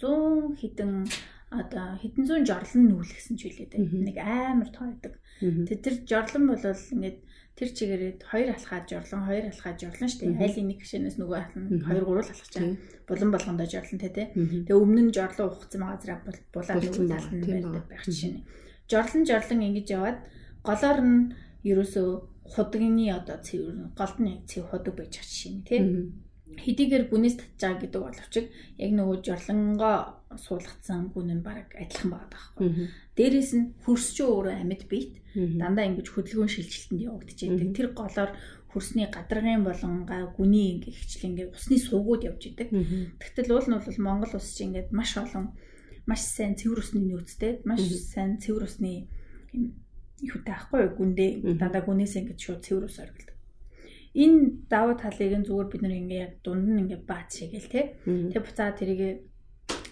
100 0.00 0.58
хідэн 0.60 1.06
одоо 1.50 1.94
хідэн 2.02 2.26
зуун 2.26 2.44
жорлон 2.46 2.84
нүүлгсэн 2.90 3.38
ч 3.38 3.46
үлээ 3.46 3.68
дээ. 3.70 3.86
Нэг 3.94 4.16
амар 4.18 4.70
тоодог. 4.74 5.14
Тэг 5.38 5.78
тэр 5.82 5.94
жорлон 6.02 6.50
бол 6.50 6.58
ингээд 6.58 7.18
тэр 7.54 7.68
чигээрээ 7.70 8.12
хоёр 8.26 8.50
алхаа 8.50 8.82
жорлон, 8.82 9.22
хоёр 9.30 9.44
алхаа 9.46 9.72
жорлон 9.78 10.10
штэ. 10.10 10.26
Айлын 10.34 10.66
нэг 10.74 10.82
гişнээс 10.82 11.16
нөгөө 11.22 11.38
алхна, 11.38 11.62
хоёр 11.86 12.04
гурвал 12.04 12.26
алхах 12.26 12.50
чам. 12.50 12.74
Булан 13.06 13.30
болгондоо 13.30 13.66
жорлон 13.70 13.98
тэ 14.02 14.10
тэ. 14.10 14.34
Тэгээ 14.34 14.74
өмнө 14.74 15.02
нь 15.06 15.14
жорлон 15.14 15.54
ухцсан 15.54 15.86
газараа 15.86 16.18
булаад 16.50 16.82
нөгөө 16.82 17.46
байдаг 17.46 17.86
байх 17.86 18.02
жишээ. 18.02 18.42
Жорлон 18.90 19.22
жорлон 19.22 19.60
ингэж 19.62 19.86
яваад 19.94 20.18
голоор 20.66 20.98
нь 20.98 21.18
ерөөсөө 21.62 22.08
худагны 22.44 23.08
одоо 23.14 23.38
цэвэр 23.38 23.94
голд 23.94 24.18
нь 24.18 24.42
цэв 24.50 24.68
худаг 24.68 24.94
байж 24.98 25.14
байгаа 25.16 25.30
жишээ 25.30 25.52
нь 25.54 25.64
тийм 25.64 25.84
хэдийгээр 26.60 27.04
гүнээс 27.10 27.36
татж 27.38 27.60
байгаа 27.60 27.80
гэдэг 27.82 28.02
боловч 28.02 28.34
яг 28.78 28.90
нөгөө 28.94 29.16
жорлонгоо 29.26 29.96
суулгацсан 30.38 31.10
гүн 31.14 31.30
нь 31.38 31.44
баг 31.46 31.72
адилхан 31.74 32.10
байгаа 32.10 32.30
байхгүй. 32.30 32.68
Дээрээс 33.16 33.52
нь 33.58 33.66
хөрс 33.82 34.06
ч 34.14 34.22
өөрөө 34.22 34.54
амьд 34.62 34.82
бит 34.90 35.22
дандаа 35.34 35.84
ингэж 35.88 36.08
хөдөлгөөн 36.10 36.50
шилжилтэнд 36.50 37.06
явагдчихэдэг. 37.08 37.70
Тэр 37.74 37.88
голоор 37.94 38.30
хөрсний 38.74 39.06
гадаргын 39.06 39.62
болонгаа 39.62 40.34
гүний 40.34 40.66
ингээ 40.74 40.94
хичл 40.98 41.28
ингээ 41.30 41.54
усны 41.54 41.78
суугууд 41.78 42.26
явж 42.26 42.42
идэг. 42.50 42.68
Тэгтэл 43.22 43.54
уул 43.54 43.68
нь 43.70 43.78
бол 43.78 43.98
Монгол 44.02 44.34
ус 44.34 44.48
чинь 44.50 44.74
ингээд 44.74 44.90
маш 44.90 45.14
олон 45.14 45.54
маш 46.10 46.20
сайн 46.26 46.58
цэвэр 46.58 46.82
усны 46.82 47.00
нөөцтэй, 47.06 47.62
маш 47.64 47.86
сайн 48.12 48.42
цэвэр 48.42 48.66
усны 48.66 49.06
их 50.20 50.34
үтэй 50.36 50.54
ахгүй 50.54 50.90
гүндээ 50.98 51.30
дандаа 51.56 51.82
гүнээс 51.86 52.18
ингээд 52.18 52.40
шууд 52.42 52.60
цэвэр 52.66 52.84
ус 52.90 52.98
оргилдог 52.98 53.23
энэ 54.14 54.70
даваа 54.70 54.94
талыг 54.94 55.34
нь 55.34 55.46
зүгээр 55.46 55.68
бид 55.70 55.82
нэг 55.82 55.94
ингээ 56.00 56.24
яг 56.26 56.32
дунд 56.46 56.66
нь 56.70 56.80
ингээ 56.86 57.02
баац 57.02 57.30
шигээл 57.34 57.70
те. 57.70 57.98
Тэгээ 58.06 58.46
буцаа 58.46 58.70
тэрийг 58.78 59.26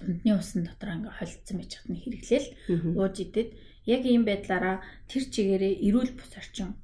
өндний 0.07 0.35
усан 0.35 0.63
дотор 0.67 0.91
ингээ 0.95 1.19
холцсон 1.19 1.57
байж 1.59 1.73
хат 1.75 1.89
нь 1.91 2.01
хэрэглээл 2.03 2.49
ууж 2.99 3.17
идэд 3.19 3.49
яг 3.87 4.03
ийм 4.07 4.23
байдлаараа 4.27 4.83
тэр 5.11 5.25
чигээрээ 5.27 5.75
эрүүл 5.87 6.13
бус 6.15 6.33
орчин. 6.39 6.79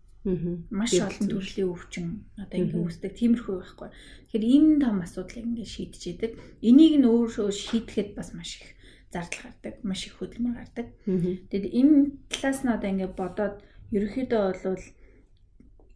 Маш 0.71 0.93
олон 0.99 1.27
төрлийн 1.31 1.71
өвчин 1.73 2.07
одоо 2.37 2.59
ингээ 2.59 2.83
үүсдэг. 2.85 3.13
Тиймэрхүү 3.17 3.55
байхгүй. 3.55 3.89
Тэгэхээр 4.29 4.45
энэ 4.55 4.83
том 4.83 4.97
асуудлыг 5.01 5.47
ингээ 5.47 5.69
шийдэж 5.73 6.03
идэг. 6.11 6.33
Энийг 6.61 6.95
нь 7.01 7.09
өөрөө 7.09 7.49
шийдэхэд 7.55 8.19
бас 8.19 8.35
маш 8.35 8.61
их 8.61 8.77
зардал 9.15 9.41
гардаг, 9.47 9.75
маш 9.87 10.05
их 10.05 10.19
хөдөлмөр 10.19 10.55
гардаг. 10.59 10.87
Тэгэд 11.07 11.67
энэ 11.81 11.95
талаас 12.29 12.61
нь 12.67 12.75
одоо 12.75 12.89
ингээ 12.93 13.11
бодоод 13.15 13.57
ерөөхдөө 13.95 14.43
бол 14.69 14.85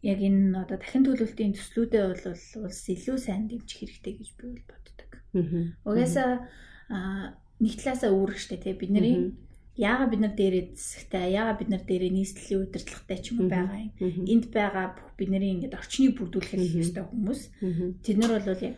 яг 0.03 0.19
энэ 0.19 0.59
одоо 0.59 0.77
дахин 0.77 1.07
төлөвлөлтийн 1.07 1.55
төслүүдэд 1.55 2.03
бол 2.11 2.25
улс 2.67 2.83
илүү 2.91 3.17
сайн 3.17 3.47
дэмжих 3.47 3.79
хэрэгтэй 3.87 4.13
гэж 4.19 4.29
би 4.35 4.43
бол 4.51 4.67
боддог. 4.67 5.11
Угаасаа 5.87 6.31
нэг 7.63 7.73
талаасаа 7.79 8.11
үүрэг 8.11 8.39
штэ 8.39 8.59
тий 8.59 8.75
бидний 8.75 9.39
яагаад 9.79 10.11
бид 10.11 10.21
нар 10.21 10.35
дээрээ 10.35 10.75
засагтай 10.75 11.33
яагаад 11.33 11.59
бид 11.63 11.69
нар 11.71 11.83
дээрээ 11.87 12.11
нийслэлийн 12.13 12.61
удирдлагатай 12.67 13.17
ч 13.23 13.25
юм 13.31 13.37
уу 13.41 13.49
байгаа 13.49 13.79
юм. 13.79 13.91
Энд 14.27 14.45
байгаа 14.51 14.85
бүх 14.93 15.09
бидний 15.17 15.55
ингээд 15.55 15.77
орчныг 15.79 16.13
бүрдүүлэх 16.19 16.51
хэрэгтэй 16.51 17.05
хүмүүс. 17.07 17.41
Тэд 18.03 18.17
нар 18.19 18.31
бол 18.37 18.47
яг 18.53 18.75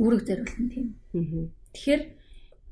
үүрэг 0.00 0.22
зориулсан 0.24 0.66
тийм. 0.72 0.88
Тэгэхээр 1.76 2.02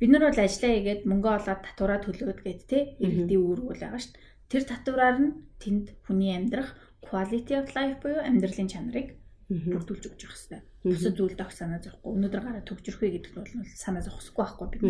бид 0.01 0.11
нар 0.11 0.25
бол 0.27 0.41
ажиллаа 0.41 0.73
хийгээд 0.73 1.03
мөнгө 1.07 1.31
олоод 1.37 1.61
татвараа 1.63 1.99
төлөөд 2.03 2.39
гээд 2.43 2.61
тий 2.67 2.83
иргэдийн 3.05 3.43
үүрэг 3.45 3.67
бол 3.71 3.83
байгаа 3.87 4.03
штт. 4.03 4.19
Тэр 4.49 4.63
татвараар 4.65 5.17
нь 5.21 5.31
тэнд 5.63 5.87
хүний 6.09 6.33
амьдрах 6.35 6.75
quality 7.07 7.55
of 7.61 7.69
life 7.77 7.99
буюу 8.03 8.21
амьдралын 8.23 8.69
чанарыг 8.69 9.09
бүрдүүлж 9.49 10.05
өгч 10.13 10.21
явах 10.29 10.37
хэрэгтэй. 10.37 10.61
Бусад 10.85 11.17
зүйлд 11.17 11.41
ах 11.41 11.53
санаа 11.57 11.81
зовхгүй. 11.81 12.11
Өнөөдөр 12.21 12.43
гараа 12.45 12.65
төгжрөх 12.69 13.01
вэ 13.01 13.09
гэдэгт 13.17 13.37
бол 13.41 13.49
санаа 13.65 14.05
зовхгүй 14.05 14.37
байхгүй 14.37 14.69
бид. 14.77 14.83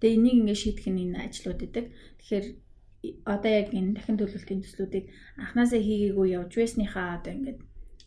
Тэгээ 0.00 0.16
энийг 0.20 0.36
ингээд 0.44 0.60
шийдэх 0.60 0.86
нь 0.92 1.02
энэ 1.08 1.24
ажлууд 1.24 1.60
идэг. 1.64 1.86
Тэгэхээр 2.20 2.46
одоо 3.24 3.50
яг 3.50 3.68
энэ 3.72 3.96
дахин 3.96 4.18
төлөвлөлтийн 4.20 4.62
төслүүдийг 4.62 5.04
анханасаа 5.40 5.80
хийгээгүй 5.80 6.26
явж 6.36 6.52
байсныхаа 6.52 7.18
одоо 7.18 7.32
ингээд 7.32 7.58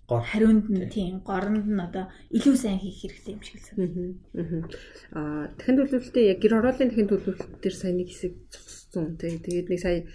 гор 0.05 0.22
хариунд 0.22 0.70
нь 0.70 0.86
тийм 0.93 1.26
горонд 1.26 1.66
нь 1.66 1.82
одоо 1.82 2.05
илүү 2.30 2.55
сайн 2.55 2.80
хийх 2.80 3.01
хэрэгтэй 3.01 3.34
юм 3.34 3.41
шиг 3.41 3.57
л 3.57 3.66
санагдав. 3.66 4.70
Аа 5.18 5.49
дахин 5.57 5.78
төлөвлөлтийн 5.82 6.30
яг 6.30 6.39
гэр 6.45 6.53
хорооллын 6.55 6.89
дахин 6.93 7.09
төлөвлөлт 7.09 7.57
төр 7.63 7.76
сайн 7.76 7.95
нэг 7.97 8.09
хэсэг 8.13 8.34
зогссон. 8.53 9.18
Тэгээд 9.18 9.68
нэг 9.68 9.80
сая 9.82 10.05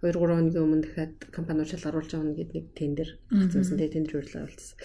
2 0.00 0.12
3 0.12 0.16
хоногийн 0.16 0.64
өмнө 0.64 0.84
дахиад 0.84 1.14
компаниуд 1.28 1.68
шалгаруулж 1.68 2.10
байгаа 2.12 2.28
нэгэд 2.32 2.50
нэг 2.56 2.66
тендер 2.72 3.08
гарцсан. 3.28 3.76
Тэгээд 3.76 3.94
тендер 3.96 4.14
хурлаа 4.16 4.44
болцсон. 4.48 4.76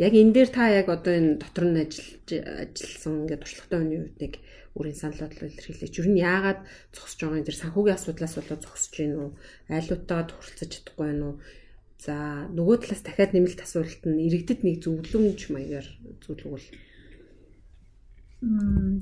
Яг 0.00 0.12
энэ 0.16 0.32
дээр 0.36 0.50
та 0.52 0.64
яг 0.68 0.88
одоо 0.88 1.12
энэ 1.16 1.40
дотор 1.40 1.64
нь 1.68 1.80
ажиллаж 1.80 2.28
ажилласан 2.28 3.14
ингээд 3.24 3.40
туршлагатай 3.40 3.78
хүний 3.80 4.00
үед 4.00 4.16
нэг 4.20 4.34
өөрийн 4.76 4.96
санал 5.00 5.20
бодлоо 5.24 5.48
илэрхийлээ. 5.48 5.92
Жир 5.92 6.08
нь 6.08 6.22
яагаад 6.24 6.60
зогсож 6.92 7.20
байгаа 7.20 7.40
юм 7.40 7.48
тэр 7.48 7.58
санхүүгийн 7.60 7.96
асуудлаас 8.00 8.34
болоод 8.36 8.62
зогсож 8.64 8.92
гин 8.96 9.12
үү? 9.18 9.30
Айлуудтайгаа 9.72 10.26
тохиролцож 10.30 10.68
чадахгүй 10.72 11.04
байна 11.04 11.24
уу? 11.26 11.36
За 12.00 12.14
нөгөө 12.48 12.76
талаас 12.80 13.02
дахиад 13.04 13.32
нэмэлт 13.36 13.60
асуулт 13.60 14.02
нь 14.08 14.24
иргэдэд 14.24 14.60
нэг 14.64 14.76
зөвлөмж 14.80 15.40
маягаар 15.52 15.88
зөвлөгөөл. 16.24 16.68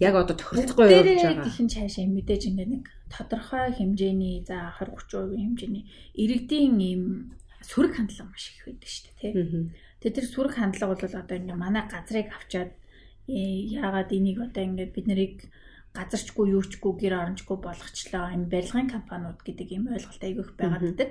Яг 0.02 0.14
одоо 0.18 0.34
тохиролцохгүй 0.34 0.86
явж 0.98 1.22
байгаа. 1.22 1.46
Тэхэн 1.46 1.68
цаашаа 1.70 2.10
мэдээж 2.10 2.42
ингээд 2.50 2.70
нэг 2.74 2.84
тодорхой 3.12 3.72
хэмжээний 3.72 4.44
за 4.44 4.72
20 4.78 4.96
30% 5.08 5.36
хэмжээний 5.36 5.84
иргэдийн 6.14 6.76
ийм 6.80 7.02
сөрөг 7.62 7.92
хандлага 7.96 8.30
маш 8.30 8.44
их 8.54 8.64
байдаг 8.66 8.88
шүү 8.88 9.04
дээ 9.08 9.32
тий. 9.32 9.32
Тэгээ 10.00 10.16
тэр 10.16 10.26
сөрөг 10.30 10.54
хандлага 10.54 10.94
бол 10.94 11.20
одоо 11.22 11.36
ингээд 11.36 11.58
манай 11.58 11.84
газрыг 11.90 12.28
авчаад 12.30 12.70
э, 13.26 13.36
яагаад 13.82 14.10
энийг 14.14 14.38
одоо 14.38 14.62
ингээд 14.62 14.94
бид 14.94 15.06
нарыг 15.10 15.36
газарчгүй 15.98 16.46
юучгүй 16.54 16.92
гэр 17.00 17.14
орончгүй 17.18 17.58
болгочлоо 17.58 18.24
энэ 18.34 18.50
барилгын 18.52 18.88
компаниуд 18.94 19.40
гэдэг 19.42 19.68
ийм 19.74 19.84
ойлголт 19.90 20.22
айгүйх 20.22 20.50
байгаад 20.54 20.84
байдаг. 20.86 21.10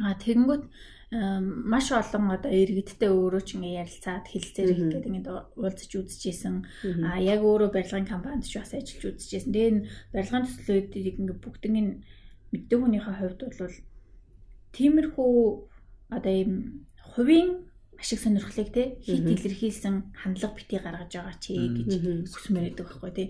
А 0.00 0.14
тэгэнгүүт 0.16 0.64
маш 1.10 1.90
олон 1.90 2.30
одоо 2.30 2.54
иргэдтэй 2.54 3.10
өөрөө 3.10 3.42
ч 3.42 3.58
ингээ 3.58 3.82
ярилцаад 3.82 4.30
хэлцээр 4.30 4.70
их 4.70 4.80
гэдэг 4.94 5.10
ингээ 5.10 5.36
уулзаж 5.58 5.90
үзчихсэн. 5.90 6.56
А 7.02 7.18
яг 7.18 7.42
өөрөө 7.42 7.74
барилгын 7.74 8.06
компанид 8.06 8.46
ч 8.46 8.62
бас 8.62 8.70
ажиллаж 8.78 9.18
үзчихсэн. 9.18 9.50
Тэгээ 9.50 9.70
энэ 9.74 9.86
барилгын 10.14 10.46
төслүүдийг 10.46 11.16
ингээ 11.18 11.38
бүгднийг 11.42 11.88
мэддэг 12.54 12.78
хүнийхээ 12.78 13.16
хувьд 13.18 13.40
бол 13.42 13.74
тиймэрхүү 14.70 15.34
одоо 16.14 16.30
ийм 16.30 16.86
хувийн 17.14 17.66
ашиг 17.98 18.22
сонирхлыг 18.22 18.70
те 18.70 18.94
хит 19.02 19.26
илэрхийлсэн 19.26 20.14
хандлага 20.14 20.54
бити 20.54 20.78
гаргаж 20.78 21.10
байгаа 21.10 21.36
чи 21.42 21.58
гэж 21.58 21.90
хүсмээр 22.30 22.70
байдаг 22.70 22.86
байхгүй 22.86 23.12
те. 23.18 23.24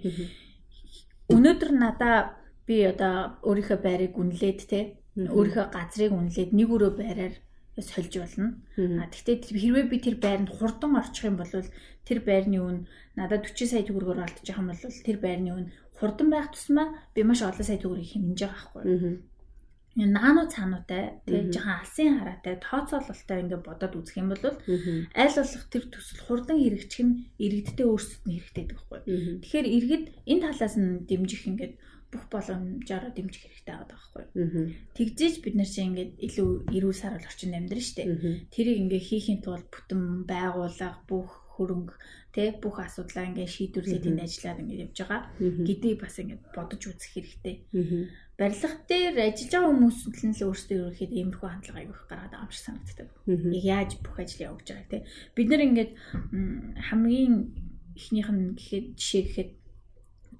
Өнөөдөр 1.32 1.70
надаа 1.80 2.16
би 2.68 2.84
одоо 2.84 3.40
өөрийнхөө 3.48 3.78
байрыг 3.80 4.14
үнэлээд 4.20 4.60
те 4.68 4.80
өөрийнхөө 5.16 5.66
газрыг 5.72 6.12
үнэлээд 6.12 6.50
нэг 6.52 6.68
өрөө 6.68 6.92
байраар 7.00 7.34
сольж 7.82 8.12
болно. 8.18 8.60
А 8.76 9.08
тэгтээ 9.10 9.36
хэрвээ 9.50 9.86
би 9.90 9.96
тэр 10.00 10.16
байранд 10.20 10.50
хурдан 10.50 10.96
орчих 10.96 11.28
юм 11.28 11.36
бол 11.40 11.50
тэр 12.06 12.18
байрны 12.24 12.58
үн 12.60 12.76
надад 13.16 13.46
40 13.46 13.70
сая 13.70 13.82
төгрөгөөр 13.86 14.20
байгаа 14.20 14.60
юм 14.60 14.68
бол 14.70 14.80
тэр 14.80 15.18
байрны 15.20 15.50
үн 15.54 15.66
хурдан 16.00 16.28
байх 16.30 16.48
тусмаа 16.50 16.86
би 17.14 17.20
маш 17.22 17.40
олон 17.44 17.66
сая 17.66 17.78
төгрөгийг 17.80 18.12
хэмнэж 18.16 18.38
байгаа 18.40 18.64
байхгүй. 18.74 18.84
Наано 19.98 20.46
цаануутай 20.46 21.18
тэгээ 21.26 21.50
жоохон 21.50 21.76
алсын 21.82 22.18
хараатай 22.22 22.54
тооцоололтой 22.62 23.38
ингээд 23.42 23.66
бодоод 23.66 23.98
үзэх 23.98 24.22
юм 24.22 24.30
бол 24.30 24.44
аль 24.46 25.34
болох 25.34 25.64
тэр 25.66 25.84
төсөл 25.90 26.22
хурдан 26.24 26.56
хэрэгжих 26.62 27.02
нь 27.04 27.14
иргэдтэй 27.42 27.86
өөрсдөд 27.90 28.22
нь 28.22 28.34
хэрэгтэй 28.38 28.64
гэдэг 28.70 28.78
байхгүй. 28.78 29.00
Тэгэхээр 29.42 29.66
иргэд 29.76 30.04
энэ 30.30 30.42
талаас 30.46 30.74
нь 30.78 31.04
дэмжих 31.10 31.42
ингээд 31.50 31.74
бүх 32.10 32.24
боломжоор 32.30 33.14
дэмжих 33.14 33.42
хэрэгтэй 33.46 33.74
байгаа 33.74 33.90
байхгүй. 33.90 34.24
Тэгжээж 34.98 35.34
бид 35.40 35.54
нар 35.54 35.70
чинь 35.70 35.88
ингээд 35.94 36.12
илүү 36.26 36.50
эрүүл 36.74 36.98
сарал 36.98 37.22
орчинд 37.22 37.54
амьдрын 37.54 37.86
штэ. 37.86 38.02
Тэрийг 38.50 38.78
ингээд 38.82 39.08
хийхин 39.08 39.38
тулд 39.40 39.66
бүтэн 39.70 40.26
байгууллага 40.26 41.06
бүх 41.06 41.30
хөрөнгө 41.54 41.94
тэ 42.34 42.56
бүх 42.62 42.76
асуудлаа 42.80 43.26
ингээд 43.30 43.54
шийдвэрлээд 43.54 44.08
энэ 44.08 44.24
ажиллаад 44.24 44.62
ингээд 44.62 44.84
явж 44.86 44.96
байгаа 45.02 45.20
гэдгийг 45.38 45.98
бас 46.00 46.16
ингээд 46.22 46.42
бодож 46.54 46.82
үзэх 46.88 47.10
хэрэгтэй. 47.14 47.56
Барилга 48.38 48.70
дээр 48.88 49.16
ажиллаж 49.28 49.50
байгаа 49.52 49.70
хүмүүс 49.74 49.98
нь 50.24 50.34
л 50.38 50.46
өөрсдөө 50.48 50.78
ерөөхдөө 50.80 51.18
иймэрхүү 51.20 51.48
хандлага 51.50 51.78
аяг 51.82 51.90
их 51.92 52.02
гаргаад 52.08 52.32
байгаа 52.32 52.46
юм 52.48 52.54
шиг 52.54 52.64
санагддаг. 52.64 53.08
Яг 53.28 53.64
яаж 53.66 53.90
бүх 54.00 54.16
ажил 54.16 54.46
явуулж 54.48 54.68
байгааг 54.70 54.88
тэ. 54.88 55.06
Бид 55.36 55.48
нар 55.50 55.62
ингээд 55.68 55.92
хамгийн 56.88 57.34
эхнийх 57.98 58.30
нь 58.32 58.56
гэхэд 58.56 58.86
жишээ 58.96 59.22
гэхэд 59.28 59.50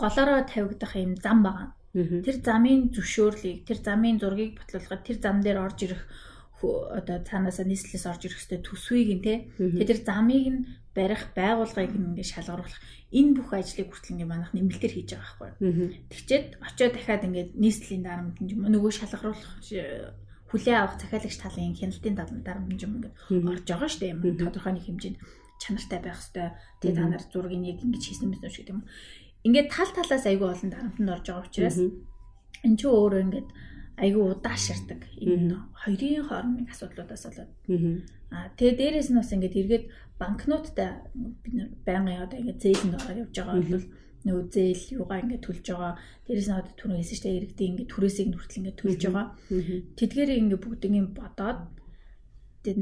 голоороо 0.00 0.40
тавигдах 0.48 0.96
юм 0.96 1.14
зам 1.20 1.38
байгаа. 1.44 1.68
Тэр 1.92 2.36
замын 2.40 2.94
зөвшөөрлийг, 2.94 3.66
тэр 3.66 3.78
замын 3.82 4.16
зургийг 4.22 4.56
батлуулахад 4.56 5.02
тэр 5.04 5.18
зам 5.20 5.42
дээр 5.42 5.58
орж 5.66 5.78
ирэх 5.84 6.02
одоо 6.62 7.18
цаанаасаа 7.24 7.66
нийслэлээс 7.66 8.06
орж 8.06 8.22
ирэх 8.28 8.40
хэвээр 8.40 8.62
төсвийг 8.62 9.10
нь 9.16 9.24
те. 9.24 9.34
Тэр 9.58 9.98
замыг 9.98 10.46
нь 10.46 10.60
барих 10.94 11.32
байгууллагыг 11.34 11.94
ингээ 11.96 12.26
шалгаруулах. 12.26 12.78
Энэ 13.10 13.34
бүх 13.36 13.50
ажлыг 13.54 13.88
хүртэл 13.90 14.14
ингээ 14.14 14.28
манайх 14.28 14.52
нэмэлтээр 14.52 14.94
хийж 14.94 15.10
байгаа 15.16 15.50
байхгүй. 15.56 15.98
Тэгчээд 16.12 16.46
очиод 16.60 16.92
дахиад 16.94 17.26
ингээ 17.26 17.46
нийслэлийн 17.56 18.04
дарамт 18.04 18.36
юм 18.38 18.60
нөгөө 18.70 18.92
шалгаруулах 18.92 19.52
хүлээ 20.50 20.76
авах 20.76 20.98
захиалагч 20.98 21.36
талын 21.38 21.78
хяналтын 21.78 22.14
дарамт 22.18 22.70
юм 22.82 22.92
ингээ 23.02 23.12
орж 23.50 23.66
байгаа 23.66 23.88
шүү 23.88 24.00
дээ 24.02 24.12
юм. 24.14 24.20
Тодорхой 24.38 24.72
нэг 24.74 24.84
хэмжээнд 24.86 25.18
чанартай 25.60 26.00
байх 26.00 26.18
хэвээр 26.18 26.52
тэгээ 26.80 26.96
та 26.96 27.04
нар 27.06 27.24
зургийг 27.28 27.62
яг 27.68 27.78
ингэж 27.84 28.02
хийсэн 28.02 28.28
мэт 28.32 28.42
шиг 28.48 28.72
юм 28.72 28.80
ингээд 29.46 29.68
тал 29.72 29.90
талаас 29.96 30.24
айгүй 30.28 30.48
олон 30.52 30.70
дарамтанд 30.70 31.10
орж 31.14 31.26
байгаа 31.28 31.46
учраас 31.48 31.78
эн 31.80 32.74
чинь 32.76 32.92
өөрөө 32.92 33.20
ингээд 33.24 33.48
айгүй 34.00 34.24
удааширдаг 34.32 35.00
энэ 35.20 35.56
хоёрын 35.82 36.26
хоорондын 36.28 36.72
асуудлуудаас 36.72 37.24
болоод. 37.28 37.50
Аа 38.32 38.48
тэгээ 38.56 38.78
дээрэс 38.80 39.08
нь 39.10 39.18
бас 39.20 39.32
ингээд 39.32 39.60
эргээд 39.60 39.84
банкноттай 40.20 40.90
бид 41.42 41.52
нэр 41.56 41.68
байнгын 41.86 42.24
одоо 42.24 42.38
ингээд 42.40 42.62
зээлэнд 42.64 42.96
ороод 43.00 43.20
явж 43.24 43.34
байгаа 43.36 43.56
бол 43.60 43.86
нөгөө 44.24 44.44
зээл 44.52 44.84
юугаа 45.00 45.18
ингээд 45.24 45.44
төлж 45.44 45.64
байгаа. 45.72 45.94
Дээрэс 46.28 46.48
нь 46.48 46.58
одоо 46.60 46.74
түрүү 46.76 46.96
хэлсэн 47.00 47.18
чинь 47.20 47.38
иргэдийн 47.40 47.70
ингээд 47.72 47.92
түрээсийг 47.92 48.28
нь 48.28 48.36
хүртэл 48.36 48.60
ингээд 48.60 48.80
төлж 48.80 49.00
байгаа. 49.04 49.26
Тэдгээрийг 49.98 50.40
ингээд 50.44 50.64
бүгднийг 50.64 51.08
бодоод 51.16 51.60
тэн 52.64 52.80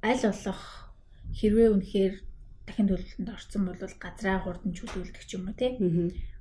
аль 0.00 0.24
болох 0.24 0.62
хэрвээ 1.36 1.68
үнэхээр 1.76 2.14
дахин 2.70 2.88
төлөвлөлтөнд 2.88 3.34
орсон 3.34 3.62
бол 3.66 3.82
газраа 3.98 4.38
хурдан 4.46 4.72
чөлөөлдөг 4.72 5.24
ч 5.26 5.34
юм 5.34 5.50
уу 5.50 5.58
тий. 5.58 5.74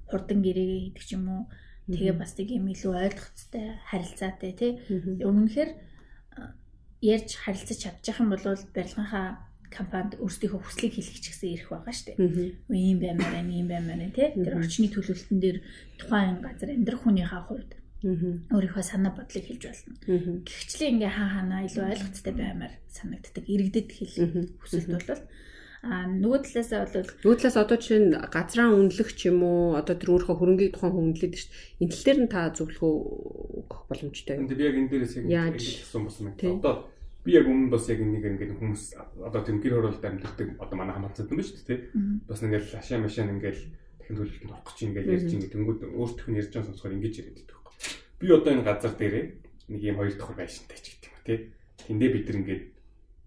Хурдан 0.05 0.39
гэрээгээ 0.45 0.81
хийдэг 0.93 1.03
ч 1.03 1.11
юм 1.17 1.25
уу. 1.27 1.43
Тэгээ 1.89 2.15
бас 2.21 2.37
нэг 2.37 2.49
юм 2.53 2.69
илүү 2.69 2.93
ойлгоцтой 2.93 3.65
харилцаатай 3.89 4.51
тий. 4.53 4.71
Өмнөхөр 5.25 5.69
ярьж 7.01 7.29
харилцаж 7.41 7.77
чадчих 7.81 8.21
юм 8.21 8.29
бол 8.29 8.45
барилгынхаа 8.45 9.49
компанид 9.69 10.17
өөрсдийнхөө 10.21 10.61
хүслийг 10.65 10.93
хэлэх 10.97 11.17
ч 11.21 11.25
гэсэн 11.33 11.49
ирэх 11.53 11.69
байгаа 11.69 11.93
шүү 11.93 12.05
дээ. 12.17 12.17
Ийм 12.73 12.97
баймаар 13.01 13.31
байна, 13.33 13.51
ийм 13.53 13.67
баймаар 13.69 13.99
байна 14.01 14.13
тий. 14.17 14.29
Тэр 14.33 14.57
орчны 14.57 14.87
төлөвлөлтөн 14.89 15.39
дээр 15.39 15.57
тухайн 15.97 16.37
газар 16.41 16.69
амьдрах 16.73 17.01
хүнийхээ 17.05 17.43
хувьд 17.45 17.71
өөрийнхөө 17.99 18.83
санаа 18.83 19.13
бодлыг 19.13 19.45
хэлж 19.45 19.63
болно. 19.69 19.93
Гэхдээ 20.47 20.89
ингээ 20.89 21.13
хаа 21.13 21.29
ханаа 21.35 21.61
илүү 21.67 21.85
ойлгоцтой 21.85 22.33
баймаар 22.33 22.73
санагддаг. 22.89 23.45
Иргэдэд 23.45 23.89
хэлэх 23.93 24.57
хүсэлт 24.57 24.89
бол 24.89 25.21
А 25.79 26.03
нөгөө 26.11 26.39
талаасаа 26.43 26.91
бол 26.91 27.07
нөгөө 27.23 27.37
талаас 27.39 27.55
одоо 27.55 27.77
жишээ 27.79 27.99
нь 28.03 28.11
газраа 28.11 28.67
үнэлэх 28.75 29.15
ч 29.15 29.31
юм 29.31 29.47
уу 29.47 29.79
одоо 29.79 29.95
тэр 29.95 30.11
өөрийнхөө 30.11 30.35
хөрөнгийг 30.35 30.75
тухайн 30.75 30.91
хөнгөлөд 30.91 31.35
шүү 31.39 31.49
дээ. 31.55 31.79
Энэ 31.79 31.91
тал 31.95 32.03
дээр 32.03 32.19
нь 32.19 32.31
та 32.35 32.39
зөвлөгөө 32.51 32.93
өгөх 33.63 33.81
боломжтой 33.87 34.35
юм. 34.35 34.47
Би 34.51 34.59
яг 34.59 34.75
энэ 34.75 34.91
дээрээс 34.91 35.15
яг 35.23 35.55
хэлсэн 35.55 36.03
болсон 36.03 36.25
юм. 36.35 36.59
Одоо 36.59 36.73
би 37.23 37.31
яг 37.31 37.47
өмнө 37.47 37.71
бас 37.71 37.87
яг 37.87 37.99
нэг 38.03 38.23
ингээд 38.27 38.59
хүмүүс 38.59 38.83
одоо 39.23 39.41
тийм 39.47 39.63
гэр 39.63 39.79
хороолт 39.79 40.03
амьддаг 40.03 40.49
одоо 40.59 40.75
манай 40.75 40.95
хамаацад 40.99 41.31
юм 41.31 41.39
ба 41.39 41.47
шүү 41.47 41.63
дээ. 41.63 41.79
Бас 42.27 42.39
ингээл 42.43 42.75
ашаа 42.75 42.99
машаа 42.99 43.23
ингээл 43.31 43.63
дахин 44.03 44.15
төлөлтөнд 44.19 44.51
орох 44.51 44.75
чинь 44.75 44.91
ингээл 44.91 45.13
ярьж 45.15 45.31
ингээд 45.31 45.53
тэнгууд 45.55 45.81
өөртөх 45.95 46.27
нь 46.27 46.39
ярьж 46.43 46.51
байгаа 46.51 46.67
сонсохоор 46.75 46.95
ингэж 46.99 47.13
яриад 47.23 47.37
байдаг 47.39 47.55
байхгүй. 47.55 47.75
Би 48.19 48.27
одоо 48.35 48.51
энэ 48.51 48.67
газар 48.67 48.93
дээрээ 48.99 49.25
нэг 49.71 49.81
юм 49.87 49.95
хоёр 49.95 50.11
давхар 50.11 50.37
байшинтай 50.43 50.79
ч 50.83 50.85
гэдэг 50.91 51.07
юм 51.07 51.23
тий. 51.23 51.39
Тэндээ 51.87 52.09
бид 52.11 52.25
нар 52.27 52.39
ингээд 52.43 52.63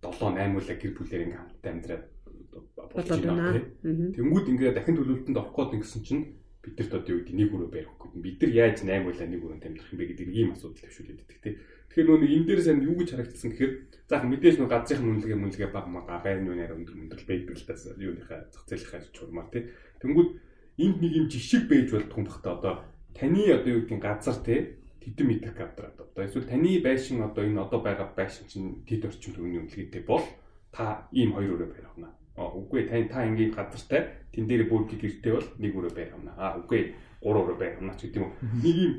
7 0.04 0.36
8 0.36 0.58
үлээ 0.58 0.76
гэр 0.82 0.92
бүлээр 0.98 1.24
ингээм 1.24 1.40
хамтдаа 1.40 1.72
амьдраад 1.72 2.04
болоод 2.52 3.24
байна. 3.24 3.60
Тэнгүүд 3.82 4.46
ингээ 4.52 4.72
дахин 4.76 4.96
төлөвлөлтөнд 4.96 5.40
орох 5.40 5.56
гээд 5.56 5.76
ингэсэн 5.80 6.02
чинь 6.04 6.22
бидэрт 6.62 6.92
одоо 6.94 7.10
юу 7.16 7.20
гэдэг 7.26 7.36
нэг 7.36 7.50
өрөө 7.50 7.70
барих 7.72 7.92
гээд 7.98 8.14
бид 8.22 8.38
нар 8.42 8.52
яаж 8.52 8.78
8 8.86 9.08
улаа 9.08 9.26
нэг 9.26 9.42
өрөөнд 9.42 9.66
амьдрах 9.66 9.92
юм 9.92 9.98
бэ 9.98 10.06
гэдэг 10.14 10.28
ийм 10.30 10.50
асуудал 10.54 10.78
төвшүүлээд 10.78 11.18
байдаг 11.18 11.38
тийм. 11.42 11.56
Тэгэхээр 11.90 12.08
нөө 12.08 12.18
энэ 12.22 12.46
дээр 12.46 12.60
сайн 12.62 12.80
юу 12.86 12.96
гэж 13.02 13.08
харагдсан 13.12 13.50
гэхээр 13.50 13.72
за 14.06 14.14
мэдээж 14.22 14.56
нөө 14.62 14.70
газрын 14.70 15.10
үнэлгээ 15.10 15.38
мүнэлгээ 15.42 15.70
баг 15.74 15.86
мага 15.90 16.22
байрны 16.22 16.48
үнээр 16.54 16.72
өндөр 16.78 16.96
өндөр 17.02 17.22
байдаг 17.26 17.56
л 17.58 17.66
тас 17.66 17.82
юуныхаа 17.98 18.40
зах 18.52 18.64
зээлийнхаа 18.70 19.00
чурмаар 19.10 19.48
тийм. 19.50 19.64
Тэнгүүд 20.00 20.30
энд 20.78 20.96
нэг 21.02 21.12
юм 21.18 21.26
жишг 21.26 21.66
байж 21.66 21.88
болдох 21.90 22.18
юм 22.20 22.26
бахта 22.30 22.48
одоо 22.54 22.74
таны 23.12 23.42
одоо 23.50 23.70
юу 23.74 23.82
гэдэг 23.82 24.00
газар 24.00 24.38
тийм 24.46 24.62
тэдэн 25.02 25.26
метр 25.26 25.50
квадрат 25.50 25.98
одоо 25.98 26.22
эсвэл 26.24 26.46
таны 26.46 26.78
байшин 26.78 27.26
одоо 27.26 27.42
энэ 27.42 27.60
одоо 27.60 27.80
байгаа 27.82 28.14
байшин 28.14 28.46
чинь 28.46 28.86
тэд 28.86 29.04
орчим 29.10 29.34
төвний 29.34 29.58
үнэлгээтэй 29.58 30.02
бол 30.06 30.22
та 30.70 31.10
ийм 31.10 31.34
хоёр 31.34 31.58
өрөө 31.58 31.70
барих 31.74 31.96
нь 31.98 32.21
үгүй 32.36 32.88
та 32.88 32.96
та 33.12 33.26
ингээд 33.28 33.56
газартай 33.56 34.02
тэн 34.32 34.48
дээр 34.48 34.68
бүр 34.68 34.88
гэртэй 34.88 35.32
бол 35.32 35.48
нэг 35.60 35.72
өрөө 35.76 35.92
байх 35.92 36.10
юм 36.16 36.28
аа 36.32 36.56
үгүй 36.60 36.96
гурав 37.20 37.44
өрөө 37.52 37.58
байх 37.60 37.74
юм 37.80 37.90
аа 37.92 37.96
ч 37.96 38.08
гэдэг 38.08 38.22
юм 38.22 38.32
нэг 38.64 38.76
юм 38.80 38.94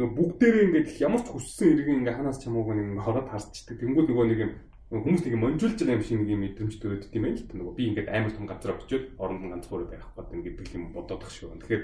нөгөө 0.00 0.16
бүгдээрээ 0.16 0.64
ингээд 0.70 0.88
ямар 1.04 1.20
ч 1.20 1.28
хүссэн 1.28 1.76
иргэн 1.76 1.98
ингээ 2.00 2.16
ханаас 2.16 2.40
чамаагүй 2.40 2.74
нэг 2.78 3.04
хороод 3.04 3.28
харцдаг. 3.28 3.76
Тэнгүүд 3.76 4.08
нөгөө 4.08 4.26
нэг 4.32 4.40
юм 4.40 4.52
хүмүүс 4.90 5.22
нэг 5.28 5.36
монжуулж 5.36 5.76
байгаа 5.76 5.98
юм 6.00 6.02
шиг 6.02 6.18
нэг 6.24 6.30
юм 6.30 6.42
мэдрэмж 6.46 6.74
төрөд 6.80 7.04
тийм 7.12 7.24
ээ 7.28 7.34
л 7.36 7.46
та. 7.46 7.54
Нөгөө 7.60 7.74
би 7.76 7.84
ингээд 7.90 8.08
амар 8.08 8.32
том 8.32 8.46
газар 8.48 8.74
очиод 8.80 9.04
оронд 9.20 9.42
нь 9.44 9.52
ганцхан 9.52 9.86
байх 9.86 10.06
гээд 10.16 10.34
ингээд 10.40 10.74
юм 10.78 10.84
бодоодох 10.96 11.30
шүү. 11.30 11.58
Тэгэхээр 11.62 11.82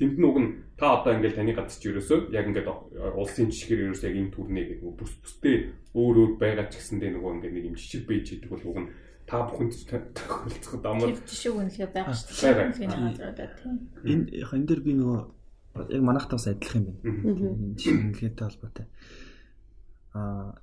тэнд 0.00 0.16
нь 0.16 0.26
уг 0.26 0.38
нь 0.40 0.50
та 0.80 0.86
одоо 0.96 1.12
ингээд 1.18 1.36
таны 1.38 1.52
газар 1.52 1.76
чи 1.76 1.86
ерөөсөө 1.92 2.18
яг 2.32 2.46
ингээд 2.48 2.68
улсын 3.20 3.52
жишгээр 3.52 3.84
ерөөсөө 3.92 4.08
яг 4.10 4.16
энэ 4.16 4.32
төрнээ 4.32 4.64
гэдэг. 4.64 4.82
Нөгөө 4.82 4.98
бүс 4.98 5.14
бүстэй 5.22 5.56
өөр 5.92 6.16
өөр 6.18 6.32
байгаа 6.40 6.66
ч 6.72 6.82
гэсэндээ 6.82 7.10
нөгөө 7.14 7.30
ингээд 7.36 7.54
нэг 7.54 7.64
юм 7.68 7.76
жишг 7.76 8.02
бийж 8.08 8.26
гэдэг 8.32 8.50
бол 8.50 8.64
уг 8.64 8.78
нь 8.80 8.90
та 9.28 9.44
бүхэнд 9.44 9.72
тохиолцоход 10.16 10.84
амар 10.88 11.12
жишг 11.28 11.52
үнэлгээ 11.52 11.92
байгаа 11.92 12.16
шүү 12.16 12.32
дээ. 12.32 12.72
Энэ 14.08 14.24
яг 14.40 14.50
энэ 14.56 14.68
дээр 14.68 14.82
би 14.82 14.92
нөгөө 14.96 15.20
яг 15.92 16.02
манайхтаас 16.02 16.48
адилхан 16.48 16.88
юм 16.88 16.96
байна. 17.04 17.76
Шингэлгээтэй 17.76 18.44
холбоотой. 18.48 18.86
Аа 20.16 20.56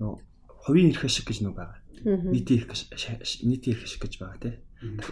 нөө 0.00 0.16
хувийн 0.64 0.96
эрх 0.96 1.04
ашиг 1.04 1.28
гэж 1.28 1.44
нөө 1.44 1.54
байгаа. 1.54 1.78
Нийтийн 2.32 2.64
эрх 2.64 2.72
нийтийн 3.44 3.76
эрх 3.76 3.84
ашиг 3.84 4.00
гэж 4.00 4.14
байгаа 4.16 4.40
тийм. 4.40 4.56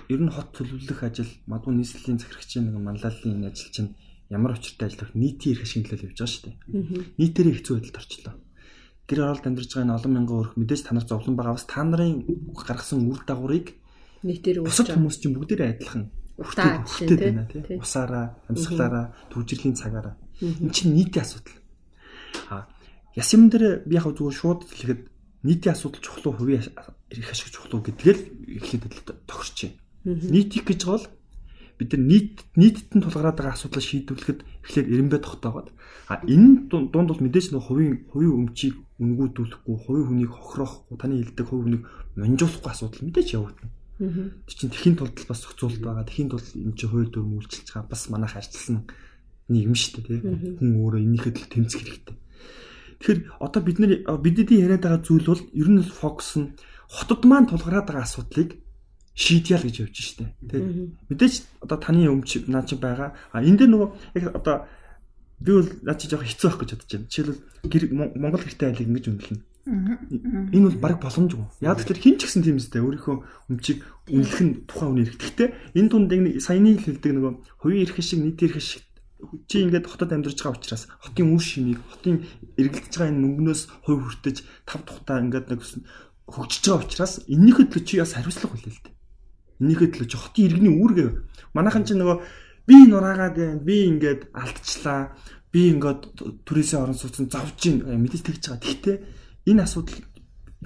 Ер 0.09 0.20
нь 0.24 0.32
хот 0.32 0.57
төлөвлөх 0.57 1.05
ажил, 1.05 1.28
мадуу 1.45 1.76
нийслэлийн 1.76 2.16
захирагчийн 2.16 2.72
нэг 2.72 2.80
манлайлалын 2.80 3.36
энэ 3.36 3.53
ажил 3.53 3.68
чинь 3.68 3.93
ямар 4.32 4.57
учиртай 4.57 4.89
ажил 4.89 5.05
вэ? 5.05 5.12
Нийтийн 5.12 5.61
эрх 5.61 5.68
ашиг 5.68 5.84
нөлөөлөж 5.84 6.09
явж 6.09 6.16
байгаа 6.16 6.32
шүү 6.32 6.45
дээ. 6.49 6.57
Нийтээрээ 7.20 7.57
хэцүү 7.61 7.74
байдалд 7.76 8.01
орчлоо. 8.01 8.34
Гэр 9.09 9.25
оролд 9.25 9.47
амьдарч 9.49 9.73
байгаа 9.73 9.85
энэ 9.89 9.97
олон 9.97 10.13
мянган 10.13 10.39
өрх 10.45 10.53
мэдээж 10.61 10.83
та 10.85 10.93
нар 10.95 11.07
зовлон 11.09 11.35
байгаа 11.37 11.57
бас 11.57 11.65
та 11.65 11.81
нарын 11.81 12.29
гаргасан 12.53 13.09
үр 13.09 13.25
дагаврыг 13.25 13.67
нийтээр 14.23 14.63
бусад 14.63 14.93
хүмүүс 14.93 15.17
чинь 15.19 15.35
бүгдээрээ 15.35 15.73
адилхан 15.81 16.05
хүртээд 16.37 17.21
байна 17.21 17.49
тийм 17.49 17.81
усаараа 17.81 18.37
амьсгалаараа 18.53 19.07
төвжирлийн 19.33 19.75
цагаараа. 19.75 20.15
Эн 20.45 20.71
чинь 20.71 20.93
нийтийн 20.93 21.25
асуудал. 21.25 21.57
А 22.53 22.69
яс 23.17 23.33
юм 23.33 23.49
дээр 23.49 23.89
би 23.89 23.97
яг 23.97 24.13
зүгээр 24.13 24.37
шууд 24.37 24.61
хэлэхэд 24.69 25.03
нийтийн 25.43 25.73
асуудал 25.73 26.05
чухлуу 26.05 26.37
хувийн 26.37 26.63
эрх 26.63 27.31
ашиг 27.33 27.49
чухлуу 27.49 27.81
гэдгээл 27.81 28.21
эхлээд 28.61 29.25
тохирч 29.25 29.73
байна 29.73 29.79
нийтих 30.05 30.65
гэж 30.65 30.81
бол 30.87 31.05
бид 31.79 31.93
нар 31.93 32.03
нийт 32.03 32.35
нийтэд 32.57 32.91
нь 32.95 33.03
тулгараад 33.03 33.39
байгаа 33.39 33.55
асуудлыг 33.55 33.85
шийдвэрлэхэд 33.85 34.41
эхлээд 34.67 34.91
эренбэ 34.91 35.19
тогтоогоод. 35.23 35.69
А 36.11 36.19
энэ 36.27 36.67
дунд 36.71 36.91
бол 36.91 37.23
мэдээж 37.23 37.55
нэг 37.55 37.63
хувийн 37.63 38.09
хувийн 38.11 38.35
өмчийг 38.35 38.75
үнгүүдүүлэхгүй 38.99 39.77
хувийн 39.79 40.07
хүнийг 40.11 40.33
хохироохгүй 40.35 40.97
таны 40.99 41.15
хэлдэг 41.23 41.47
хувийн 41.47 41.65
хүнийг 41.65 41.85
монжуулахгүй 42.19 42.71
асуудал 42.71 43.05
мэдээж 43.07 43.29
явагдана 43.39 43.73
Тэр 43.99 44.55
чинь 44.55 44.71
тэхийн 44.71 44.95
тулд 44.95 45.19
бас 45.27 45.43
зохицуулт 45.43 45.83
байгаа. 45.83 46.07
Тэхийн 46.07 46.31
тулд 46.31 46.47
энэ 46.55 46.79
чинь 46.79 46.87
хууль 46.87 47.11
дүрм 47.11 47.35
үйлчилж 47.35 47.67
байгаа. 47.75 47.91
Бас 47.91 48.07
манайх 48.07 48.39
арчилсан 48.39 48.87
нийгэм 49.51 49.75
шүү 49.75 50.07
дээ, 50.07 50.23
тийм. 50.23 50.55
Хүн 50.63 50.71
өөрөө 50.79 51.03
энийхэд 51.03 51.35
л 51.35 51.51
тэмцэх 51.51 51.83
хэрэгтэй. 51.83 52.17
Тэгэхээр 53.03 53.21
одоо 53.43 53.61
бид 53.67 53.79
нар 53.83 53.93
бидний 54.23 54.63
яриад 54.63 54.87
байгаа 54.87 55.03
зүйл 55.03 55.27
бол 55.27 55.43
ер 55.51 55.69
нь 55.75 55.83
фокус 55.83 56.31
нь 56.39 56.55
хотод 56.87 57.27
маань 57.27 57.51
тулгараад 57.51 57.91
байгаа 57.91 58.07
асуудлыг 58.07 58.55
шийдъя 59.19 59.59
л 59.59 59.67
гэж 59.67 59.77
явж 59.83 59.97
штэ. 59.99 60.31
Тэгээд 60.47 60.67
мэдээж 61.11 61.35
одоо 61.67 61.79
таны 61.83 62.07
өмч 62.07 62.47
наа 62.47 62.63
чи 62.63 62.79
байгаа. 62.79 63.19
А 63.35 63.43
энэ 63.43 63.67
дээр 63.67 63.71
нөгөө 63.75 63.91
яг 64.15 64.25
одоо 64.31 64.71
би 65.41 65.51
бол 65.55 65.70
наа 65.82 65.95
чи 65.95 66.11
жоох 66.11 66.26
хэцүү 66.26 66.49
байх 66.51 66.59
гэж 66.59 66.70
бодож 66.74 66.91
байна. 66.91 67.09
Жишээлбэл 67.09 68.18
Монгол 68.18 68.43
гэртэй 68.43 68.68
айлыг 68.68 68.89
ингэж 68.91 69.07
үнэлнэ. 69.09 69.43
Энэ 69.68 70.66
бол 70.72 70.80
баг 70.80 70.97
боломжгүй. 70.99 71.45
Яг 71.61 71.76
тэгэхээр 71.78 72.03
хин 72.03 72.16
ч 72.16 72.24
гэсэн 72.24 72.43
тийм 72.43 72.57
үстэй 72.57 72.80
өөрийнхөө 72.80 73.16
өмчийг 73.53 73.84
үнэлэх 74.09 74.41
нь 74.41 74.53
тухайн 74.64 74.89
хүний 74.97 75.05
эрх. 75.05 75.20
Гэхдээ 75.20 75.49
энэ 75.76 75.91
тунд 75.93 76.09
нэг 76.09 76.41
саяны 76.41 76.80
хэлдэг 76.80 77.12
нөгөө 77.12 77.32
хувийн 77.61 77.84
эрх 77.84 77.97
шиг 78.01 78.24
нийтийн 78.24 78.49
эрх 78.49 78.64
шиг 78.64 78.89
чи 79.51 79.66
ингээд 79.66 79.86
хотод 79.91 80.14
амьдарч 80.14 80.41
байгаа 80.41 80.57
учраас 80.57 80.89
хотын 81.05 81.36
үе 81.36 81.43
шимийг 81.43 81.80
хотын 81.84 82.24
эргэлдэж 82.57 82.95
байгаа 82.97 83.12
энэ 83.12 83.22
мөнгнөөс 83.28 83.62
хувь 83.84 84.03
хүртэж 84.09 84.36
тав 84.64 84.80
тухтаа 84.86 85.20
ингээд 85.20 85.47
нэг 85.53 85.61
хөгжиж 86.32 86.64
байгаа 86.64 86.86
учраас 86.86 87.14
энийхээ 87.28 87.66
төлөө 87.68 87.84
чи 87.84 88.01
бас 88.01 88.14
хариуцлага 88.14 88.57
дээ. 88.57 88.95
Энийхээ 89.59 89.89
төлөө 89.91 90.09
чи 90.09 90.16
хотын 90.16 90.45
иргэний 90.49 90.74
үүргээ 90.80 91.09
манайхан 91.53 91.84
чи 91.84 91.93
нөгөө 91.99 92.16
би 92.69 92.77
нураагаад 92.85 93.37
байна 93.41 93.64
би 93.64 93.77
ингээд 93.89 94.21
алдчихлаа 94.37 95.01
би 95.53 95.61
ингээд 95.73 96.01
түрээсээ 96.45 96.79
орон 96.85 96.99
сууцсан 96.99 97.27
завж 97.33 97.61
ин 97.69 97.77
мэдээж 98.05 98.23
тэгж 98.25 98.43
байгаа. 98.45 98.61
Гэхдээ 98.61 98.97
энэ 99.49 99.64
асуудал 99.64 99.99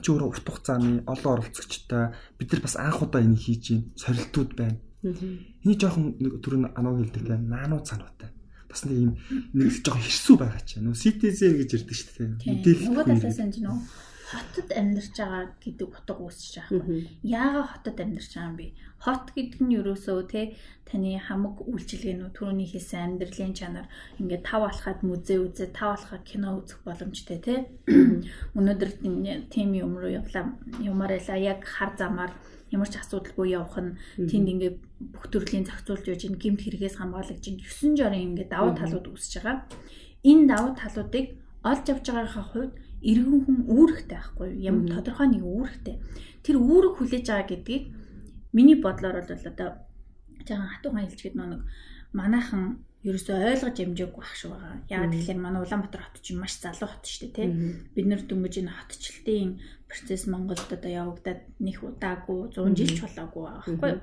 чи 0.02 0.08
өөрөө 0.10 0.28
урт 0.34 0.46
хугацааны 0.48 1.06
олон 1.06 1.32
оролцогчтой 1.38 2.04
бид 2.38 2.48
нар 2.50 2.62
бас 2.66 2.76
анх 2.76 3.02
удаа 3.02 3.22
энийг 3.22 3.42
хийж 3.46 3.64
байна. 3.70 3.86
Сорилтууд 4.02 4.50
байна. 4.58 4.78
Эний 5.02 5.78
жоохон 5.78 6.18
түрүүн 6.42 6.74
анаа 6.74 6.98
хэлдэг 6.98 7.22
те 7.22 7.36
наануу 7.38 7.80
цануутай. 7.86 8.30
Бас 8.66 8.82
нэг 8.88 8.98
юм 8.98 9.12
нэг 9.54 9.70
жоохон 9.84 10.02
хэрсүү 10.02 10.36
байгаа 10.42 10.62
ч. 10.66 10.82
Нөө 10.82 10.96
citizen 10.98 11.54
гэж 11.60 11.70
ирдэг 11.76 11.96
шүү 11.96 12.10
дээ. 12.18 12.28
Мэдээлэл. 12.50 12.88
Нөгөө 12.90 13.04
талаас 13.06 13.40
нь 13.46 13.62
нөө 13.62 13.78
хотод 14.32 14.68
амьдарч 14.72 15.14
байгаа 15.20 15.44
гэдэг 15.60 15.88
утга 15.92 16.14
үүсэж 16.16 16.52
байгаа 16.56 16.80
юм. 16.80 17.04
Яагаад 17.20 17.68
хотод 17.68 17.98
амьдарч 18.00 18.32
байгаа 18.32 18.48
юм 18.48 18.56
бэ? 18.56 18.66
Хот 19.04 19.26
гэдэг 19.36 19.60
нь 19.60 19.76
ерөөсөө 19.76 20.18
те 20.32 20.40
таны 20.88 21.20
хамаг 21.20 21.56
үйлчилгээнүүд 21.68 22.32
түрүүний 22.32 22.68
хэлсэн 22.72 23.20
амьдралын 23.20 23.52
чанар 23.52 23.86
ингээд 24.16 24.46
тав 24.48 24.62
алхаад 24.64 25.00
музей 25.04 25.38
үзээ, 25.42 25.76
тав 25.76 26.00
алхаад 26.00 26.24
кино 26.24 26.56
үзэх 26.56 26.80
боломжтой 26.86 27.38
те. 27.44 27.54
Өнөөдөр 28.56 28.90
тийм 29.52 29.68
юм 29.76 30.00
руу 30.00 30.12
явлаа. 30.12 30.56
Юмар 30.80 31.12
ялаа 31.12 31.36
яг 31.36 31.60
хар 31.68 31.92
замаар 31.98 32.32
ямар 32.72 32.88
ч 32.88 32.96
асуудалгүй 32.96 33.52
явах 33.52 33.76
нь 33.76 33.96
тэнд 34.16 34.48
ингээд 34.48 34.76
бүх 35.12 35.28
төрлийн 35.28 35.68
зохицуулж 35.68 36.08
яж 36.08 36.24
ин 36.24 36.40
гимт 36.40 36.64
хэрэгээс 36.64 36.96
хамгаалж 36.96 37.44
ин 37.52 37.60
9 37.60 38.00
жорын 38.00 38.32
ингээд 38.32 38.48
давуу 38.48 38.72
талууд 38.72 39.12
үүсэж 39.12 39.32
байгаа. 39.44 39.68
Энэ 40.24 40.48
давуу 40.48 40.72
талуудыг 40.78 41.26
олж 41.62 41.86
авч 41.92 42.06
байгаагаа 42.08 42.46
хувьд 42.48 42.72
иргэн 43.02 43.40
хүн 43.44 43.58
үүрэгтэй 43.66 44.18
байхгүй 44.18 44.46
юу? 44.54 44.62
Ямар 44.70 44.86
тодорхой 44.88 45.28
нэг 45.28 45.42
үүрэгтэй. 45.42 45.96
Тэр 46.46 46.56
үүрэг 46.62 46.94
хүлээж 46.96 47.24
байгаа 47.26 47.48
гэдгийг 47.50 47.84
миний 48.54 48.78
бодлоор 48.78 49.26
бол 49.26 49.50
одоо 49.50 49.68
жаахан 50.46 50.70
хатуухан 50.70 51.02
хэлчихэд 51.06 51.34
нэг 51.34 51.62
манайхан 52.14 52.82
ерөөсөө 53.02 53.36
ойлгож 53.50 53.76
амжаагүй 53.82 54.20
байх 54.22 54.34
шүү 54.38 54.50
байгаа. 54.54 54.74
Яагаад 54.86 55.12
тэгэхээр 55.18 55.40
манай 55.42 55.60
Улаанбаатар 55.66 56.02
хот 56.06 56.22
чинь 56.22 56.38
маш 56.38 56.54
залуу 56.62 56.86
хот 56.86 57.02
шүү 57.02 57.34
дээ, 57.34 57.34
тий. 57.34 57.48
Бид 57.98 58.06
нэр 58.06 58.22
дөнгөж 58.30 58.54
энэ 58.62 58.70
хотчлтын 58.78 59.50
процесс 59.90 60.30
Монголд 60.30 60.70
одоо 60.70 60.90
явагдаад 61.02 61.40
нэг 61.58 61.82
удаагүй 61.82 62.54
100 62.54 62.78
жил 62.78 62.92
ч 62.94 62.98
болоогүй 63.02 63.42
байгаа 63.42 63.58
байхгүй 63.66 63.90
юу? 63.90 64.00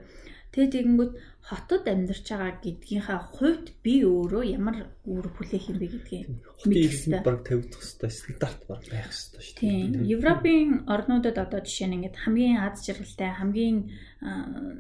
Тэгээ 0.50 0.74
тэгэнгүүт 0.74 1.14
хотод 1.46 1.86
амьдарч 1.86 2.26
байгаа 2.26 2.58
гэдгийнхаа 2.58 3.20
хувьд 3.38 3.68
би 3.86 4.02
өөрөө 4.02 4.44
ямар 4.58 4.90
үүр 5.06 5.30
хүлээх 5.30 5.70
юм 5.70 5.78
бэ 5.78 5.88
гэдгийг 5.94 6.26
мэдээ 6.66 7.22
баг 7.22 7.46
тавигдах 7.46 7.86
хэвээр 7.86 8.14
стандарт 8.18 8.62
баг 8.66 8.82
байх 8.90 9.14
хэвээр 9.14 9.46
шүү 9.46 9.54
дээ. 9.54 9.62
Тийм. 9.62 10.10
Европын 10.10 10.70
орнуудад 10.90 11.38
одоо 11.38 11.62
жишээ 11.62 11.88
нь 11.90 11.96
ингээд 12.02 12.18
хамгийн 12.18 12.58
аз 12.66 12.82
жаргалтай, 12.82 13.30
хамгийн 13.38 13.78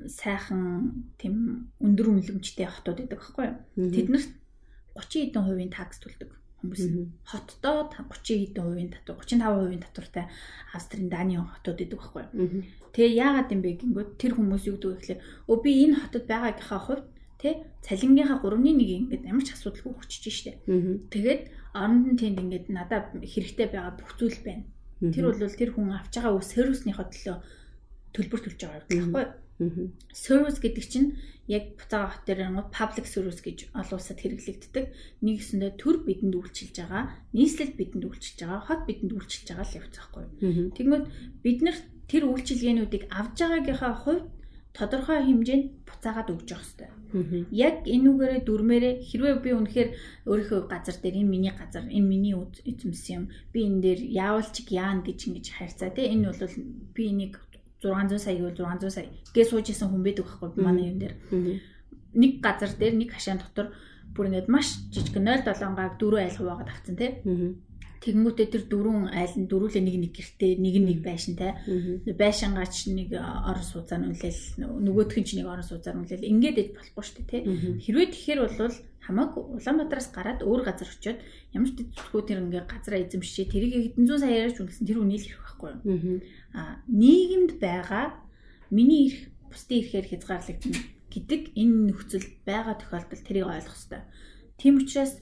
сайхан 0.09 0.63
тийм 1.21 1.35
өндөр 1.77 2.07
үнэлэмжтэй 2.17 2.65
хотууд 2.65 3.05
байдаг 3.05 3.21
байхгүй 3.21 3.45
юу? 3.77 3.93
Тэднэрт 3.93 4.31
30 4.97 5.29
хэдэн 5.29 5.45
хувийн 5.45 5.69
такс 5.69 6.01
төлдөг 6.01 6.33
хүмүүс 6.59 6.83
хотдоо 7.23 7.87
30 7.87 8.51
хэдэн 8.51 8.63
хувийн 8.63 8.91
татвар 8.91 9.23
35% 9.23 9.79
татвартай 9.79 10.25
Австрийн 10.75 11.09
Даны 11.09 11.39
хотууд 11.39 11.79
идэг 11.79 11.99
байхгүй. 11.99 12.23
Тэгээ 12.91 13.17
яагаад 13.17 13.49
юм 13.55 13.61
бэ 13.63 13.71
гингүүд 13.79 14.09
тэр 14.19 14.33
хүмүүс 14.35 14.63
юу 14.67 14.75
гэдэг 14.77 14.91
вэ 14.91 14.99
гэхээр 14.99 15.19
өө 15.47 15.57
би 15.63 15.71
энэ 15.87 15.99
хотод 16.03 16.25
байгаагийнхаа 16.27 16.81
хувьд 16.83 17.05
тэ 17.39 17.49
цалингийнхаа 17.87 18.43
3-ны 18.43 18.71
1 18.75 18.99
ингээд 19.07 19.23
ямар 19.31 19.45
ч 19.47 19.55
асуудалгүй 19.55 19.93
хүчиж 19.95 20.23
штэ. 20.27 20.59
Тэгээд 20.67 21.41
оронд 21.71 22.05
нь 22.11 22.19
тэнд 22.19 22.37
ингээд 22.43 22.65
надад 22.67 23.15
хэрэгтэй 23.15 23.67
байгаа 23.71 23.95
бүх 23.95 24.11
зүйл 24.19 24.39
байна. 24.43 24.67
Тэр 24.99 25.31
бол 25.31 25.39
тэр 25.39 25.71
хүн 25.71 25.95
авч 25.95 26.13
байгаа 26.19 26.35
үс 26.35 26.51
сервиснийхоо 26.51 27.07
төлөө 27.07 27.37
төлбөр 28.11 28.39
төлж 28.43 28.59
байгаа 28.59 28.83
юм 28.91 29.13
байхгүй. 29.15 29.25
Service 30.15 30.59
гэдэг 30.63 30.85
чинь 30.87 31.19
яг 31.49 31.75
буцаага 31.75 32.15
хот 32.15 32.23
дээр 32.29 32.47
ангууд 32.47 32.69
public 32.71 33.05
service 33.09 33.41
гэж 33.43 33.73
олон 33.75 33.97
улсад 33.99 34.19
хэрэглэгддэг. 34.21 34.85
Нэгсэндээ 35.25 35.71
төр 35.81 36.05
бидэнд 36.07 36.35
үйлчилж 36.37 36.75
байгаа, 36.79 37.03
нийслэл 37.35 37.75
бидэнд 37.75 38.05
үйлчилж 38.07 38.39
байгаа, 38.45 38.61
хот 38.69 38.81
бидэнд 38.87 39.11
үйлчилж 39.17 39.47
байгаа 39.49 39.67
л 39.67 39.77
явц 39.81 39.95
байхгүй. 39.97 40.25
Тэгмэд 40.77 41.05
бид 41.43 41.59
нар 41.65 41.77
тэр 42.07 42.23
үйлчилгээнүүдийг 42.29 43.03
авж 43.09 43.35
байгаагийнхаа 43.41 43.93
хувьд 43.97 44.25
тодорхой 44.77 45.19
хэмжээнд 45.25 45.65
буцаагаад 45.89 46.29
өгч 46.29 46.47
явах 46.53 46.63
хэрэгтэй. 46.63 46.89
Яг 47.49 47.75
энүүгээрээ 47.89 48.41
дүрмээрээ 48.45 48.93
хэрвээ 49.09 49.35
би 49.41 49.49
үнэхээр 49.57 49.89
өөрийнхөө 50.29 50.61
газар 50.69 50.97
дээр 51.01 51.25
энэ 51.25 51.33
миний 51.33 51.53
газар, 51.57 51.89
энэ 51.89 52.05
миний 52.05 52.37
эзэмс 52.37 53.03
юм. 53.09 53.33
Би 53.49 53.65
энэ 53.65 53.81
дээр 53.81 54.01
яавал 54.13 54.45
ч 54.45 54.69
яана 54.69 55.01
гэж 55.01 55.19
ингэж 55.25 55.45
хайрцаа 55.57 55.89
тий. 55.89 56.13
Энэ 56.13 56.29
бол 56.29 56.53
би 56.93 57.03
энийг 57.09 57.33
600 57.81 58.19
сая 58.19 58.35
гэвэл 58.35 58.59
600 58.59 58.91
сая 58.91 59.07
гээ 59.33 59.45
сууж 59.47 59.67
исэн 59.71 59.89
хүн 59.89 60.03
байдаг 60.03 60.25
байхгүй 60.27 60.49
манай 60.59 60.91
юм 60.91 60.99
дээр. 60.99 61.15
Нэг 62.13 62.31
газар 62.43 62.71
дээр 62.75 62.95
нэг 62.99 63.09
хашаан 63.15 63.39
дотор 63.39 63.71
бүр 64.15 64.27
ингээд 64.27 64.51
маш 64.51 64.67
жижиг 64.91 65.15
0.7 65.15 65.75
гааг 65.75 65.95
4 65.95 66.19
айл 66.19 66.37
хуваагаад 66.37 66.69
авцсан 66.69 66.95
тий. 66.99 67.11
Тэгэнгүүтээ 67.99 68.47
тэр 68.47 68.63
дөрвөн 68.71 69.11
айл 69.11 69.35
нь 69.35 69.51
дөрүүлээ 69.51 69.83
нэг 69.83 69.95
нэг 69.99 70.13
гэртээ 70.15 70.55
нэг 70.55 70.75
нэг 70.79 70.99
байшинтай. 71.03 71.51
Байшингаач 72.07 72.87
нэг 72.95 73.11
орон 73.11 73.65
сууцаар 73.67 73.99
нүлээл 73.99 74.43
нөгөөх 74.59 75.19
нь 75.19 75.27
ч 75.27 75.35
нэг 75.35 75.51
орон 75.51 75.67
сууцаар 75.67 75.99
нүлээл 75.99 76.31
ингээд 76.31 76.57
иж 76.63 76.69
болохгүй 76.79 77.03
шүү 77.03 77.15
дээ 77.27 77.27
тий. 77.27 77.41
Хэрвээ 77.83 78.07
тэгэхээр 78.15 78.39
бол 78.39 78.71
хамаагүй 79.03 79.43
Улаанбаатараас 79.57 80.09
гараад 80.15 80.39
өөр 80.47 80.61
газар 80.63 80.87
очиод 80.87 81.19
ямар 81.51 81.69
ч 81.73 81.81
төсөлгөө 81.81 82.23
тэр 82.23 82.39
ингээ 82.45 82.63
газараа 82.69 82.99
эзэмшээ 83.03 83.45
тэрийг 83.51 83.73
хэдэн 83.97 84.05
зуун 84.05 84.21
сая 84.21 84.31
яриач 84.37 84.57
үнэлсэн 84.61 84.85
тэр 84.85 85.01
үнийг 85.01 85.23
хэрэг 85.25 85.48
байхгүй 85.59 85.71
юу. 85.83 86.21
Аа 86.55 86.79
нийгэмд 86.87 87.59
байгаа 87.59 88.15
миний 88.71 89.11
ирэх 89.11 89.23
бусдын 89.51 89.79
ирэхээр 89.83 90.07
хязгаарлагдана 90.09 90.79
гэдэг 91.11 91.41
энэ 91.59 91.75
нөхцөлд 91.91 92.31
байгаа 92.47 92.75
тохиолдолд 92.79 93.25
тэрийг 93.27 93.47
ойлгох 93.49 93.75
хэрэгтэй. 93.75 94.01
Тийм 94.57 94.73
учраас 94.79 95.13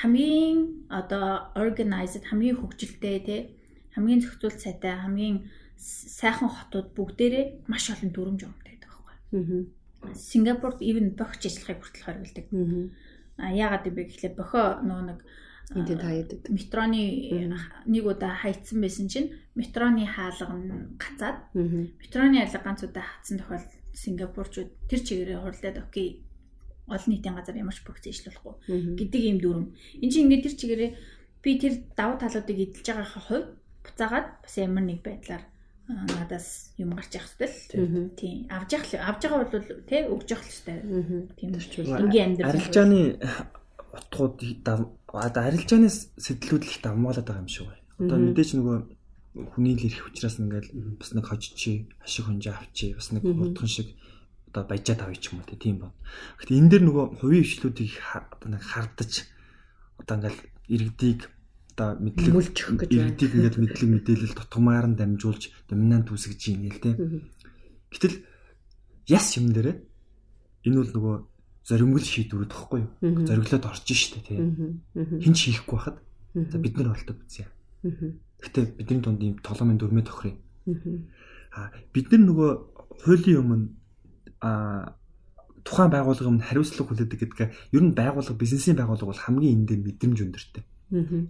хамгийн 0.00 0.58
одоо 0.88 1.52
organized 1.54 2.24
хамгийн 2.26 2.58
хөгжилтэй 2.58 3.18
тий 3.22 3.40
хамгийн 3.94 4.20
зохицуулт 4.24 4.60
сайтай 4.60 4.94
хамгийн 4.96 5.50
сайхан 5.76 6.48
хотууд 6.48 6.88
бүгдээрээ 6.96 7.68
маш 7.68 7.90
олон 7.92 8.10
дүрмж 8.12 8.40
өгдөг 8.48 8.64
байдаг 8.64 8.90
байхгүй. 8.90 10.16
Сингапурт 10.16 10.80
even 10.80 11.16
бохиж 11.18 11.42
ажиллахыг 11.46 11.80
хүртэл 11.84 12.06
хориглдог. 12.06 12.46
Аа. 13.40 13.52
Яагаад 13.52 13.84
гэвэл 13.84 14.08
гэхлээр 14.08 14.34
бохоо 14.36 14.66
нөгөө 14.84 15.04
нэг 15.10 15.20
Энд 15.70 15.86
таяад 15.86 16.50
метроны 16.50 17.02
нэг 17.86 18.04
удаа 18.06 18.34
хайцсан 18.34 18.82
байсан 18.82 19.06
чинь 19.06 19.30
метроны 19.54 20.02
хаалга 20.02 20.50
нь 20.58 20.98
гацаад 20.98 21.38
метроны 21.54 22.42
хаалга 22.42 22.64
ганц 22.66 22.80
удаа 22.82 23.04
хатсан 23.06 23.38
тохиол 23.38 23.66
Сингапурчууд 23.94 24.70
тэр 24.90 25.00
чигээрээ 25.06 25.38
хурлаад 25.38 25.78
окей 25.78 26.26
олон 26.90 27.10
нийтийн 27.10 27.38
газар 27.38 27.54
ямар 27.54 27.74
ч 27.74 27.82
бүгд 27.86 28.02
зэжлүүлэхгүй 28.06 28.54
гэдэг 28.98 29.22
ийм 29.22 29.38
дүрм. 29.38 29.74
Энд 30.02 30.10
чинь 30.10 30.26
ингээд 30.26 30.44
тэр 30.46 30.54
чигээрээ 30.58 30.90
би 31.42 31.50
тэр 31.58 31.74
давуу 31.94 32.18
талуудыг 32.18 32.58
эдэлж 32.58 32.86
байгаахан 32.86 33.22
хувь 33.30 33.46
буцаагаад 33.86 34.26
бас 34.42 34.54
ямар 34.58 34.84
нэг 34.86 35.00
байдлаар 35.06 35.44
надаас 36.18 36.74
юм 36.78 36.94
гарч 36.94 37.14
явах 37.14 37.34
хэвэл 37.38 38.14
тийм 38.18 38.46
авж 38.50 38.70
явах 38.74 38.90
авж 39.10 39.20
байгаа 39.22 39.46
бол 39.46 39.70
тий 39.86 40.02
өгж 40.06 40.28
явах 40.34 40.46
хэвээр 40.46 40.82
тийм 41.38 41.50
төрчүүл 41.54 42.02
ингийн 42.02 42.26
амьдрал. 42.34 42.54
Арилжааны 42.54 43.02
утгууд 43.90 44.36
одоо 45.12 45.42
арилжааны 45.42 45.90
сэтлүүд 45.90 46.62
л 46.62 46.78
давмгаалаад 46.82 47.26
байгаа 47.26 47.42
юм 47.42 47.50
шиг 47.50 47.66
байна. 47.66 47.82
Одоо 47.98 48.18
мэдээч 48.22 48.50
нөгөө 48.54 48.76
хүний 49.54 49.74
л 49.74 49.86
ирэх 49.86 50.06
учраас 50.06 50.38
ингээл 50.38 50.70
бас 50.98 51.10
нэг 51.14 51.26
хожичи 51.26 51.90
ашиг 52.02 52.24
хонжоо 52.26 52.54
авчи 52.54 52.94
бас 52.94 53.10
нэг 53.10 53.22
хурдхан 53.26 53.70
шиг 53.70 53.88
одоо 54.50 54.62
баяжаад 54.66 55.02
авъя 55.02 55.18
ч 55.18 55.30
юм 55.30 55.42
уу 55.42 55.50
тийм 55.58 55.76
байна. 55.82 55.94
Гэхдээ 56.38 56.58
энэ 56.58 56.70
дээр 56.70 56.84
нөгөө 56.86 57.04
хувийн 57.18 57.42
өвчлүүдийг 57.46 57.94
одоо 58.34 58.48
нэг 58.50 58.62
хардаж 58.62 59.12
одоо 59.98 60.14
ингээл 60.18 60.40
иргэдийг 60.74 61.20
одоо 61.74 61.88
мэдлэг 62.02 62.34
иргэдийг 62.90 63.32
ингээд 63.34 63.56
мэдлэг 63.62 63.90
мэдээлэл 63.90 64.38
тутамаар 64.38 64.86
нь 64.90 64.98
дамжуулж 64.98 65.42
доминант 65.70 66.10
үүсгэж 66.10 66.40
юм 66.50 66.60
гээл 66.66 66.82
тийм. 66.82 66.96
Гэтэл 67.90 68.16
яс 69.06 69.26
юм 69.38 69.54
дээрээ 69.54 69.76
энэ 70.66 70.78
бол 70.78 70.92
нөгөө 70.94 71.16
зоримгол 71.64 72.04
шийдвэрүүд 72.04 72.50
тахгүй 72.50 72.80
юу? 72.84 72.90
Зориглоод 73.26 73.64
орж 73.66 73.84
штэ 73.86 74.20
тийм. 74.24 74.82
Хин 74.94 75.34
ч 75.34 75.50
хийхгүй 75.52 75.76
байхад 75.76 75.96
за 76.34 76.58
бид 76.58 76.76
нар 76.76 76.94
болдог 76.94 77.16
үзье. 77.20 77.46
Гэтэ 77.82 78.78
бидний 78.78 79.02
дунд 79.02 79.20
ийм 79.20 79.36
толомын 79.44 79.78
дөрмөө 79.78 80.04
тохирё. 80.06 80.36
Аа 81.52 81.70
бид 81.92 82.10
нар 82.10 82.22
нөгөө 82.24 82.50
хуулийн 83.04 83.40
өмнө 83.42 83.66
а 84.40 84.96
тухайн 85.64 85.90
байгууллага 85.92 86.30
өмнө 86.32 86.46
хариуцлага 86.48 86.88
хүлээдэг 86.88 87.18
гэдэг 87.20 87.48
ер 87.76 87.82
нь 87.84 87.92
байгууллага 87.92 88.40
бизнесийн 88.40 88.76
байгууллага 88.76 89.12
бол 89.12 89.24
хамгийн 89.24 89.64
эндээ 89.64 89.78
мэдрэмж 89.84 90.18
өндөртэй. 90.24 90.64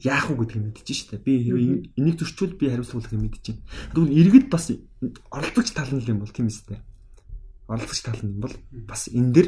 Яах 0.07 0.31
вэ 0.31 0.47
гэдгийг 0.47 0.65
мэдчихэж 0.71 0.99
штэ. 1.19 1.19
Би 1.19 1.43
хэрвээ 1.45 1.99
энийг 1.99 2.17
зөрчүүл 2.23 2.55
би 2.55 2.71
хариуцлага 2.71 3.11
хүлээх 3.11 3.25
мэдчихэв. 3.27 3.59
Тэгвэл 3.93 4.19
иргэд 4.23 4.47
бас 4.49 4.71
оролцогч 5.35 5.69
тал 5.75 5.91
нь 5.91 6.07
юм 6.07 6.23
бол 6.23 6.31
тийм 6.31 6.47
үстэй. 6.47 6.79
Оролцогч 7.67 8.01
тал 8.07 8.23
нь 8.23 8.39
бол 8.39 8.55
бас 8.87 9.11
энэ 9.11 9.33
дэр 9.35 9.47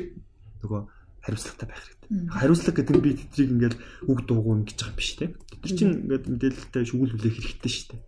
нөгөө 0.62 0.80
хариуцлагатай 1.22 1.66
байх 1.68 1.82
хэрэгтэй. 1.82 2.08
Хариуцлага 2.34 2.76
гэдэг 2.82 2.94
нь 2.98 3.04
би 3.04 3.10
тэдрийг 3.14 3.50
ингээд 3.54 3.74
үг 4.10 4.18
дуугүй 4.26 4.54
ингэж 4.62 4.78
байгаа 4.78 4.90
юм 4.90 4.98
биш 4.98 5.10
те. 5.14 5.26
Тэд 5.62 5.72
чинь 5.78 5.94
ингээд 6.02 6.24
мэдээлэлтэй 6.26 6.84
шүүл 6.86 7.12
хүлээх 7.14 7.36
хэрэгтэй 7.38 7.70
шүү 7.70 7.86
дээ. 7.90 8.02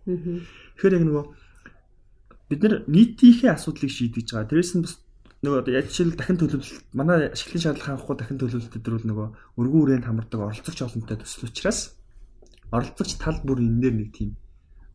Тэгэхээр 0.75 0.95
яг 0.99 1.05
нөгөө 1.07 1.25
бид 2.51 2.61
нар 2.61 2.75
нийтийнхээ 2.91 3.51
асуудлыг 3.55 3.91
шийдэж 3.91 4.27
байгаа. 4.35 4.51
Тэрээс 4.51 4.71
нь 4.75 4.83
бас 4.83 4.93
нөгөө 5.45 5.71
яг 5.71 5.87
жишээл 5.89 6.17
дахин 6.19 6.39
төлөвлөлт 6.41 6.85
манай 6.91 7.31
ашиглалын 7.31 7.63
шаардлага 7.63 7.89
хангахгүй 7.95 8.15
дахин 8.19 8.39
төлөвлөлт 8.41 8.75
дээр 8.75 8.95
бол 8.99 9.09
нөгөө 9.09 9.27
өргөн 9.59 9.81
үрээнд 9.85 10.07
хамардаг 10.09 10.39
оролцогч 10.41 10.79
олонтой 10.83 11.17
төсөл 11.21 11.47
учраас 11.47 11.79
оролцогч 12.73 13.11
тал 13.21 13.39
бүр 13.45 13.61
энэ 13.61 13.81
дээр 13.81 13.95
нэг 13.95 14.09
тийм 14.11 14.29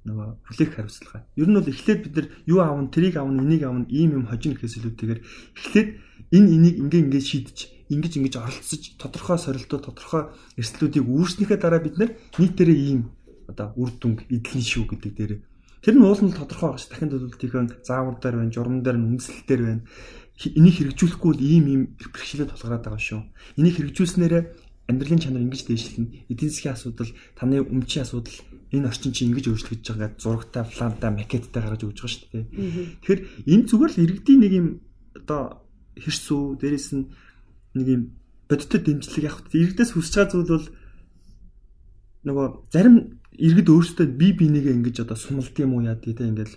нөгөө 0.04 0.28
хүлээх 0.48 0.72
хариуцлага. 0.76 1.26
Ер 1.36 1.48
нь 1.48 1.56
бол 1.56 1.68
эхлээд 1.68 2.00
бид 2.04 2.14
нар 2.16 2.28
юу 2.46 2.60
аавн, 2.64 2.88
тэрийг 2.88 3.16
аавн, 3.20 3.40
энийг 3.44 3.62
аавн 3.64 3.84
ийм 3.90 4.20
юм 4.20 4.24
хожино 4.30 4.56
гэхээс 4.56 4.80
илүүтэйгээр 4.80 5.20
эхлээд 5.56 5.88
энэ 6.32 6.48
энийг 6.56 6.76
ингээ 6.80 7.00
ингээ 7.04 7.22
шийдэж, 7.24 7.58
ингэж 7.92 8.12
ингэж 8.16 8.34
оролцож, 8.40 8.82
тодорхой 8.96 9.38
сорилтууд, 9.38 9.84
тодорхой 9.84 10.22
эрсдлүүдийг 10.56 11.04
үүснэхээ 11.04 11.58
дараа 11.60 11.80
бид 11.84 11.96
нар 12.00 12.10
нийтээрээ 12.40 12.78
ийм 12.80 13.12
одоо 13.50 13.76
үр 13.76 13.90
дүнг 13.96 14.24
эдлэн 14.30 14.64
шүү 14.64 14.84
гэдэг 14.88 15.14
дээр 15.16 15.32
Тэр 15.80 15.96
нь 15.96 16.04
уул 16.04 16.20
нь 16.20 16.36
тодорхой 16.36 16.76
байгаа 16.76 16.80
ш. 16.80 16.92
Дахин 16.92 17.08
төлөвлөлтийн 17.08 17.72
заавар 17.88 18.20
дээр 18.20 18.36
байна, 18.36 18.52
журам 18.52 18.84
дээр, 18.84 19.00
үндэслэл 19.00 19.48
дээр 19.48 19.62
байна 19.64 19.82
энийг 20.48 20.76
хэрэгжүүлэхгүй 20.80 21.30
бол 21.36 21.44
ийм 21.44 21.64
ийм 21.68 21.82
бэрхшээлээ 22.00 22.48
тулгараад 22.48 22.84
байгаа 22.88 23.02
шүү. 23.02 23.20
Энийг 23.60 23.76
хэрэгжүүлснээрээ 23.76 24.42
амьдралын 24.88 25.20
чанар 25.20 25.44
ингэж 25.44 25.62
дээшлэнэ. 25.68 26.32
Эдийн 26.32 26.48
засгийн 26.48 26.72
асуудал, 26.72 27.12
таны 27.36 27.60
өмчийн 27.60 28.08
асуудал 28.08 28.36
энэ 28.70 28.88
орчин 28.88 29.12
чинь 29.12 29.34
ингэж 29.34 29.46
өөрчлөгдөж 29.50 29.86
байгаа 29.90 30.10
зурагтай, 30.18 30.64
плантай, 30.64 31.10
макеттай 31.10 31.60
гаргаж 31.62 31.82
өгч 31.86 31.98
байгаа 31.98 32.14
шүү 32.14 32.28
дээ. 32.30 32.44
Тэгэхээр 33.02 33.20
энэ 33.50 33.66
зүгээр 33.66 33.92
л 33.92 34.02
иргэдийн 34.06 34.40
нэг 34.40 34.52
юм 34.54 34.66
одоо 35.18 35.42
хэрсүү, 35.98 36.42
дээрэс 36.62 36.88
нь 36.94 37.04
нэг 37.74 37.86
юм 37.90 38.02
бодиттой 38.46 38.80
дэмжлэг 38.82 39.26
явах. 39.26 39.50
Иргэдээс 39.50 39.90
хүсэж 39.94 40.14
байгаа 40.14 40.30
зүйл 40.30 40.50
бол 40.54 40.68
нөгөө 42.26 42.46
зарим 42.70 42.96
иргэд 43.38 43.68
өөрсдөө 43.70 44.06
бие 44.14 44.34
бинийгээ 44.36 44.76
ингэж 44.76 44.96
одоо 45.06 45.16
сумалт 45.16 45.56
юм 45.56 45.74
уу 45.74 45.86
яа 45.86 45.96
гэдэг 45.96 46.26
ингээл 46.30 46.54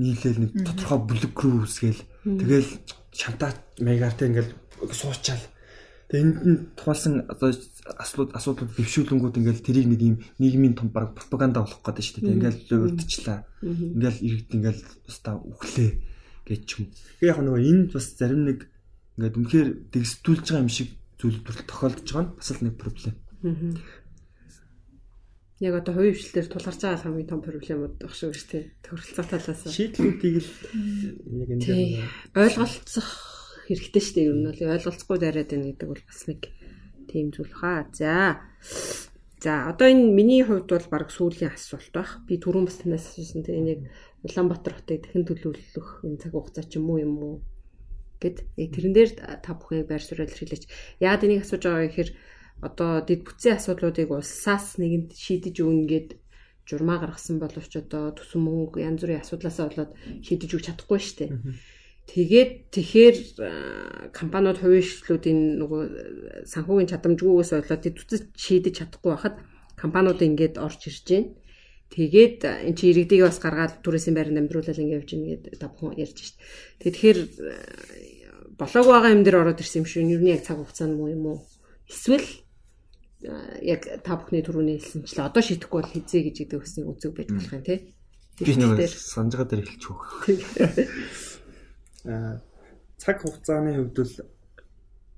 нийлээл 0.00 0.40
нэг 0.42 0.52
тодорхой 0.66 1.00
бүлэг 1.06 1.32
рүү 1.38 1.62
үсгээл 1.68 2.02
тэгэл 2.24 2.70
шантаа 3.14 3.54
мегартай 3.78 4.26
ингээл 4.28 4.50
суучаал. 4.90 5.44
Энд 6.14 6.36
нь 6.46 6.58
тухайлсан 6.78 7.26
одоо 7.26 7.50
асуудал 7.98 8.38
асуудал 8.38 8.70
дэвшүүлэнгүүд 8.70 9.38
ингээл 9.42 9.66
тэрийг 9.66 9.86
нэг 9.90 10.00
юм 10.00 10.16
нийгмийн 10.38 10.78
том 10.78 10.88
баг 10.94 11.18
пропаганда 11.18 11.66
болох 11.66 11.82
гэдэг 11.82 12.04
шүү 12.06 12.22
дээ. 12.22 12.38
Ингээл 12.38 12.94
урдчлаа. 12.94 13.38
Ингээл 13.66 14.22
иргэд 14.22 14.50
ингээл 14.54 14.82
баста 15.10 15.34
үхлээ 15.34 15.90
гэж 16.46 16.64
юм. 16.78 16.86
Тэгээ 17.18 17.30
яг 17.34 17.38
нөгөө 17.42 17.62
энд 17.66 17.88
бас 17.92 18.06
зарим 18.14 18.46
нэг 18.46 18.58
ингээд 19.18 19.38
үнэхээр 19.42 19.68
дэгсдүүлж 19.90 20.46
байгаа 20.54 20.64
юм 20.64 20.70
шиг 20.70 20.88
зүйлбэр 21.18 21.56
тохиолдож 21.66 22.08
байгаа 22.10 22.26
нь 22.30 22.36
бас 22.38 22.48
л 22.54 22.62
нэг 22.62 22.74
проблем. 22.78 23.14
Яг 25.62 25.74
одоо 25.80 25.92
хувийн 25.94 26.14
хвшлэлээр 26.14 26.48
тулгарч 26.50 26.80
байгаа 26.82 27.02
хамгийн 27.02 27.30
том 27.30 27.40
проблемууд 27.42 27.94
баг 27.98 28.12
шүү 28.14 28.34
дээ. 28.34 28.64
Тохиролцоо 28.86 29.24
талаас. 29.24 29.62
Шийдлүүдийг 29.66 30.36
л 30.42 30.50
яг 31.42 31.50
энэ 31.54 31.62
дээр 31.64 32.06
ойлголцох 32.38 33.33
хэрэгтэй 33.66 34.02
шүү 34.02 34.14
дээ. 34.14 34.28
Ер 34.28 34.36
нь 34.36 34.48
бол 34.48 34.60
ойлголцохгүй 34.76 35.18
дараад 35.20 35.50
байна 35.50 35.68
гэдэг 35.72 35.88
бол 35.88 36.04
бас 36.04 36.20
нэг 36.28 36.40
тийм 37.08 37.26
зүйл 37.32 37.52
хаа. 37.52 37.88
За. 37.92 38.44
За 39.44 39.68
одоо 39.68 39.86
энэ 39.92 40.12
миний 40.12 40.42
хувьд 40.44 40.68
бол 40.68 40.88
баг 40.92 41.08
сүүлийн 41.12 41.52
асуулт 41.52 41.92
байх. 41.92 42.10
Би 42.28 42.40
түрүүн 42.40 42.68
бас 42.68 42.80
танаас 42.80 43.08
асуусан 43.12 43.44
тийм 43.44 43.66
яг 43.68 43.80
Улаанбаатар 44.24 44.74
хотыг 44.80 45.04
дахин 45.04 45.28
төлөвлөх 45.28 45.88
энэ 46.00 46.20
цаг 46.20 46.32
хугацаа 46.32 46.64
ч 46.64 46.80
юм 46.80 46.88
уу 46.88 46.98
юм 47.04 47.14
уу 47.20 47.34
гэд. 48.24 48.40
Тэрэн 48.56 48.92
дээр 48.96 49.10
та 49.44 49.52
бүхэн 49.52 49.84
байр 49.84 50.00
суурь 50.00 50.24
илэрхийлж. 50.24 50.64
Яагаад 51.04 51.24
энийг 51.28 51.44
асууж 51.44 51.60
байгаа 51.60 51.84
гэхээр 51.84 52.10
одоо 52.64 53.04
дэд 53.04 53.20
бүтцийн 53.28 53.60
асуудлуудыг 53.60 54.08
улсаас 54.08 54.80
нэгэнд 54.80 55.12
шийдэж 55.12 55.56
өгнгээд 55.60 56.08
журмаа 56.64 56.98
гаргасан 57.04 57.36
боловч 57.36 57.72
одоо 57.76 58.16
төсөн 58.16 58.40
мөнгө 58.40 58.80
янз 58.80 59.04
бүрийн 59.04 59.20
асуудлаасаа 59.20 59.68
болоод 59.68 59.92
шийдэж 60.24 60.50
өгч 60.56 60.64
чадахгүй 60.72 61.00
шүү 61.04 61.16
дээ. 61.20 61.30
Тэгээд 62.04 62.52
тэгэхээр 62.68 63.16
компаниуд 64.12 64.60
хувийн 64.60 64.84
шилжлүүдийн 64.84 65.40
нөгөө 65.56 65.82
санхүүгийн 66.44 66.90
чадамжгүйгээс 66.92 67.50
болоод 67.56 67.84
бүтцэд 67.96 68.24
шийдэж 68.36 68.74
чадахгүй 68.76 69.10
байхад 69.16 69.36
компаниуд 69.80 70.20
ингээд 70.20 70.60
орж 70.60 70.80
ирж 70.92 71.04
байна. 71.08 71.32
Тэгээд 71.88 72.38
эн 72.44 72.74
чи 72.76 72.92
иргэдийг 72.92 73.24
бас 73.24 73.40
гаргаад 73.40 73.80
түрээсийн 73.80 74.14
байранд 74.14 74.36
амьдруулаад 74.36 74.78
ингээд 74.78 75.00
явж 75.00 75.10
байна 75.16 75.28
гэдэг 75.32 75.70
бүхэн 75.72 76.00
ярьж 76.04 76.16
шít. 76.20 76.36
Тэгэхээр 76.84 77.18
болоог 78.58 78.86
байгаа 78.86 79.14
юм 79.16 79.22
дээр 79.24 79.40
ороод 79.40 79.62
ирсэн 79.64 79.82
юм 79.82 79.88
шиг 79.88 80.04
юу 80.04 80.20
нэг 80.20 80.44
цаг 80.44 80.60
хугацаа 80.60 80.88
нь 80.90 80.96
муу 80.98 81.08
юм 81.08 81.24
уу? 81.24 81.38
Эсвэл 81.88 82.28
яг 83.64 83.80
та 84.04 84.20
бүхний 84.20 84.44
түрүүний 84.44 84.76
хэлсэнчлээ 84.78 85.24
одоо 85.24 85.42
шидэхгүй 85.42 85.78
бол 85.80 85.92
хизээ 85.92 86.22
гэж 86.28 86.36
гэдэг 86.44 86.60
өсний 86.60 86.84
үзэг 86.84 87.12
байж 87.16 87.28
болох 87.32 87.52
юм 87.56 87.64
тий. 87.64 87.78
Би 88.36 88.52
нэг 88.58 88.90
санджгаа 88.90 89.46
дээр 89.48 89.64
хэлчих 89.64 89.96
цаг 92.04 93.16
хугацааны 93.20 93.70
хувьд 93.80 93.96
бол 93.96 94.14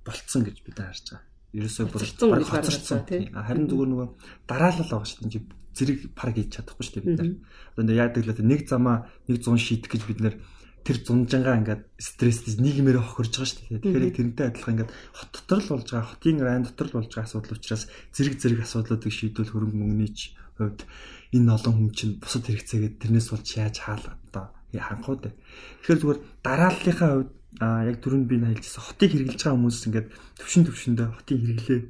болцсон 0.07 0.43
гэж 0.47 0.57
бид 0.63 0.79
харж 0.79 1.07
байгаа. 1.11 1.25
Ерөөсөө 1.57 1.87
бүр 1.91 2.45
хоцорсон 2.47 3.01
тий. 3.07 3.31
Харин 3.33 3.67
зүгээр 3.67 3.91
нөгөө 3.91 4.09
дараалал 4.47 4.91
байгаа 4.91 5.09
шүү 5.09 5.31
дээ. 5.31 5.45
зэрэг 5.77 5.99
пар 6.17 6.31
хийж 6.33 6.49
чадахгүй 6.57 6.85
шүү 6.85 6.95
дээ 6.95 7.05
бид 7.05 7.19
нар. 7.21 7.33
Одоо 7.77 7.95
яадаг 7.97 8.23
л 8.25 8.33
нэг 8.41 8.61
замаа 8.65 9.13
нэг 9.29 9.45
100 9.45 9.61
шийдэх 9.61 9.91
гэж 9.93 10.03
бид 10.09 10.21
нар 10.25 10.35
тэр 10.87 10.97
зунжангаа 11.03 11.59
ингээд 11.61 11.83
стресстэй 12.01 12.57
нийгмээр 12.63 13.03
хохирж 13.03 13.35
байгаа 13.35 13.51
шүү 13.51 13.61
дээ. 13.61 13.83
Тэгэхээр 13.85 14.17
тэрнтэй 14.17 14.47
адилхан 14.47 14.73
ингээд 14.79 14.93
хот 15.13 15.31
дотор 15.35 15.61
л 15.61 15.71
болж 15.75 15.89
байгаа, 15.91 16.11
хотын 16.15 16.39
райн 16.41 16.65
дотор 16.65 16.87
л 16.89 16.97
болж 16.97 17.11
байгаа 17.13 17.27
асуудал 17.29 17.59
учраас 17.59 17.85
зэрэг 18.15 18.35
зэрэг 18.41 18.61
асуудлуудыг 18.65 19.13
шийдвэл 19.13 19.53
хөрөнгө 19.53 19.77
мөнгөний 19.77 20.13
хувьд 20.57 20.81
энэ 21.37 21.53
олон 21.53 21.75
хүн 21.77 21.91
чинь 21.93 22.15
бусад 22.23 22.49
хэрэгцээгээд 22.49 23.01
тэрнээс 23.03 23.29
болж 23.29 23.47
яаж 23.59 23.77
хаал 23.83 24.05
одоо 24.15 24.56
ханх 24.75 25.09
уу 25.09 25.17
дээ. 25.21 25.35
Тэгэхээр 25.87 26.01
зүгээр 26.01 26.21
дарааллынхаа 26.43 27.11
хувьд 27.15 27.33
а 27.61 27.89
яг 27.89 27.97
түрүүнд 28.05 28.27
би 28.29 28.37
хэлжсэн 28.37 28.85
хотыг 28.85 29.11
хэрэгжилж 29.13 29.41
байгаа 29.41 29.57
хүмүүс 29.57 29.87
ингээд 29.89 30.09
төвшин 30.37 30.65
төвшөндөө 30.69 31.07
хотын 31.17 31.39
хэрэглээ 31.41 31.81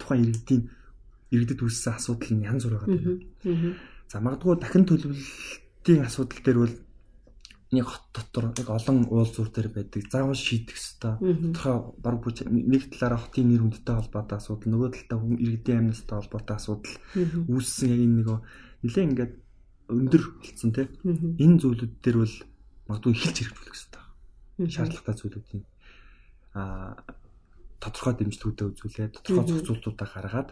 тухайн 0.00 0.24
иргэдийн 0.24 0.62
иргэдэд 1.34 1.60
үүссэн 1.60 1.92
асуудал 1.98 2.32
нь 2.32 2.46
янз 2.48 2.64
бүр 2.64 2.76
байгаа. 2.80 2.96
За 4.08 4.16
магадгүй 4.22 4.56
дахин 4.56 4.86
төлөвлөлтийн 4.88 6.06
асуудал 6.06 6.40
дээр 6.40 6.58
бол 6.62 6.74
нэг 7.74 7.84
хот 7.84 8.04
дотор 8.14 8.54
яг 8.54 8.68
олон 8.70 9.04
уул 9.10 9.26
зур 9.26 9.50
төр 9.50 9.68
байдаг. 9.74 10.06
Заавал 10.06 10.38
шийдэх 10.38 10.78
ёстой. 10.78 11.18
Тодорхой 11.18 11.76
баг 11.98 12.16
бүч 12.22 12.46
нэг 12.46 12.82
талаараа 12.94 13.20
хотын 13.26 13.50
нэр 13.50 13.66
хүндтэй 13.66 13.94
холбоотой 13.98 14.38
асуудал, 14.38 14.70
нөгөө 14.70 14.90
талдаа 14.94 15.18
хүн 15.18 15.36
иргэдийн 15.42 15.78
амьнастай 15.82 16.16
холбоотой 16.16 16.56
асуудал 16.56 16.94
үүссэн 17.50 17.90
яг 17.90 18.00
энэ 18.06 18.16
нөгөө 18.22 18.38
нэлээ 18.86 19.06
ингээд 19.10 19.32
өндөр 19.88 20.22
болцсон 20.42 20.70
тий. 20.72 20.86
Энэ 21.04 21.60
зүйлүүд 21.62 21.92
дээр 22.02 22.16
бол 22.22 22.36
магадгүй 22.88 23.12
эхэлж 23.14 23.36
хэрэгжүүлэх 23.42 23.76
ёстой. 23.76 24.02
Шаардлагатай 24.66 25.14
зүйлүүдийн 25.14 25.64
аа 26.56 26.96
тодорхой 27.80 28.14
дэмжлэгүүдээ 28.16 28.66
үзүүлээд 28.72 29.12
тодорхой 29.20 29.44
зохицуултуудаа 29.46 30.08
гаргаад 30.08 30.50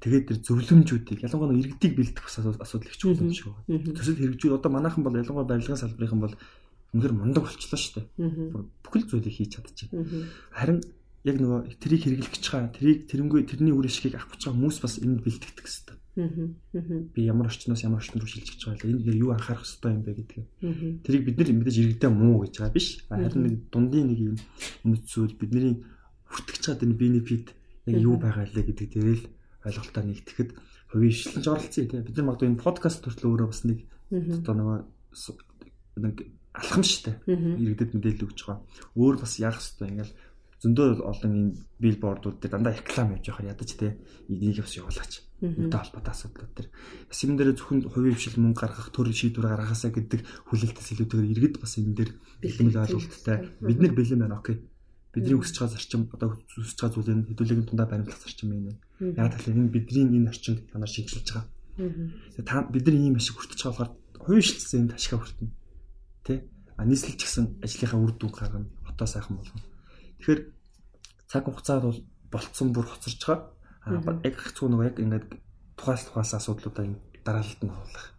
тэгээд 0.00 0.24
тэр 0.28 0.38
зөвлөмжүүдийг 0.44 1.24
ялангуяа 1.24 1.56
иргэдийг 1.56 1.92
бэлдэх 1.96 2.24
асуудал 2.24 2.88
их 2.88 2.96
чухал 2.96 3.20
юм 3.20 3.32
шиг 3.32 3.52
байна. 3.68 3.94
Төсөл 3.96 4.16
хэрэгжүүл 4.16 4.58
одоо 4.58 4.70
манайхан 4.72 5.04
бол 5.04 5.16
ялангуяа 5.16 5.48
барилгын 5.48 5.80
салбарын 5.80 6.20
бол 6.24 6.34
үнэхээр 6.92 7.14
мундаг 7.14 7.44
болчлоо 7.44 7.78
шүү 7.78 7.94
дээ. 8.00 8.06
Бүхэл 8.84 9.08
зүйлийг 9.08 9.34
хийж 9.36 9.60
чадчихэв. 9.60 9.92
Харин 10.56 10.80
яг 11.28 11.36
нөгөө 11.36 11.60
тэрийг 11.80 12.02
хэрэглэх 12.04 12.32
гэж 12.32 12.44
байгаа 12.48 12.72
тэрийг 12.72 12.98
тэрнгүй 13.12 13.44
тэрний 13.44 13.74
үр 13.76 13.86
ашгийг 13.88 14.16
авах 14.16 14.32
гэж 14.32 14.48
байгаа 14.48 14.56
хүмүүс 14.56 14.78
бас 14.80 14.94
энд 15.04 15.20
бэлтгэдэг 15.20 15.64
хэрэгтэй. 15.68 15.97
Би 17.14 17.20
ямар 17.22 17.46
орчноос 17.46 17.86
ямар 17.86 18.02
орчин 18.02 18.18
руу 18.18 18.26
шилжиж 18.26 18.58
байгаа 18.66 18.82
вэ? 18.82 18.90
Энд 18.90 19.06
нэр 19.06 19.16
юу 19.22 19.30
анхаарах 19.30 19.62
хэрэгтэй 19.62 19.92
юм 19.94 20.02
бэ 20.02 20.12
гэдгийг. 20.18 20.46
Тэрийг 21.06 21.24
бид 21.30 21.36
нар 21.38 21.48
мэдээж 21.54 21.76
иргэдээ 21.78 22.10
муу 22.10 22.42
гэж 22.42 22.54
байгаа 22.58 22.74
биш. 22.74 22.88
Харин 23.06 23.42
нэг 23.46 23.54
дундын 23.70 24.06
нэг 24.10 24.18
юм 24.18 24.36
мэдсүүл 24.82 25.38
бидний 25.38 25.78
хүртгэж 26.26 26.58
чад 26.58 26.82
энэ 26.82 26.98
бенефит 26.98 27.54
яг 27.86 27.96
юу 28.02 28.16
байгаа 28.18 28.50
лээ 28.50 28.66
гэдэг 28.66 28.88
дээрээ 28.92 29.16
л 29.22 29.26
ойлголтоо 29.64 30.02
нэгтгэхэд 30.02 30.50
хувийн 30.90 31.12
ишленж 31.12 31.46
оролцсон 31.46 31.86
тийм 31.86 32.04
бид 32.04 32.16
нар 32.16 32.26
магадгүй 32.26 32.48
энэ 32.48 32.64
подкаст 32.64 33.00
төрөл 33.04 33.38
өөрөө 33.38 33.48
бас 33.48 33.62
нэг 33.64 33.78
одоо 34.10 34.54
нөгөө 34.58 34.78
нэг 36.02 36.16
алхам 36.56 36.82
штэ 36.82 37.22
иргэдэд 37.28 37.94
мэдээлэл 37.94 38.26
өгч 38.26 38.40
байгаа. 38.42 38.64
Өөр 38.96 39.16
бас 39.20 39.32
яах 39.38 39.60
хэвээр 39.60 39.92
ингээл 39.92 40.14
зөндөө 40.62 40.88
олон 41.06 41.32
энэ 41.38 41.54
билбордууд 41.78 42.36
дээр 42.42 42.52
дандаа 42.58 42.74
реклам 42.74 43.14
явж 43.14 43.24
байхаар 43.30 43.50
ядаж 43.54 43.70
те 43.78 43.94
энийг 44.26 44.64
бас 44.64 44.74
явуулаач. 44.74 45.12
Үүнтэй 45.38 45.78
холбоотой 45.78 46.12
асуудлууд 46.14 46.52
төр. 46.56 46.68
Бас 47.06 47.18
юм 47.22 47.34
дээр 47.38 47.54
зөвхөн 47.54 47.86
хувийн 47.86 48.16
хвшил 48.18 48.42
мөнгө 48.42 48.58
гаргах 48.58 48.90
төр 48.90 49.14
шийдвэр 49.14 49.54
гаргахаасаа 49.54 49.94
гэдэг 49.94 50.20
хүлээлтээс 50.50 50.88
илүүтэйгээр 50.98 51.32
иргэд 51.34 51.56
бас 51.62 51.72
энэ 51.78 51.94
дээр 51.94 52.10
бэлтгэл 52.42 52.82
ойлголттой. 52.82 53.36
Бид 53.62 53.78
нар 53.78 53.94
бэлэн 53.94 54.22
байна 54.26 54.42
окей 54.42 54.58
бидний 55.14 55.38
өсөж 55.40 55.56
байгаа 55.58 55.74
зарчим 55.74 56.02
одоо 56.12 56.28
өсөж 56.36 56.78
байгаа 56.78 56.94
зүйлийн 56.94 57.26
хэдүүлгийн 57.32 57.68
тундаа 57.68 57.88
баримтлах 57.88 58.20
зарчим 58.20 58.52
юм. 58.52 58.76
Яг 59.00 59.32
талаа 59.32 59.56
энэ 59.56 59.72
бидний 59.72 60.04
энэ 60.04 60.30
орчинд 60.30 60.68
танаар 60.70 60.92
шийдэлж 60.92 61.28
байгаа. 61.32 61.46
Та 62.44 62.62
бид 62.68 62.84
нар 62.86 62.96
ийм 62.96 63.16
ашиг 63.16 63.34
хүртэж 63.36 63.60
байгаа 63.64 63.72
болохоор 63.72 63.92
хувийн 64.20 64.44
шилжсэн 64.44 64.80
энэ 64.84 64.94
ашигаа 64.94 65.18
хүртэнэ. 65.24 65.52
Тэ? 66.26 66.34
А 66.76 66.84
нийслэл 66.84 67.16
ч 67.16 67.22
гэсэн 67.24 67.44
ажлынхаа 67.64 67.98
үр 67.98 68.12
дүн 68.14 68.30
гаргана, 68.30 68.68
хотоо 68.84 69.06
сайхан 69.08 69.34
болгоно. 69.40 69.64
Тэгэхээр 70.20 70.40
цаг 71.26 71.42
хугацаад 71.48 71.82
бол 71.82 72.00
болцсон 72.30 72.68
бүр 72.70 72.86
хоцорж 72.86 73.20
байгаа. 73.24 73.38
Яг 74.24 74.36
хэцүү 74.36 74.66
нэг 74.68 74.80
яг 74.88 74.96
ингээд 75.00 75.26
тухаас 75.78 76.02
тухаас 76.06 76.30
асуудлуудаа 76.36 76.84
дараалалд 77.24 77.62
нь 77.64 77.72
оруулах 77.72 78.18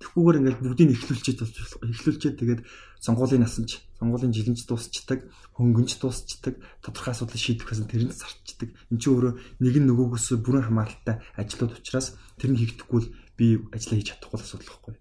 Тэгхгүйгээр 0.00 0.38
ингээд 0.40 0.58
бүгдийг 0.64 0.90
эхлүүлчихэд 0.96 1.40
болж 1.44 1.56
эхлүүлчихэд 1.92 2.40
тэгээд 2.40 2.60
сонгуулийн 3.04 3.44
насанч, 3.44 3.84
сонгуулийн 4.00 4.32
жилэнч 4.32 4.64
дуусчдаг, 4.64 5.28
хөнгөнч 5.60 6.00
дуусчдаг, 6.00 6.56
тодорхой 6.80 7.12
асуудлыг 7.12 7.36
шийдэхээс 7.36 7.84
тэрэнд 7.84 8.16
зарчдаг. 8.16 8.72
Энд 8.88 8.96
чинь 8.96 9.12
өөрөө 9.12 9.32
нэг 9.60 9.76
нь 9.76 9.88
нөгөөгөөс 9.92 10.40
бүрэн 10.40 10.72
хамааралтай 10.72 11.20
ажлууд 11.36 11.76
учраас 11.76 12.16
тэр 12.40 12.56
нь 12.56 12.60
хийгдэхгүй 12.64 13.00
л 13.04 13.12
би 13.36 13.60
ажиллаа 13.76 13.96
хийж 14.00 14.08
чадахгүй 14.08 14.40
асуудал 14.40 14.68
байхгүй. 14.72 14.94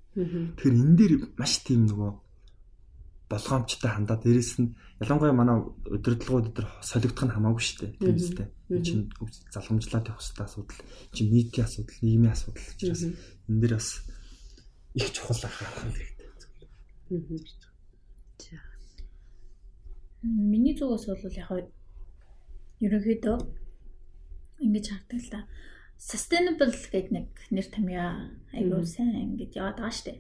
Тэгэхээр 0.59 0.79
энэ 0.83 0.95
дээр 0.99 1.13
маш 1.39 1.63
тийм 1.63 1.87
нөгөө 1.87 2.11
болгоомжтой 3.29 3.91
хандаа 3.93 4.17
дээрэс 4.17 4.57
нь 4.59 4.73
ялангуяа 4.99 5.33
манай 5.37 5.57
удирдлагууд 5.85 6.49
дээр 6.49 6.67
солигдох 6.81 7.25
нь 7.29 7.33
хамаагүй 7.37 7.61
шүү 7.61 7.77
дээ. 7.79 7.91
Тийм 8.01 8.17
үстэй. 8.17 8.47
Энэ 8.73 8.85
чинь 8.85 9.03
залгамжлаад 9.53 10.09
явах 10.09 10.21
хэрэгтэй 10.21 10.45
асуудал, 10.49 10.81
чинь 11.13 11.29
нийтийн 11.29 11.65
асуудал, 11.69 12.01
нийгмийн 12.01 12.33
асуудал 12.33 12.69
учраас 12.73 13.03
энэ 13.05 13.61
дээр 13.61 13.73
бас 13.77 13.89
их 14.97 15.07
чухал 15.13 15.41
анхаарах 15.45 15.77
хэрэгтэй. 15.77 16.17
За. 18.41 18.57
Миний 20.25 20.73
зүгээс 20.73 21.05
бол 21.05 21.37
яг 21.37 21.69
ерөнхийдөө 22.81 23.37
ингэж 24.65 24.85
хардаг 24.89 25.19
л 25.21 25.31
да. 25.31 25.41
Sustainable 25.99 26.71
гэдэг 26.71 27.11
нэг 27.11 27.27
нэр 27.51 27.67
томьёо 27.67 28.31
айгуу 28.55 28.83
сайн 28.87 29.35
ингэж 29.35 29.51
яваад 29.59 29.77
байгаа 29.79 29.95
шүү 29.95 30.07
дээ. 30.07 30.19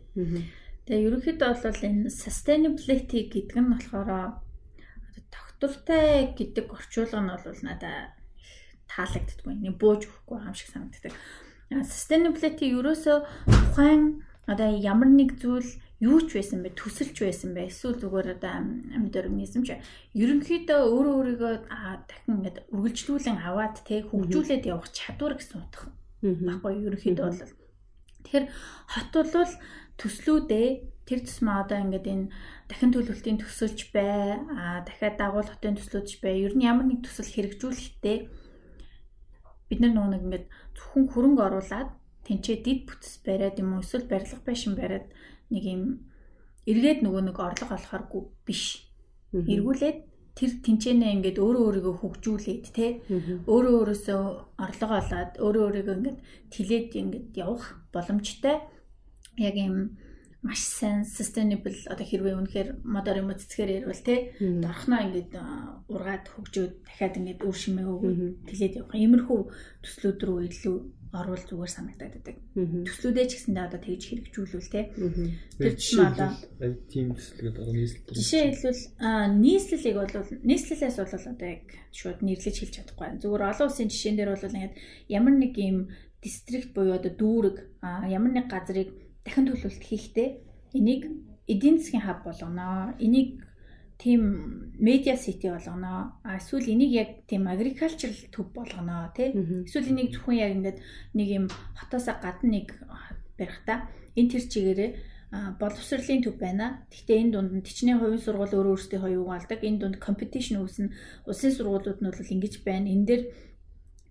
Тэгээ 0.89 1.05
ерөнхийдөө 1.05 1.49
бол 1.53 1.85
энэ 1.85 2.09
sustainability 2.09 3.29
гэдэг 3.29 3.61
нь 3.61 3.69
болохоор 3.77 4.41
тогтвортой 5.29 6.33
гэдэг 6.33 6.65
орчуулга 6.73 7.21
нь 7.21 7.29
бол 7.29 7.61
надад 7.61 8.17
таалагддаггүй. 8.89 9.53
Нэг 9.53 9.77
бууж 9.77 10.09
өгөхгүй 10.09 10.49
юм 10.49 10.55
шиг 10.57 10.73
санагддаг. 10.73 11.13
Sustainability 11.69 12.73
ерөөсөө 12.73 13.17
тухайн 13.45 14.25
одоо 14.49 14.69
ямар 14.81 15.13
нэг 15.13 15.37
зүйл 15.37 15.69
юу 16.01 16.25
ч 16.25 16.41
байсан 16.41 16.65
бэ 16.65 16.73
төсөлж 16.73 17.21
байсан 17.21 17.53
бэ 17.53 17.69
эсвэл 17.69 18.01
зүгээр 18.01 18.41
одоо 18.41 18.53
амьд 18.97 19.13
организм 19.13 19.61
ч 19.61 19.77
ерөнхийдөө 20.17 20.79
өөрөө 20.89 21.15
өөрийгөө 21.21 21.53
дахин 21.69 22.33
ингээд 22.41 22.57
үргэлжлүүлэн 22.73 23.37
аваад 23.45 23.75
те 23.85 24.01
хөгжүүлээд 24.09 24.73
явах 24.73 24.89
чадвар 24.89 25.37
гэсэн 25.37 25.61
утга 25.61 25.93
баггүй 26.23 26.81
ерөнхийдөө 26.87 27.25
бол 27.29 27.68
тэгэхээр 28.23 28.45
хот 28.93 29.13
бол 29.13 29.53
төслүүдээ 29.99 30.67
тэр 31.09 31.19
тусмаа 31.25 31.65
одоо 31.65 31.77
ингээд 31.83 32.07
энэ 32.07 32.31
дахин 32.69 32.93
төлөвлөлтийн 32.93 33.41
төсөлж 33.41 33.89
бай 33.91 34.37
а 34.53 34.85
дахиад 34.85 35.17
дагуул 35.17 35.49
хотын 35.49 35.75
төслөдж 35.75 36.21
бай 36.21 36.45
ер 36.45 36.53
нь 36.53 36.67
ямар 36.69 36.85
нэг 36.85 37.01
төсөл 37.01 37.27
хэрэгжүүлэхдээ 37.33 38.17
бид 39.69 39.79
нар 39.81 39.93
нөгөө 39.93 40.11
нэг 40.13 40.23
ингээд 40.25 40.45
зөвхөн 40.77 41.05
хөрөнгө 41.09 41.43
оруулаад 41.49 41.89
тэнцээ 42.25 42.57
дид 42.61 42.79
бүтц 42.85 43.25
бариад 43.25 43.57
юм 43.57 43.73
уу 43.73 43.81
эсвэл 43.81 44.05
барилга 44.05 44.41
байшин 44.45 44.73
бариад 44.77 45.09
нэг 45.49 45.63
юм 45.65 45.83
эргээд 46.69 46.99
нөгөө 47.01 47.23
нэг 47.25 47.37
орлого 47.41 47.73
олохооргүй 47.73 48.21
биш. 48.45 48.85
Эргүүлээд 49.33 49.97
тэр 50.37 50.51
тэнцэнэ 50.65 51.05
ингээд 51.15 51.37
өөрөө 51.41 51.63
өөрийгөө 51.67 51.95
хөгжүүлээд 51.99 52.65
те 52.75 52.87
өөрөө 53.49 53.73
өөрөөсөө 53.79 54.21
орлого 54.65 54.95
олоод 55.01 55.31
өөрөө 55.41 55.63
өөрийгөө 55.67 55.95
ингээд 55.97 56.19
тэлээд 56.53 56.89
ингээд 57.01 57.27
явах 57.37 57.65
боломжтой. 57.93 58.57
Яг 59.39 59.55
юм 59.55 59.97
маш 60.41 60.63
сайн 60.63 61.03
sustainable 61.03 61.75
одоо 61.91 62.05
хэрвээ 62.07 62.39
үнэхээр 62.39 62.69
модор 62.87 63.19
юм 63.19 63.35
цэцгээр 63.35 63.83
ярил 63.83 64.03
те 64.07 64.31
дорхноо 64.39 64.99
ингээд 65.03 65.31
ургаад 65.91 66.25
хөгжөөд 66.31 66.73
дахиад 66.87 67.19
ингээд 67.19 67.43
өөр 67.43 67.57
шимээ 67.59 67.87
өгөөд 67.91 68.19
тэлээд 68.47 68.77
явах. 68.79 68.95
Иймэрхүү 68.95 69.39
төслүүд 69.83 70.19
рүү 70.23 70.39
илүү 70.47 70.77
орвол 71.09 71.41
зүгээр 71.41 71.71
санагдаад 71.73 72.13
байдаг. 72.21 72.37
Төслүүдээ 72.53 73.25
ч 73.25 73.31
гэсэндээ 73.41 73.65
одоо 73.65 73.81
тэгж 73.81 74.03
хэрэгжүүлвэл 74.05 74.69
те. 74.69 74.81
Тэр 75.57 75.73
чинь 75.73 76.05
одоо 76.05 76.29
тийм 76.85 77.17
төслгээд 77.17 77.57
одоо 77.57 77.73
нийслэл. 77.73 78.13
Жишээ 78.13 78.43
хэлбэл 78.53 78.83
нийслэлийг 79.41 79.97
бол 79.97 80.13
нийслэлээс 80.45 80.97
бол 81.01 81.13
одоо 81.33 81.47
яг 81.49 81.65
шууд 81.89 82.19
нэрлэж 82.21 82.55
хэлж 82.61 82.73
чадахгүй. 82.77 83.17
Зүгээр 83.25 83.41
олон 83.41 83.65
улсын 83.65 83.89
жишээн 83.89 84.17
дээр 84.21 84.31
бол 84.37 84.45
ингээд 84.45 84.75
ямар 85.09 85.33
нэг 85.33 85.53
юм 85.57 85.77
дистрикт 86.21 86.77
буюу 86.77 86.93
одоо 86.93 87.09
дүүрэг 87.09 87.57
ямар 87.81 88.31
нэг 88.37 88.45
газрыг 88.45 88.93
дахин 89.25 89.49
төлөвлөлт 89.49 89.81
хийхдээ 89.81 90.29
энийг 90.77 91.09
эдийн 91.49 91.81
засгийн 91.81 92.05
хаб 92.05 92.21
болгоно. 92.21 92.93
Энийг 93.01 93.41
тийм 93.99 94.71
медиа 94.79 95.17
сити 95.17 95.51
болгоно. 95.51 96.15
А 96.23 96.37
эсвэл 96.39 96.71
энийг 96.71 96.91
яг 96.91 97.09
тийм 97.27 97.51
agricultural 97.51 98.15
төв 98.31 98.47
болгоно 98.55 99.11
тий. 99.15 99.35
Эсвэл 99.67 99.91
энийг 99.91 100.15
зөвхөн 100.15 100.39
яг 100.39 100.51
ингээд 100.55 100.77
нэг 101.13 101.27
юм 101.27 101.45
хотоосоо 101.75 102.15
гадна 102.23 102.49
нэг 102.49 102.67
барих 103.37 103.59
та. 103.67 103.91
Энэ 104.15 104.31
төр 104.31 104.43
чигээрээ 104.47 104.91
боловсролын 105.59 106.23
төв 106.23 106.39
байна. 106.39 106.87
Гэхдээ 106.87 107.21
энэ 107.27 107.33
дунд 107.35 107.51
нь 107.51 107.65
тичнээн 107.67 107.99
хувийн 107.99 108.23
сургууль 108.23 108.55
өөрөө 108.55 108.73
өөрсдийн 108.79 109.03
хоёуг 109.03 109.29
алдаг. 109.35 109.59
Энэ 109.67 109.79
дунд 109.83 109.97
competition 109.99 110.63
үүснэ. 110.63 110.95
Улсын 111.27 111.51
сургуулиуд 111.51 111.99
нь 111.99 112.07
бол 112.07 112.33
ингэж 112.33 112.63
байна. 112.63 112.87
Энэ 112.87 113.05
дээр 113.05 113.23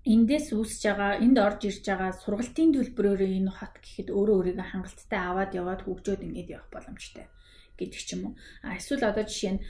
эндээс 0.04 0.52
үүсэж 0.52 0.82
байгаа, 0.84 1.20
энд 1.24 1.36
орж 1.40 1.60
ирж 1.64 1.84
байгаа 1.88 2.12
сургалтын 2.12 2.76
төлбөрөөр 2.76 3.20
энэ 3.24 3.56
хот 3.56 3.74
гэхэд 3.80 4.08
өөрөө 4.12 4.36
өөрийгөө 4.36 4.66
хангалттай 4.68 5.20
аваад 5.20 5.52
яваад 5.52 5.80
хөгжөөд 5.84 6.22
ингэж 6.24 6.48
явах 6.56 6.70
боломжтой 6.72 7.26
гэдэг 7.78 8.00
ч 8.02 8.18
юм 8.18 8.22
уу. 8.26 8.34
А 8.66 8.76
эсвэл 8.76 9.06
одоо 9.06 9.24
жишээ 9.24 9.54
нь 9.56 9.62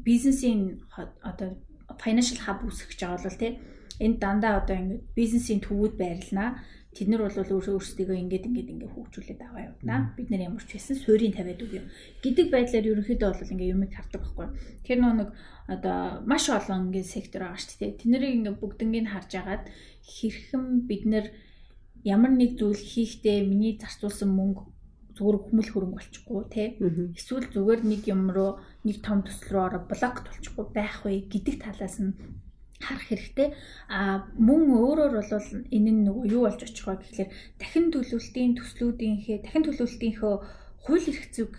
бизнесийн 0.00 0.80
одоо 1.22 1.60
financial 2.02 2.40
hub 2.44 2.64
үүсгэж 2.64 2.98
байгаа 2.98 3.22
бол 3.22 3.40
тий 3.40 3.52
энд 4.00 4.16
дандаа 4.20 4.64
одоо 4.64 4.76
ингэ 4.76 4.96
бизнесийн 5.14 5.60
төвүүд 5.60 5.94
байрлнаа 6.00 6.50
Тэд 6.96 7.12
нар 7.12 7.28
бол 7.28 7.36
өөрсдийгөө 7.36 8.16
ингээд 8.24 8.48
ингээд 8.48 8.72
ингээд 8.72 8.94
хөгжүүлээд 8.96 9.40
аваа 9.44 9.68
явна. 9.68 10.16
Бид 10.16 10.32
нар 10.32 10.48
ямар 10.48 10.64
ч 10.64 10.80
байсан 10.80 10.96
суурийг 10.96 11.36
тавиад 11.36 11.60
үгүй. 11.60 11.84
Гэдэг 12.24 12.48
байдлаар 12.48 12.88
ерөнхийдөө 12.88 13.30
бол 13.36 13.52
ингээд 13.52 13.72
юмыг 13.76 13.92
хардаг 13.92 14.24
байхгүй. 14.24 14.48
Тэр 14.80 14.98
нэг 15.04 15.28
одоо 15.68 16.24
маш 16.24 16.48
олон 16.48 16.88
ингээд 16.88 17.04
сектор 17.04 17.52
байгаа 17.52 17.60
шүү 17.60 17.76
дээ. 17.84 18.00
Тэднийг 18.00 18.24
ингээд 18.48 18.60
бүгднийг 18.64 19.12
харж 19.12 19.32
агаад 19.36 19.64
хэрхэн 20.08 20.64
бид 20.88 21.04
нар 21.04 21.26
ямар 22.00 22.32
нэг 22.32 22.56
зүйл 22.56 22.80
хийхдээ 22.80 23.44
миний 23.44 23.76
зарцуулсан 23.76 24.32
мөнгө 24.32 24.64
зүгээр 25.16 25.36
хүмүл 25.48 25.70
хөрөнгө 25.72 25.96
болчихгүй 25.96 26.44
тий. 26.52 26.68
Эсвэл 27.16 27.48
зүгээр 27.50 27.80
нэг 27.88 28.02
юм 28.06 28.28
руу 28.36 28.60
нэг 28.84 29.00
том 29.00 29.24
төсөл 29.24 29.50
рүү 29.56 29.62
ороо 29.66 29.82
блок 29.88 30.16
толчихгүй 30.28 30.66
байх 30.76 31.02
вэ 31.04 31.26
гэдэг 31.32 31.56
талаас 31.64 31.96
нь 32.04 32.12
харах 32.80 33.08
хэрэгтэй. 33.08 33.48
А 33.88 34.28
мөн 34.36 34.62
өөрөөр 34.76 35.12
бол 35.16 35.48
энэ 35.72 35.90
нь 35.92 36.04
нөгөө 36.04 36.24
юу 36.28 36.42
болж 36.44 36.60
очих 36.60 36.84
вэ 36.84 37.00
гэхэлэр 37.00 37.30
дахин 37.56 37.86
төлөвлөлтийн 37.92 38.52
төслүүдийнхээ 38.60 39.38
дахин 39.44 39.64
төлөвлөлтийнхөө 39.64 40.34
хууль 40.84 41.08
эрх 41.08 41.24
зүйг 41.32 41.52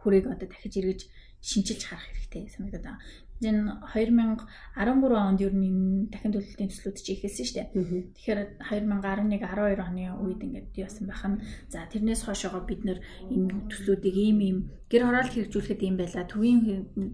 хүрээг 0.00 0.26
одоо 0.32 0.48
дахиж 0.48 0.74
эргэж 0.80 1.00
шинжилж 1.44 1.82
харах 1.84 2.08
хэрэгтэй 2.08 2.48
санагдаад 2.48 2.84
байна. 2.88 3.04
Энэ 3.44 3.84
2013 3.92 5.12
онд 5.12 5.40
ер 5.44 5.54
нь 5.54 6.08
дахин 6.12 6.32
төлөвлөлтийн 6.32 6.70
төслүүд 6.72 6.96
чи 6.98 7.12
ихэлсэн 7.14 7.44
шүү 7.44 7.56
дээ. 7.60 7.68
Тэгэхээр 8.16 8.40
2011 8.72 9.44
12 9.44 9.84
оны 9.84 10.04
үед 10.24 10.40
ингээд 10.40 10.68
яасан 10.80 11.04
байх 11.06 11.22
нь 11.28 11.42
за 11.68 11.84
тэрнээс 11.92 12.24
хойшоогоо 12.24 12.62
бид 12.64 12.82
нэр 12.84 12.98
энэ 13.28 13.68
төслүүдийг 13.70 14.16
ийм 14.16 14.38
ийм 14.40 14.58
гэр 14.88 15.06
хороол 15.06 15.30
хэрэгжүүлэхэд 15.30 15.80
ийм 15.84 15.96
байла, 16.00 16.30
төвийн 16.30 16.58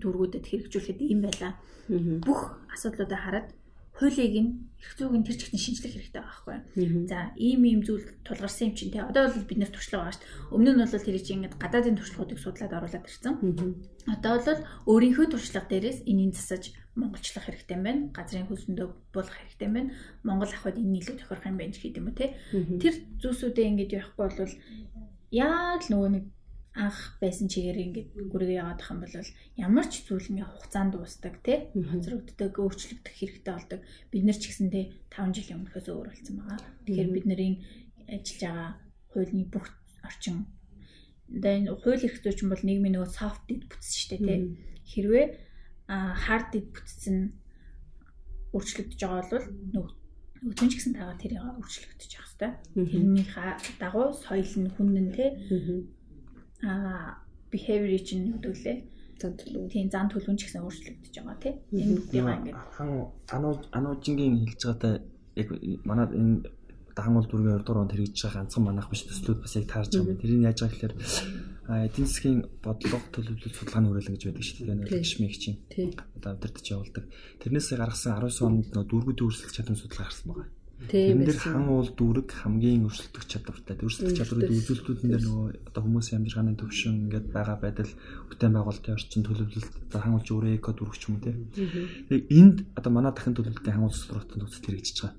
дүүргүүдэд 0.00 0.44
хэрэгжүүлэхэд 0.46 1.00
ийм 1.02 1.20
байла. 1.26 1.58
Бүх 2.26 2.40
асуудлуудаа 2.70 3.18
хараад 3.18 3.48
хуулийг 4.00 4.34
нь 4.40 4.50
эрх 4.80 4.96
зүйг 4.96 5.12
нь 5.12 5.26
тэр 5.28 5.36
чигтэн 5.36 5.60
шинжлэх 5.60 5.92
хэрэгтэй 5.92 6.24
байгаа 6.24 6.64
байхгүй. 6.72 7.04
За 7.04 7.36
ийм 7.36 7.68
ийм 7.68 7.84
зүйл 7.84 8.16
тулгарсан 8.24 8.72
юм 8.72 8.74
чинь 8.74 8.92
те. 8.96 9.04
Одоо 9.04 9.28
бол 9.28 9.44
бид 9.44 9.60
нэр 9.60 9.68
туршлага 9.68 10.08
байгаа 10.08 10.16
шүү 10.16 10.24
дээ. 10.24 10.56
Өмнө 10.56 10.70
нь 10.72 10.80
бол 10.80 11.04
тэр 11.04 11.18
чинь 11.20 11.36
ингээд 11.44 11.60
гадаадын 11.60 11.98
туршлагуудыг 12.00 12.40
судлаад 12.40 12.76
оруулаад 12.80 13.04
ирсэн. 13.04 13.34
Одоо 14.08 14.34
бол 14.40 14.60
өөрийнхөө 14.88 15.26
туршлага 15.28 15.68
дээрээс 15.68 16.08
энийг 16.08 16.32
засаж 16.32 16.72
монголчлах 16.96 17.44
хэрэгтэй 17.44 17.76
юм 17.76 17.84
байна. 17.84 18.02
Газрын 18.16 18.48
хөлсөндөө 18.48 18.88
болох 19.12 19.36
хэрэгтэй 19.36 19.68
юм 19.68 19.74
байна. 19.76 19.90
Монгол 20.24 20.48
ахуйд 20.48 20.80
энэ 20.80 20.98
илүү 21.04 21.16
тохирох 21.20 21.44
юм 21.44 21.56
байна 21.60 21.76
гэдэг 21.76 22.00
юм 22.00 22.08
уу 22.08 22.16
те. 22.16 22.26
Тэр 22.80 22.94
зүйлсүүдээ 23.20 23.68
ингээд 23.68 23.94
явахгүй 24.00 24.26
бол 24.32 24.54
яг 25.30 25.80
л 25.84 25.90
нөгөө 25.92 26.10
нэг 26.16 26.24
анх 26.74 27.18
байсан 27.18 27.50
чигээр 27.50 27.78
ингээд 27.82 28.10
гүргээ 28.30 28.62
яваад 28.62 28.80
ах 28.80 28.90
юм 28.94 29.02
бол 29.02 29.16
ямар 29.58 29.86
ч 29.90 30.06
зүйл 30.06 30.30
ингээ 30.30 30.46
хугацаанд 30.46 30.92
дуустдаг 30.94 31.34
тий 31.42 31.66
хоцрогддог 31.74 32.52
өөрчлөгдөх 32.54 33.14
хэрэгтэй 33.18 33.54
болдог. 33.54 33.80
Бид 34.14 34.22
нар 34.22 34.38
ч 34.38 34.44
гэсэндээ 34.54 34.84
5 35.10 35.34
жилийн 35.34 35.58
өмнөхөөс 35.66 35.86
өөр 35.90 36.08
болсон 36.14 36.34
байгаа. 36.38 36.58
Тэгэхээр 36.86 37.10
бид 37.10 37.26
нарын 37.26 37.56
ажиллаж 38.06 38.40
байгаа 38.46 38.70
хуулийн 39.10 39.48
бүх 39.50 39.66
орчин. 40.06 40.46
Энэ 41.30 41.74
хууль 41.74 42.06
эрх 42.06 42.18
зүйч 42.22 42.38
бол 42.46 42.62
нийгмийн 42.62 42.94
нөгөө 42.94 43.10
soft 43.18 43.42
did 43.50 43.66
бүтсэн 43.66 43.94
шүү 43.98 44.08
дээ 44.14 44.22
тий 44.26 44.40
хэрвээ 44.94 45.26
hard 45.90 46.46
did 46.54 46.70
бүтсэн 46.70 47.34
өөрчлөгдөж 48.54 49.00
байгаа 49.02 49.26
бол 49.26 49.46
нөгөө 49.74 49.94
өтөн 50.50 50.68
ч 50.70 50.72
гэсэн 50.78 50.94
тагаа 50.96 51.18
тэрийг 51.20 51.42
өөрчлөгдөж 51.42 52.10
явах 52.16 52.30
хэрэгтэй. 52.30 52.52
Тэрний 52.90 53.26
дагуу 53.82 54.14
соёл 54.16 54.54
нь 54.62 54.72
хүн 54.74 54.88
нь 54.96 55.12
те 55.12 55.26
аа 56.64 57.20
behavior 57.52 58.00
чинь 58.04 58.32
хөдөлөө 58.34 58.76
зан 59.20 59.36
төлөв. 59.36 59.68
Тийм 59.68 59.88
зан 59.92 60.08
төлөв 60.08 60.36
ч 60.36 60.48
гэсэн 60.48 60.64
өөрчлөгдөж 60.64 61.14
байгаа 61.20 61.38
тийм. 61.42 61.56
Энэ 61.76 61.92
үгтэйгаа 62.00 62.36
ингээд 62.40 62.58
хан 62.76 62.90
ануу 63.36 63.54
ануужингийн 63.76 64.34
хэлж 64.48 64.62
байгаатай 64.64 64.94
яг 65.40 65.48
манай 65.84 66.06
энэ 66.20 66.34
дагангуул 66.96 67.28
дүргийн 67.28 67.60
2 67.60 67.64
дугаар 67.64 67.82
онд 67.84 67.92
хэрэгжиж 67.92 68.20
байгаа 68.24 68.40
ганцхан 68.40 68.64
манайх 68.64 68.88
биш 68.90 69.02
төслүүд 69.04 69.38
бас 69.44 69.54
яг 69.56 69.66
таарч 69.68 69.90
байгаа 69.92 70.12
юм. 70.12 70.20
Тэрийг 70.22 70.42
яаж 70.48 70.58
байгаа 70.60 70.72
гэхээр 70.74 70.94
эдийн 71.70 72.08
засгийн 72.08 72.40
бодлого 72.64 72.98
төлөвлөлт 73.14 73.56
судалгааны 73.56 73.86
хүрээлэн 73.88 74.14
гэж 74.16 74.24
байдаг 74.26 74.44
шүү 74.44 74.56
дээ. 74.66 75.00
Гişмиг 75.04 75.34
чинь. 75.38 75.58
Одоо 76.18 76.30
өдөртөж 76.34 76.66
явуулдаг. 76.74 77.04
Тэрнээс 77.40 77.68
гаргасан 77.78 78.18
19 78.18 78.46
онд 78.48 78.66
нөө 78.74 78.84
дүүргүүд 78.90 79.22
өөрчлөлт 79.22 79.54
чадвар 79.54 79.78
судалгаа 79.78 80.06
гарсан 80.10 80.26
байгаа. 80.34 80.48
Тийм 80.88 81.28
дээр 81.28 81.36
хан 81.36 81.68
уул 81.68 81.92
дүүрэг 81.92 82.32
хамгийн 82.40 82.88
өрсөлдөх 82.88 83.28
чадвартай. 83.28 83.76
Өрсөлдөх 83.84 84.16
чадварыг 84.16 84.48
үзүүлэлтүүдэн 84.48 85.08
дээр 85.12 85.24
нөгөө 85.28 85.48
одоо 85.68 85.82
хүмүүсийн 85.84 86.24
амжиргааны 86.24 86.56
төвшин 86.56 87.04
ингээд 87.04 87.26
байгаа 87.36 87.58
байдал 87.60 87.92
бүтээн 88.32 88.54
байгуулалтын 88.56 88.96
орчин 88.96 89.22
төлөвлөлт 89.28 89.74
одоо 89.92 90.00
хан 90.00 90.14
уулж 90.16 90.28
өөрөө 90.32 90.56
эко 90.56 90.72
дүүрэг 90.72 90.96
ч 90.96 91.04
юм 91.12 91.20
тийм. 91.20 91.36
Тэгээ 91.52 92.32
энд 92.32 92.56
одоо 92.80 92.90
манай 92.96 93.12
дахин 93.12 93.36
төлөвлөлтийн 93.36 93.76
хан 93.76 93.84
уулз 93.84 94.00
структурын 94.08 94.40
төгсөл 94.48 94.66
хэрэгжиж 94.72 94.96
байгаа. 95.04 95.16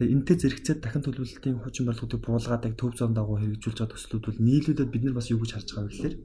Тэгээ 0.00 0.14
энтэй 0.16 0.36
зэрэгцээд 0.40 0.80
дахин 0.80 1.04
төлөвлөлтийн 1.04 1.56
хүчин 1.60 1.84
барилгуудыг 1.86 2.20
буулгаад 2.24 2.64
яг 2.64 2.74
төв 2.80 2.92
зам 2.96 3.12
дагуу 3.12 3.36
хэрэгжүүлж 3.36 3.76
байгаа 3.76 3.92
төслүүд 3.92 4.24
бол 4.24 4.40
нийлүүлээд 4.48 4.92
бид 4.96 5.04
нар 5.04 5.16
бас 5.20 5.28
юу 5.28 5.40
гэж 5.44 5.50
харж 5.52 5.68
байгаа 5.76 5.86
вэ 5.86 5.92
гэхээр 5.92 6.16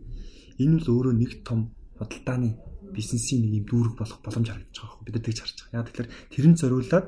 энэ 0.64 0.76
бол 0.80 0.90
өөрөө 0.96 1.14
нэг 1.20 1.32
том 1.44 1.60
худалдааны 2.00 2.50
бизнесийн 2.96 3.42
нэг 3.44 3.52
юм 3.60 3.66
дүүрэг 3.68 3.96
болох 4.00 4.20
боломж 4.24 4.48
харагдаж 4.48 4.78
байгаа 4.80 4.96
хэрэг 4.96 5.06
бид 5.06 5.16
нар 5.16 5.26
тэгж 5.26 5.40
харж 5.42 5.58
байгаа. 5.60 5.80
Яг 5.82 5.88
тэгэхээр 5.90 6.10
тэрэн 6.32 6.56
зориулаад 6.56 7.08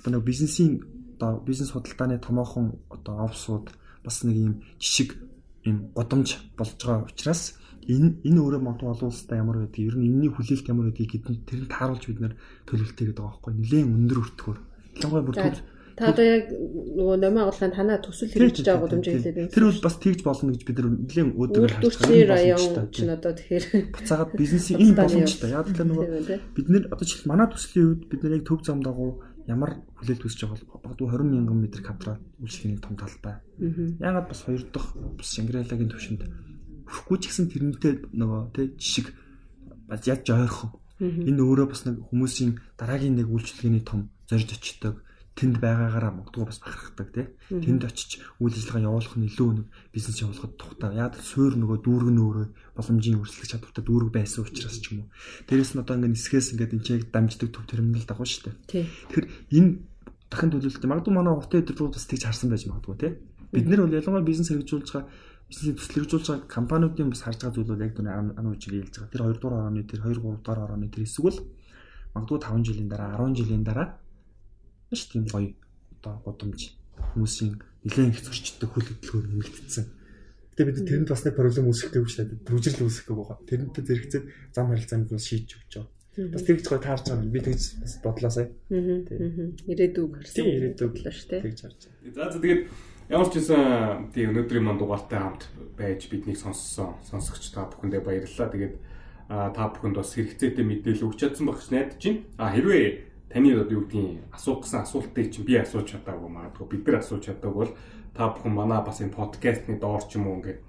одоо 0.00 0.10
нэг 0.10 0.24
бизнесийн 0.24 0.72
одоо 1.16 1.40
бизнес 1.48 1.70
худалдааны 1.72 2.18
томоохон 2.20 2.78
одоо 2.92 3.24
офсууд 3.26 3.72
бас 4.04 4.22
нэг 4.22 4.36
юм 4.36 4.54
жишг 4.78 5.16
юм 5.64 5.90
годомж 5.96 6.38
болж 6.56 6.76
байгаа 6.76 7.08
учраас 7.08 7.56
энэ 7.88 8.20
энэ 8.28 8.40
өөрөө 8.42 8.62
магадгүй 8.62 8.90
олон 8.92 9.10
улстай 9.10 9.38
ямар 9.40 9.58
байдгийг 9.64 9.88
ер 9.90 9.96
нь 9.96 10.06
энэний 10.06 10.30
хүлээлт 10.30 10.70
ямар 10.70 10.86
байдгийг 10.92 11.10
гэдэн 11.12 11.36
тэр 11.48 11.60
нь 11.64 11.72
тааруулж 11.72 12.04
бид 12.06 12.20
нэр 12.20 12.34
төлөвлөлтэй 12.68 13.06
гэдэг 13.06 13.22
байгаа 13.22 13.34
байхгүй 13.34 13.52
нэлээд 13.54 13.94
өндөр 13.96 14.18
өртгөр. 14.22 14.58
Ялангуяа 14.96 15.26
бүр 15.26 15.36
төв 15.38 15.58
Та 15.96 16.12
одоо 16.12 16.26
яг 16.28 16.52
нөгөө 16.52 17.16
номын 17.24 17.40
агуулганд 17.48 17.72
танаа 17.72 17.96
төсөл 18.04 18.28
хэрэгжиж 18.28 18.68
байгаа 18.68 18.84
гудамж 18.84 19.06
хэлээд 19.08 19.36
байна. 19.40 19.54
Тэр 19.56 19.64
бол 19.64 19.80
бас 19.80 19.96
тэгж 19.96 20.20
болно 20.28 20.52
гэж 20.52 20.62
бид 20.68 20.78
нэлээд 20.84 21.28
өөдрөөр 21.40 21.72
харж 21.72 21.94
байгаа. 21.96 22.28
район 22.36 22.64
ч 22.92 22.96
одоо 23.08 23.32
тэгэхээр 23.32 23.64
буцаагаад 23.96 24.32
бизнесийн 24.36 24.80
энэ 24.84 24.92
боломжтой. 24.92 25.50
Яг 25.56 25.66
л 25.72 25.80
нөгөө 25.80 26.06
бид 26.52 26.66
нар 26.68 26.84
одоо 26.92 27.04
жишээл 27.08 27.30
манай 27.32 27.48
төслийн 27.48 27.88
үед 27.96 28.02
бид 28.12 28.20
нар 28.20 28.36
яг 28.36 28.44
төв 28.44 28.60
зам 28.60 28.84
дагуу 28.84 29.24
ямар 29.46 29.78
хүлээлт 29.98 30.26
үүсэж 30.26 30.40
байгаа 30.42 30.58
бол 30.66 30.82
багадгүй 30.82 31.06
20 31.06 31.30
мянган 31.30 31.58
метр 31.62 31.80
квадрат 31.82 32.22
үйлчлэгийн 32.42 32.82
том 32.82 32.94
талбай. 32.98 33.38
Ягаад 34.02 34.26
бас 34.28 34.40
хоёр 34.42 34.62
дахь 34.74 34.90
бас 34.94 35.28
Шангрилагийн 35.30 35.90
төвшөнд 35.90 36.22
хүрэхгүй 36.86 37.18
ч 37.22 37.24
гэсэн 37.30 37.46
тэрнтэй 37.50 37.92
нөгөө 38.10 38.40
тий 38.54 38.66
жишг 38.74 39.14
бас 39.86 40.02
яаж 40.02 40.26
ойрхон. 40.34 40.70
Энэ 40.98 41.42
өөрөө 41.46 41.66
бас 41.70 41.86
нэг 41.86 42.02
хүмүүсийн 42.10 42.58
дараагийн 42.74 43.14
нэг 43.14 43.30
үйлчлэгээний 43.30 43.84
том 43.86 44.10
зорж 44.26 44.50
очдог 44.50 45.05
тэнд 45.36 45.60
байгаагаараа 45.60 46.12
магадгүй 46.16 46.44
бас 46.48 46.58
бахархдаг 46.64 47.08
тий. 47.12 47.26
Тэнд 47.52 47.84
очиж 47.84 48.24
үйл 48.40 48.56
ажиллагаа 48.56 48.88
явуулах 48.88 49.14
нь 49.20 49.28
илүү 49.28 49.50
нэг 49.52 49.66
бизнес 49.92 50.24
явуулахад 50.24 50.56
тухтай. 50.56 50.96
Яг 50.96 51.12
суур 51.20 51.52
нөгөө 51.60 51.78
дүүрэг 51.84 52.10
нь 52.10 52.22
өөрөө 52.24 52.46
боломжийн 52.72 53.20
өрсөлдөх 53.20 53.52
чадвартай 53.52 53.84
дүүрэг 53.84 54.10
байсан 54.16 54.48
учраас 54.48 54.80
ч 54.80 54.96
юм 54.96 55.04
уу. 55.04 55.12
Дээрээс 55.44 55.76
нь 55.76 55.82
одоо 55.84 55.94
ингээд 56.00 56.14
нисгээс 56.16 56.48
ингээд 56.56 56.74
энэ 56.80 56.86
чиг 56.88 57.02
дамждаг 57.12 57.48
төв 57.52 57.68
терминал 57.68 58.08
дагуу 58.08 58.24
шүү 58.24 58.42
дээ. 58.48 58.56
Тэгэхээр 59.12 59.26
энэ 59.60 59.70
дахин 60.32 60.50
төлөвлөлт 60.56 60.88
магадгүй 60.88 61.12
манай 61.12 61.34
уртын 61.36 61.60
өдрүүд 61.60 61.94
бас 62.00 62.08
тэгж 62.08 62.22
харсан 62.24 62.48
байж 62.48 62.64
магадгүй 62.64 62.96
тий. 62.96 63.12
Бид 63.52 63.66
нар 63.68 63.84
бол 63.84 63.92
ялангуяа 63.92 64.24
бизнес 64.24 64.48
хэрэгжүүлж 64.48 64.88
байгаа 64.88 65.12
бизнесийг 65.46 65.76
төсөл 65.78 65.94
хэрэгжүүлж 66.00 66.26
байгаа 66.32 66.48
компаниудын 66.48 67.12
бас 67.12 67.22
харж 67.22 67.38
байгаа 67.44 67.54
зүйл 67.54 67.70
бол 67.70 67.84
яг 67.84 67.92
түн 67.94 68.08
ан 68.08 68.46
үжиг 68.50 68.72
хэлж 68.72 68.94
байгаа. 68.98 69.12
Тэр 69.12 69.22
2 69.28 69.36
дугаар 69.36 69.56
орооны 69.60 69.84
тэр 69.86 70.00
2 70.00 70.16
3 70.16 70.42
дугаар 70.42 70.60
орооны 70.64 70.88
тэр 70.90 71.04
эсвэл 71.06 71.38
магадгүй 72.16 72.38
5 72.40 72.66
жилийн 72.66 72.88
дараа 72.90 73.20
10 73.20 73.38
жилийн 73.38 73.62
дараа 73.62 73.86
маш 74.90 75.02
тийм 75.10 75.24
гоё 75.26 75.54
одоо 76.00 76.14
гудамж 76.24 76.60
хүмүүсийн 77.14 77.58
нэлээд 77.86 78.12
их 78.14 78.20
зөрчилдөг 78.22 78.70
хөл 78.70 78.88
хөдөлгөөр 78.88 79.26
нэмэгдсэн. 79.30 79.86
Гэтэ 80.56 80.64
бид 80.66 80.78
тэрэнд 80.88 81.08
бас 81.12 81.22
нэг 81.26 81.34
проблем 81.36 81.68
үүсгэх 81.68 81.92
гээгүй 81.92 82.10
шүү 82.10 82.24
дээ. 82.32 82.46
Төвжирэл 82.48 82.86
үүсгэх 82.88 83.06
гээгүй 83.12 83.26
байгаа. 83.28 83.44
Тэрнтэй 83.44 83.84
зэрэгцээд 83.84 84.24
зам 84.56 84.66
харилцаанд 84.72 85.12
бас 85.12 85.24
шийдэж 85.28 85.50
өгч 85.52 85.72
байгаа. 85.76 85.92
Бас 86.32 86.42
тэгж 86.48 86.64
гоё 86.64 86.80
таарч 86.80 87.04
байгаа. 87.12 87.28
Би 87.28 87.40
тэгж 87.44 87.62
бодлоо 88.00 88.32
сая. 88.32 88.48
Аа. 88.72 89.52
Ирээдүг 89.68 90.12
харсан. 90.16 90.44
Ирээдүг 90.48 90.90
бодлоо 90.96 91.12
шүү 91.12 91.28
дээ. 91.28 91.44
Тэгж 91.44 91.60
харж 91.60 91.80
байгаа. 91.84 92.14
За 92.16 92.24
за 92.32 92.38
тэгээд 92.40 92.62
ямар 93.12 93.28
ч 93.28 93.34
байсан 93.36 93.62
тийм 94.16 94.32
өнөөдрийн 94.32 94.64
манд 94.64 94.80
дугаартай 94.80 95.20
хамт 95.20 95.42
байж 95.76 96.00
биднийг 96.08 96.40
сонссон 96.40 96.96
сонсогч 97.04 97.52
та 97.52 97.68
бүхэндээ 97.68 98.00
баярлалаа. 98.00 98.48
Тэгээд 98.48 98.74
та 99.28 99.62
бүхэнд 99.76 99.96
бас 100.00 100.10
хэрэгцээтэй 100.16 100.64
мэдээлэл 100.64 101.04
өгч 101.04 101.18
чадсан 101.20 101.44
байх 101.52 101.60
гэж 101.60 101.68
найдаж 101.68 102.00
байна. 102.00 102.24
А 102.40 102.48
хэрвээ 102.56 102.86
таны 103.30 103.52
одоо 103.54 103.72
юу 103.78 103.84
гэдгийг 103.86 104.34
асуух 104.34 104.62
гэсэн 104.64 104.80
асуултыг 104.86 105.26
чинь 105.32 105.46
би 105.46 105.54
асууж 105.58 105.86
чадаагүй 105.90 106.30
магадгүй. 106.30 106.66
Бид 106.70 106.82
нар 106.86 106.98
асууж 107.02 107.22
чадаагүй 107.26 107.60
бол 107.66 107.74
та 108.14 108.30
бүхэн 108.30 108.54
манай 108.54 108.80
бас 108.84 109.00
энэ 109.00 109.16
подкастны 109.16 109.78
доор 109.78 110.02
ч 110.06 110.16
юм 110.16 110.26
уу 110.26 110.38
ингээд 110.40 110.60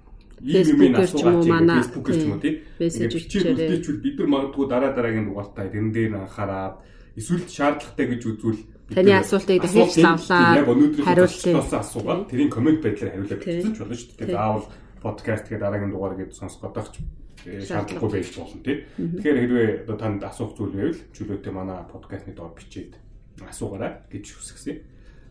ийм 0.42 0.78
юм 0.82 0.94
асуугаад 0.98 1.42
чинь 1.42 1.54
фэйсбүүкээр 1.54 2.18
ч 2.18 2.24
юм 2.26 2.32
уу 2.34 2.42
тийм 2.42 2.56
мессеж 2.78 3.12
бичиж 3.14 3.96
бид 4.02 4.16
нар 4.18 4.28
магадгүй 4.28 4.66
дараа 4.68 4.92
дараагийн 4.94 5.26
дугаартаа 5.30 5.66
тэрэн 5.70 5.92
дээр 5.94 6.12
анхаарад 6.18 6.74
эсвэл 7.18 7.46
шаардлагатай 7.46 8.06
гэж 8.06 8.22
үзвэл 8.26 8.62
Таны 8.88 9.12
асуултыг 9.12 9.60
дахиж 9.60 10.00
лавлаа. 10.00 10.64
Хариулсан 11.04 11.60
асуугаад 11.60 12.32
тэрийн 12.32 12.48
комент 12.48 12.80
байдлаар 12.80 13.12
хариулаад 13.12 13.44
бичсэн 13.44 13.74
ч 13.76 13.78
болно 13.84 13.96
шүү 14.00 14.16
дээ. 14.16 14.32
Заавал 14.32 14.66
подкаст 15.04 15.44
гэдэг 15.44 15.60
дараагийн 15.60 15.92
дугаар 15.92 16.16
гэдэг 16.16 16.32
сонсох 16.32 16.60
годох 16.64 16.88
ч 16.96 17.04
шаардлагагүй 17.44 18.10
байж 18.10 18.28
болно 18.34 18.62
тий. 18.62 18.76
Тэгэхээр 18.98 19.38
хэрвээ 19.38 19.68
одоо 19.86 19.96
танд 19.96 20.22
асуух 20.24 20.56
зүйл 20.58 20.74
байвал 20.74 21.00
чөлөөтэй 21.14 21.52
манай 21.52 21.78
подкастны 21.86 22.34
доор 22.34 22.52
бичээд 22.54 22.98
асуугаарай 23.46 24.02
гэж 24.10 24.24
хүсгэсэн. 24.34 24.76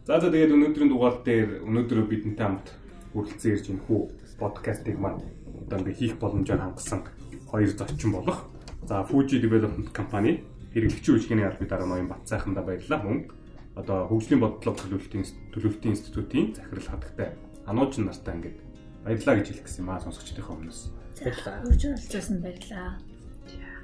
За 0.07 0.19
за 0.19 0.31
тэгээд 0.31 0.55
өнөөдрийн 0.55 0.89
дугаар 0.91 1.19
дээр 1.25 1.67
өнөөдөр 1.67 1.99
бидэнтэй 2.07 2.45
хамт 2.47 2.67
хүрэлцэн 3.11 3.51
ирж 3.51 3.65
энэ 3.75 3.83
хүү 3.85 3.99
подкастыг 4.39 4.95
маань 4.95 5.19
одоо 5.67 5.77
ингээ 5.83 5.99
хийх 5.99 6.15
боломжоор 6.15 6.63
хангасан 6.63 7.03
хоёр 7.51 7.71
зочин 7.75 8.11
болох. 8.15 8.47
За 8.87 9.03
Fuji 9.03 9.43
Development 9.43 9.91
компани 9.91 10.47
хэрэглэгчийн 10.71 11.15
үйлчлэгээний 11.19 11.47
албаны 11.47 11.67
дараа 11.67 11.87
ноён 11.91 12.07
Бат 12.07 12.23
сайхандаа 12.23 12.63
баярлалаа. 12.63 13.03
Мөн 13.03 13.27
одоо 13.75 14.07
хөгжлийн 14.07 14.39
бодлого 14.39 14.79
төлөвлөлтийн 14.79 15.25
төлөвлөлтийн 15.51 15.93
институтийн 15.93 16.55
захирал 16.55 16.87
хадагтай 16.87 17.35
анууч 17.67 17.99
нартай 17.99 18.33
ингээд 18.39 18.57
баярлалаа 19.03 19.35
гэж 19.37 19.47
хэлэх 19.51 19.65
гэсэн 19.67 19.83
юм 19.83 19.91
аа 19.91 19.99
сонсогчдийнхээ 20.01 20.55
өмнөөс. 20.55 20.81
Баярлалаа. 21.23 21.65
Үрж 21.65 21.83
оролцсон 21.85 22.41
баярлалаа. 22.41 22.97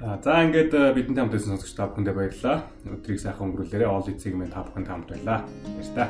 А 0.03 0.19
за 0.21 0.43
ингээд 0.43 0.73
бидэнтэй 0.93 1.21
хамт 1.23 1.33
байсан 1.33 1.55
сонсогч 1.55 1.73
та 1.73 1.87
бүхэндээ 1.87 2.15
баярлалаа. 2.17 2.57
Өдрийг 2.85 3.19
сайхан 3.21 3.45
өнгөрүүлээрэ. 3.49 3.87
All 3.87 4.11
эцэг 4.11 4.35
минь 4.35 4.51
та 4.51 4.67
бүхэнд 4.67 4.89
хамт 4.89 5.07
байлаа. 5.09 5.47
Баярлалаа. 5.63 6.09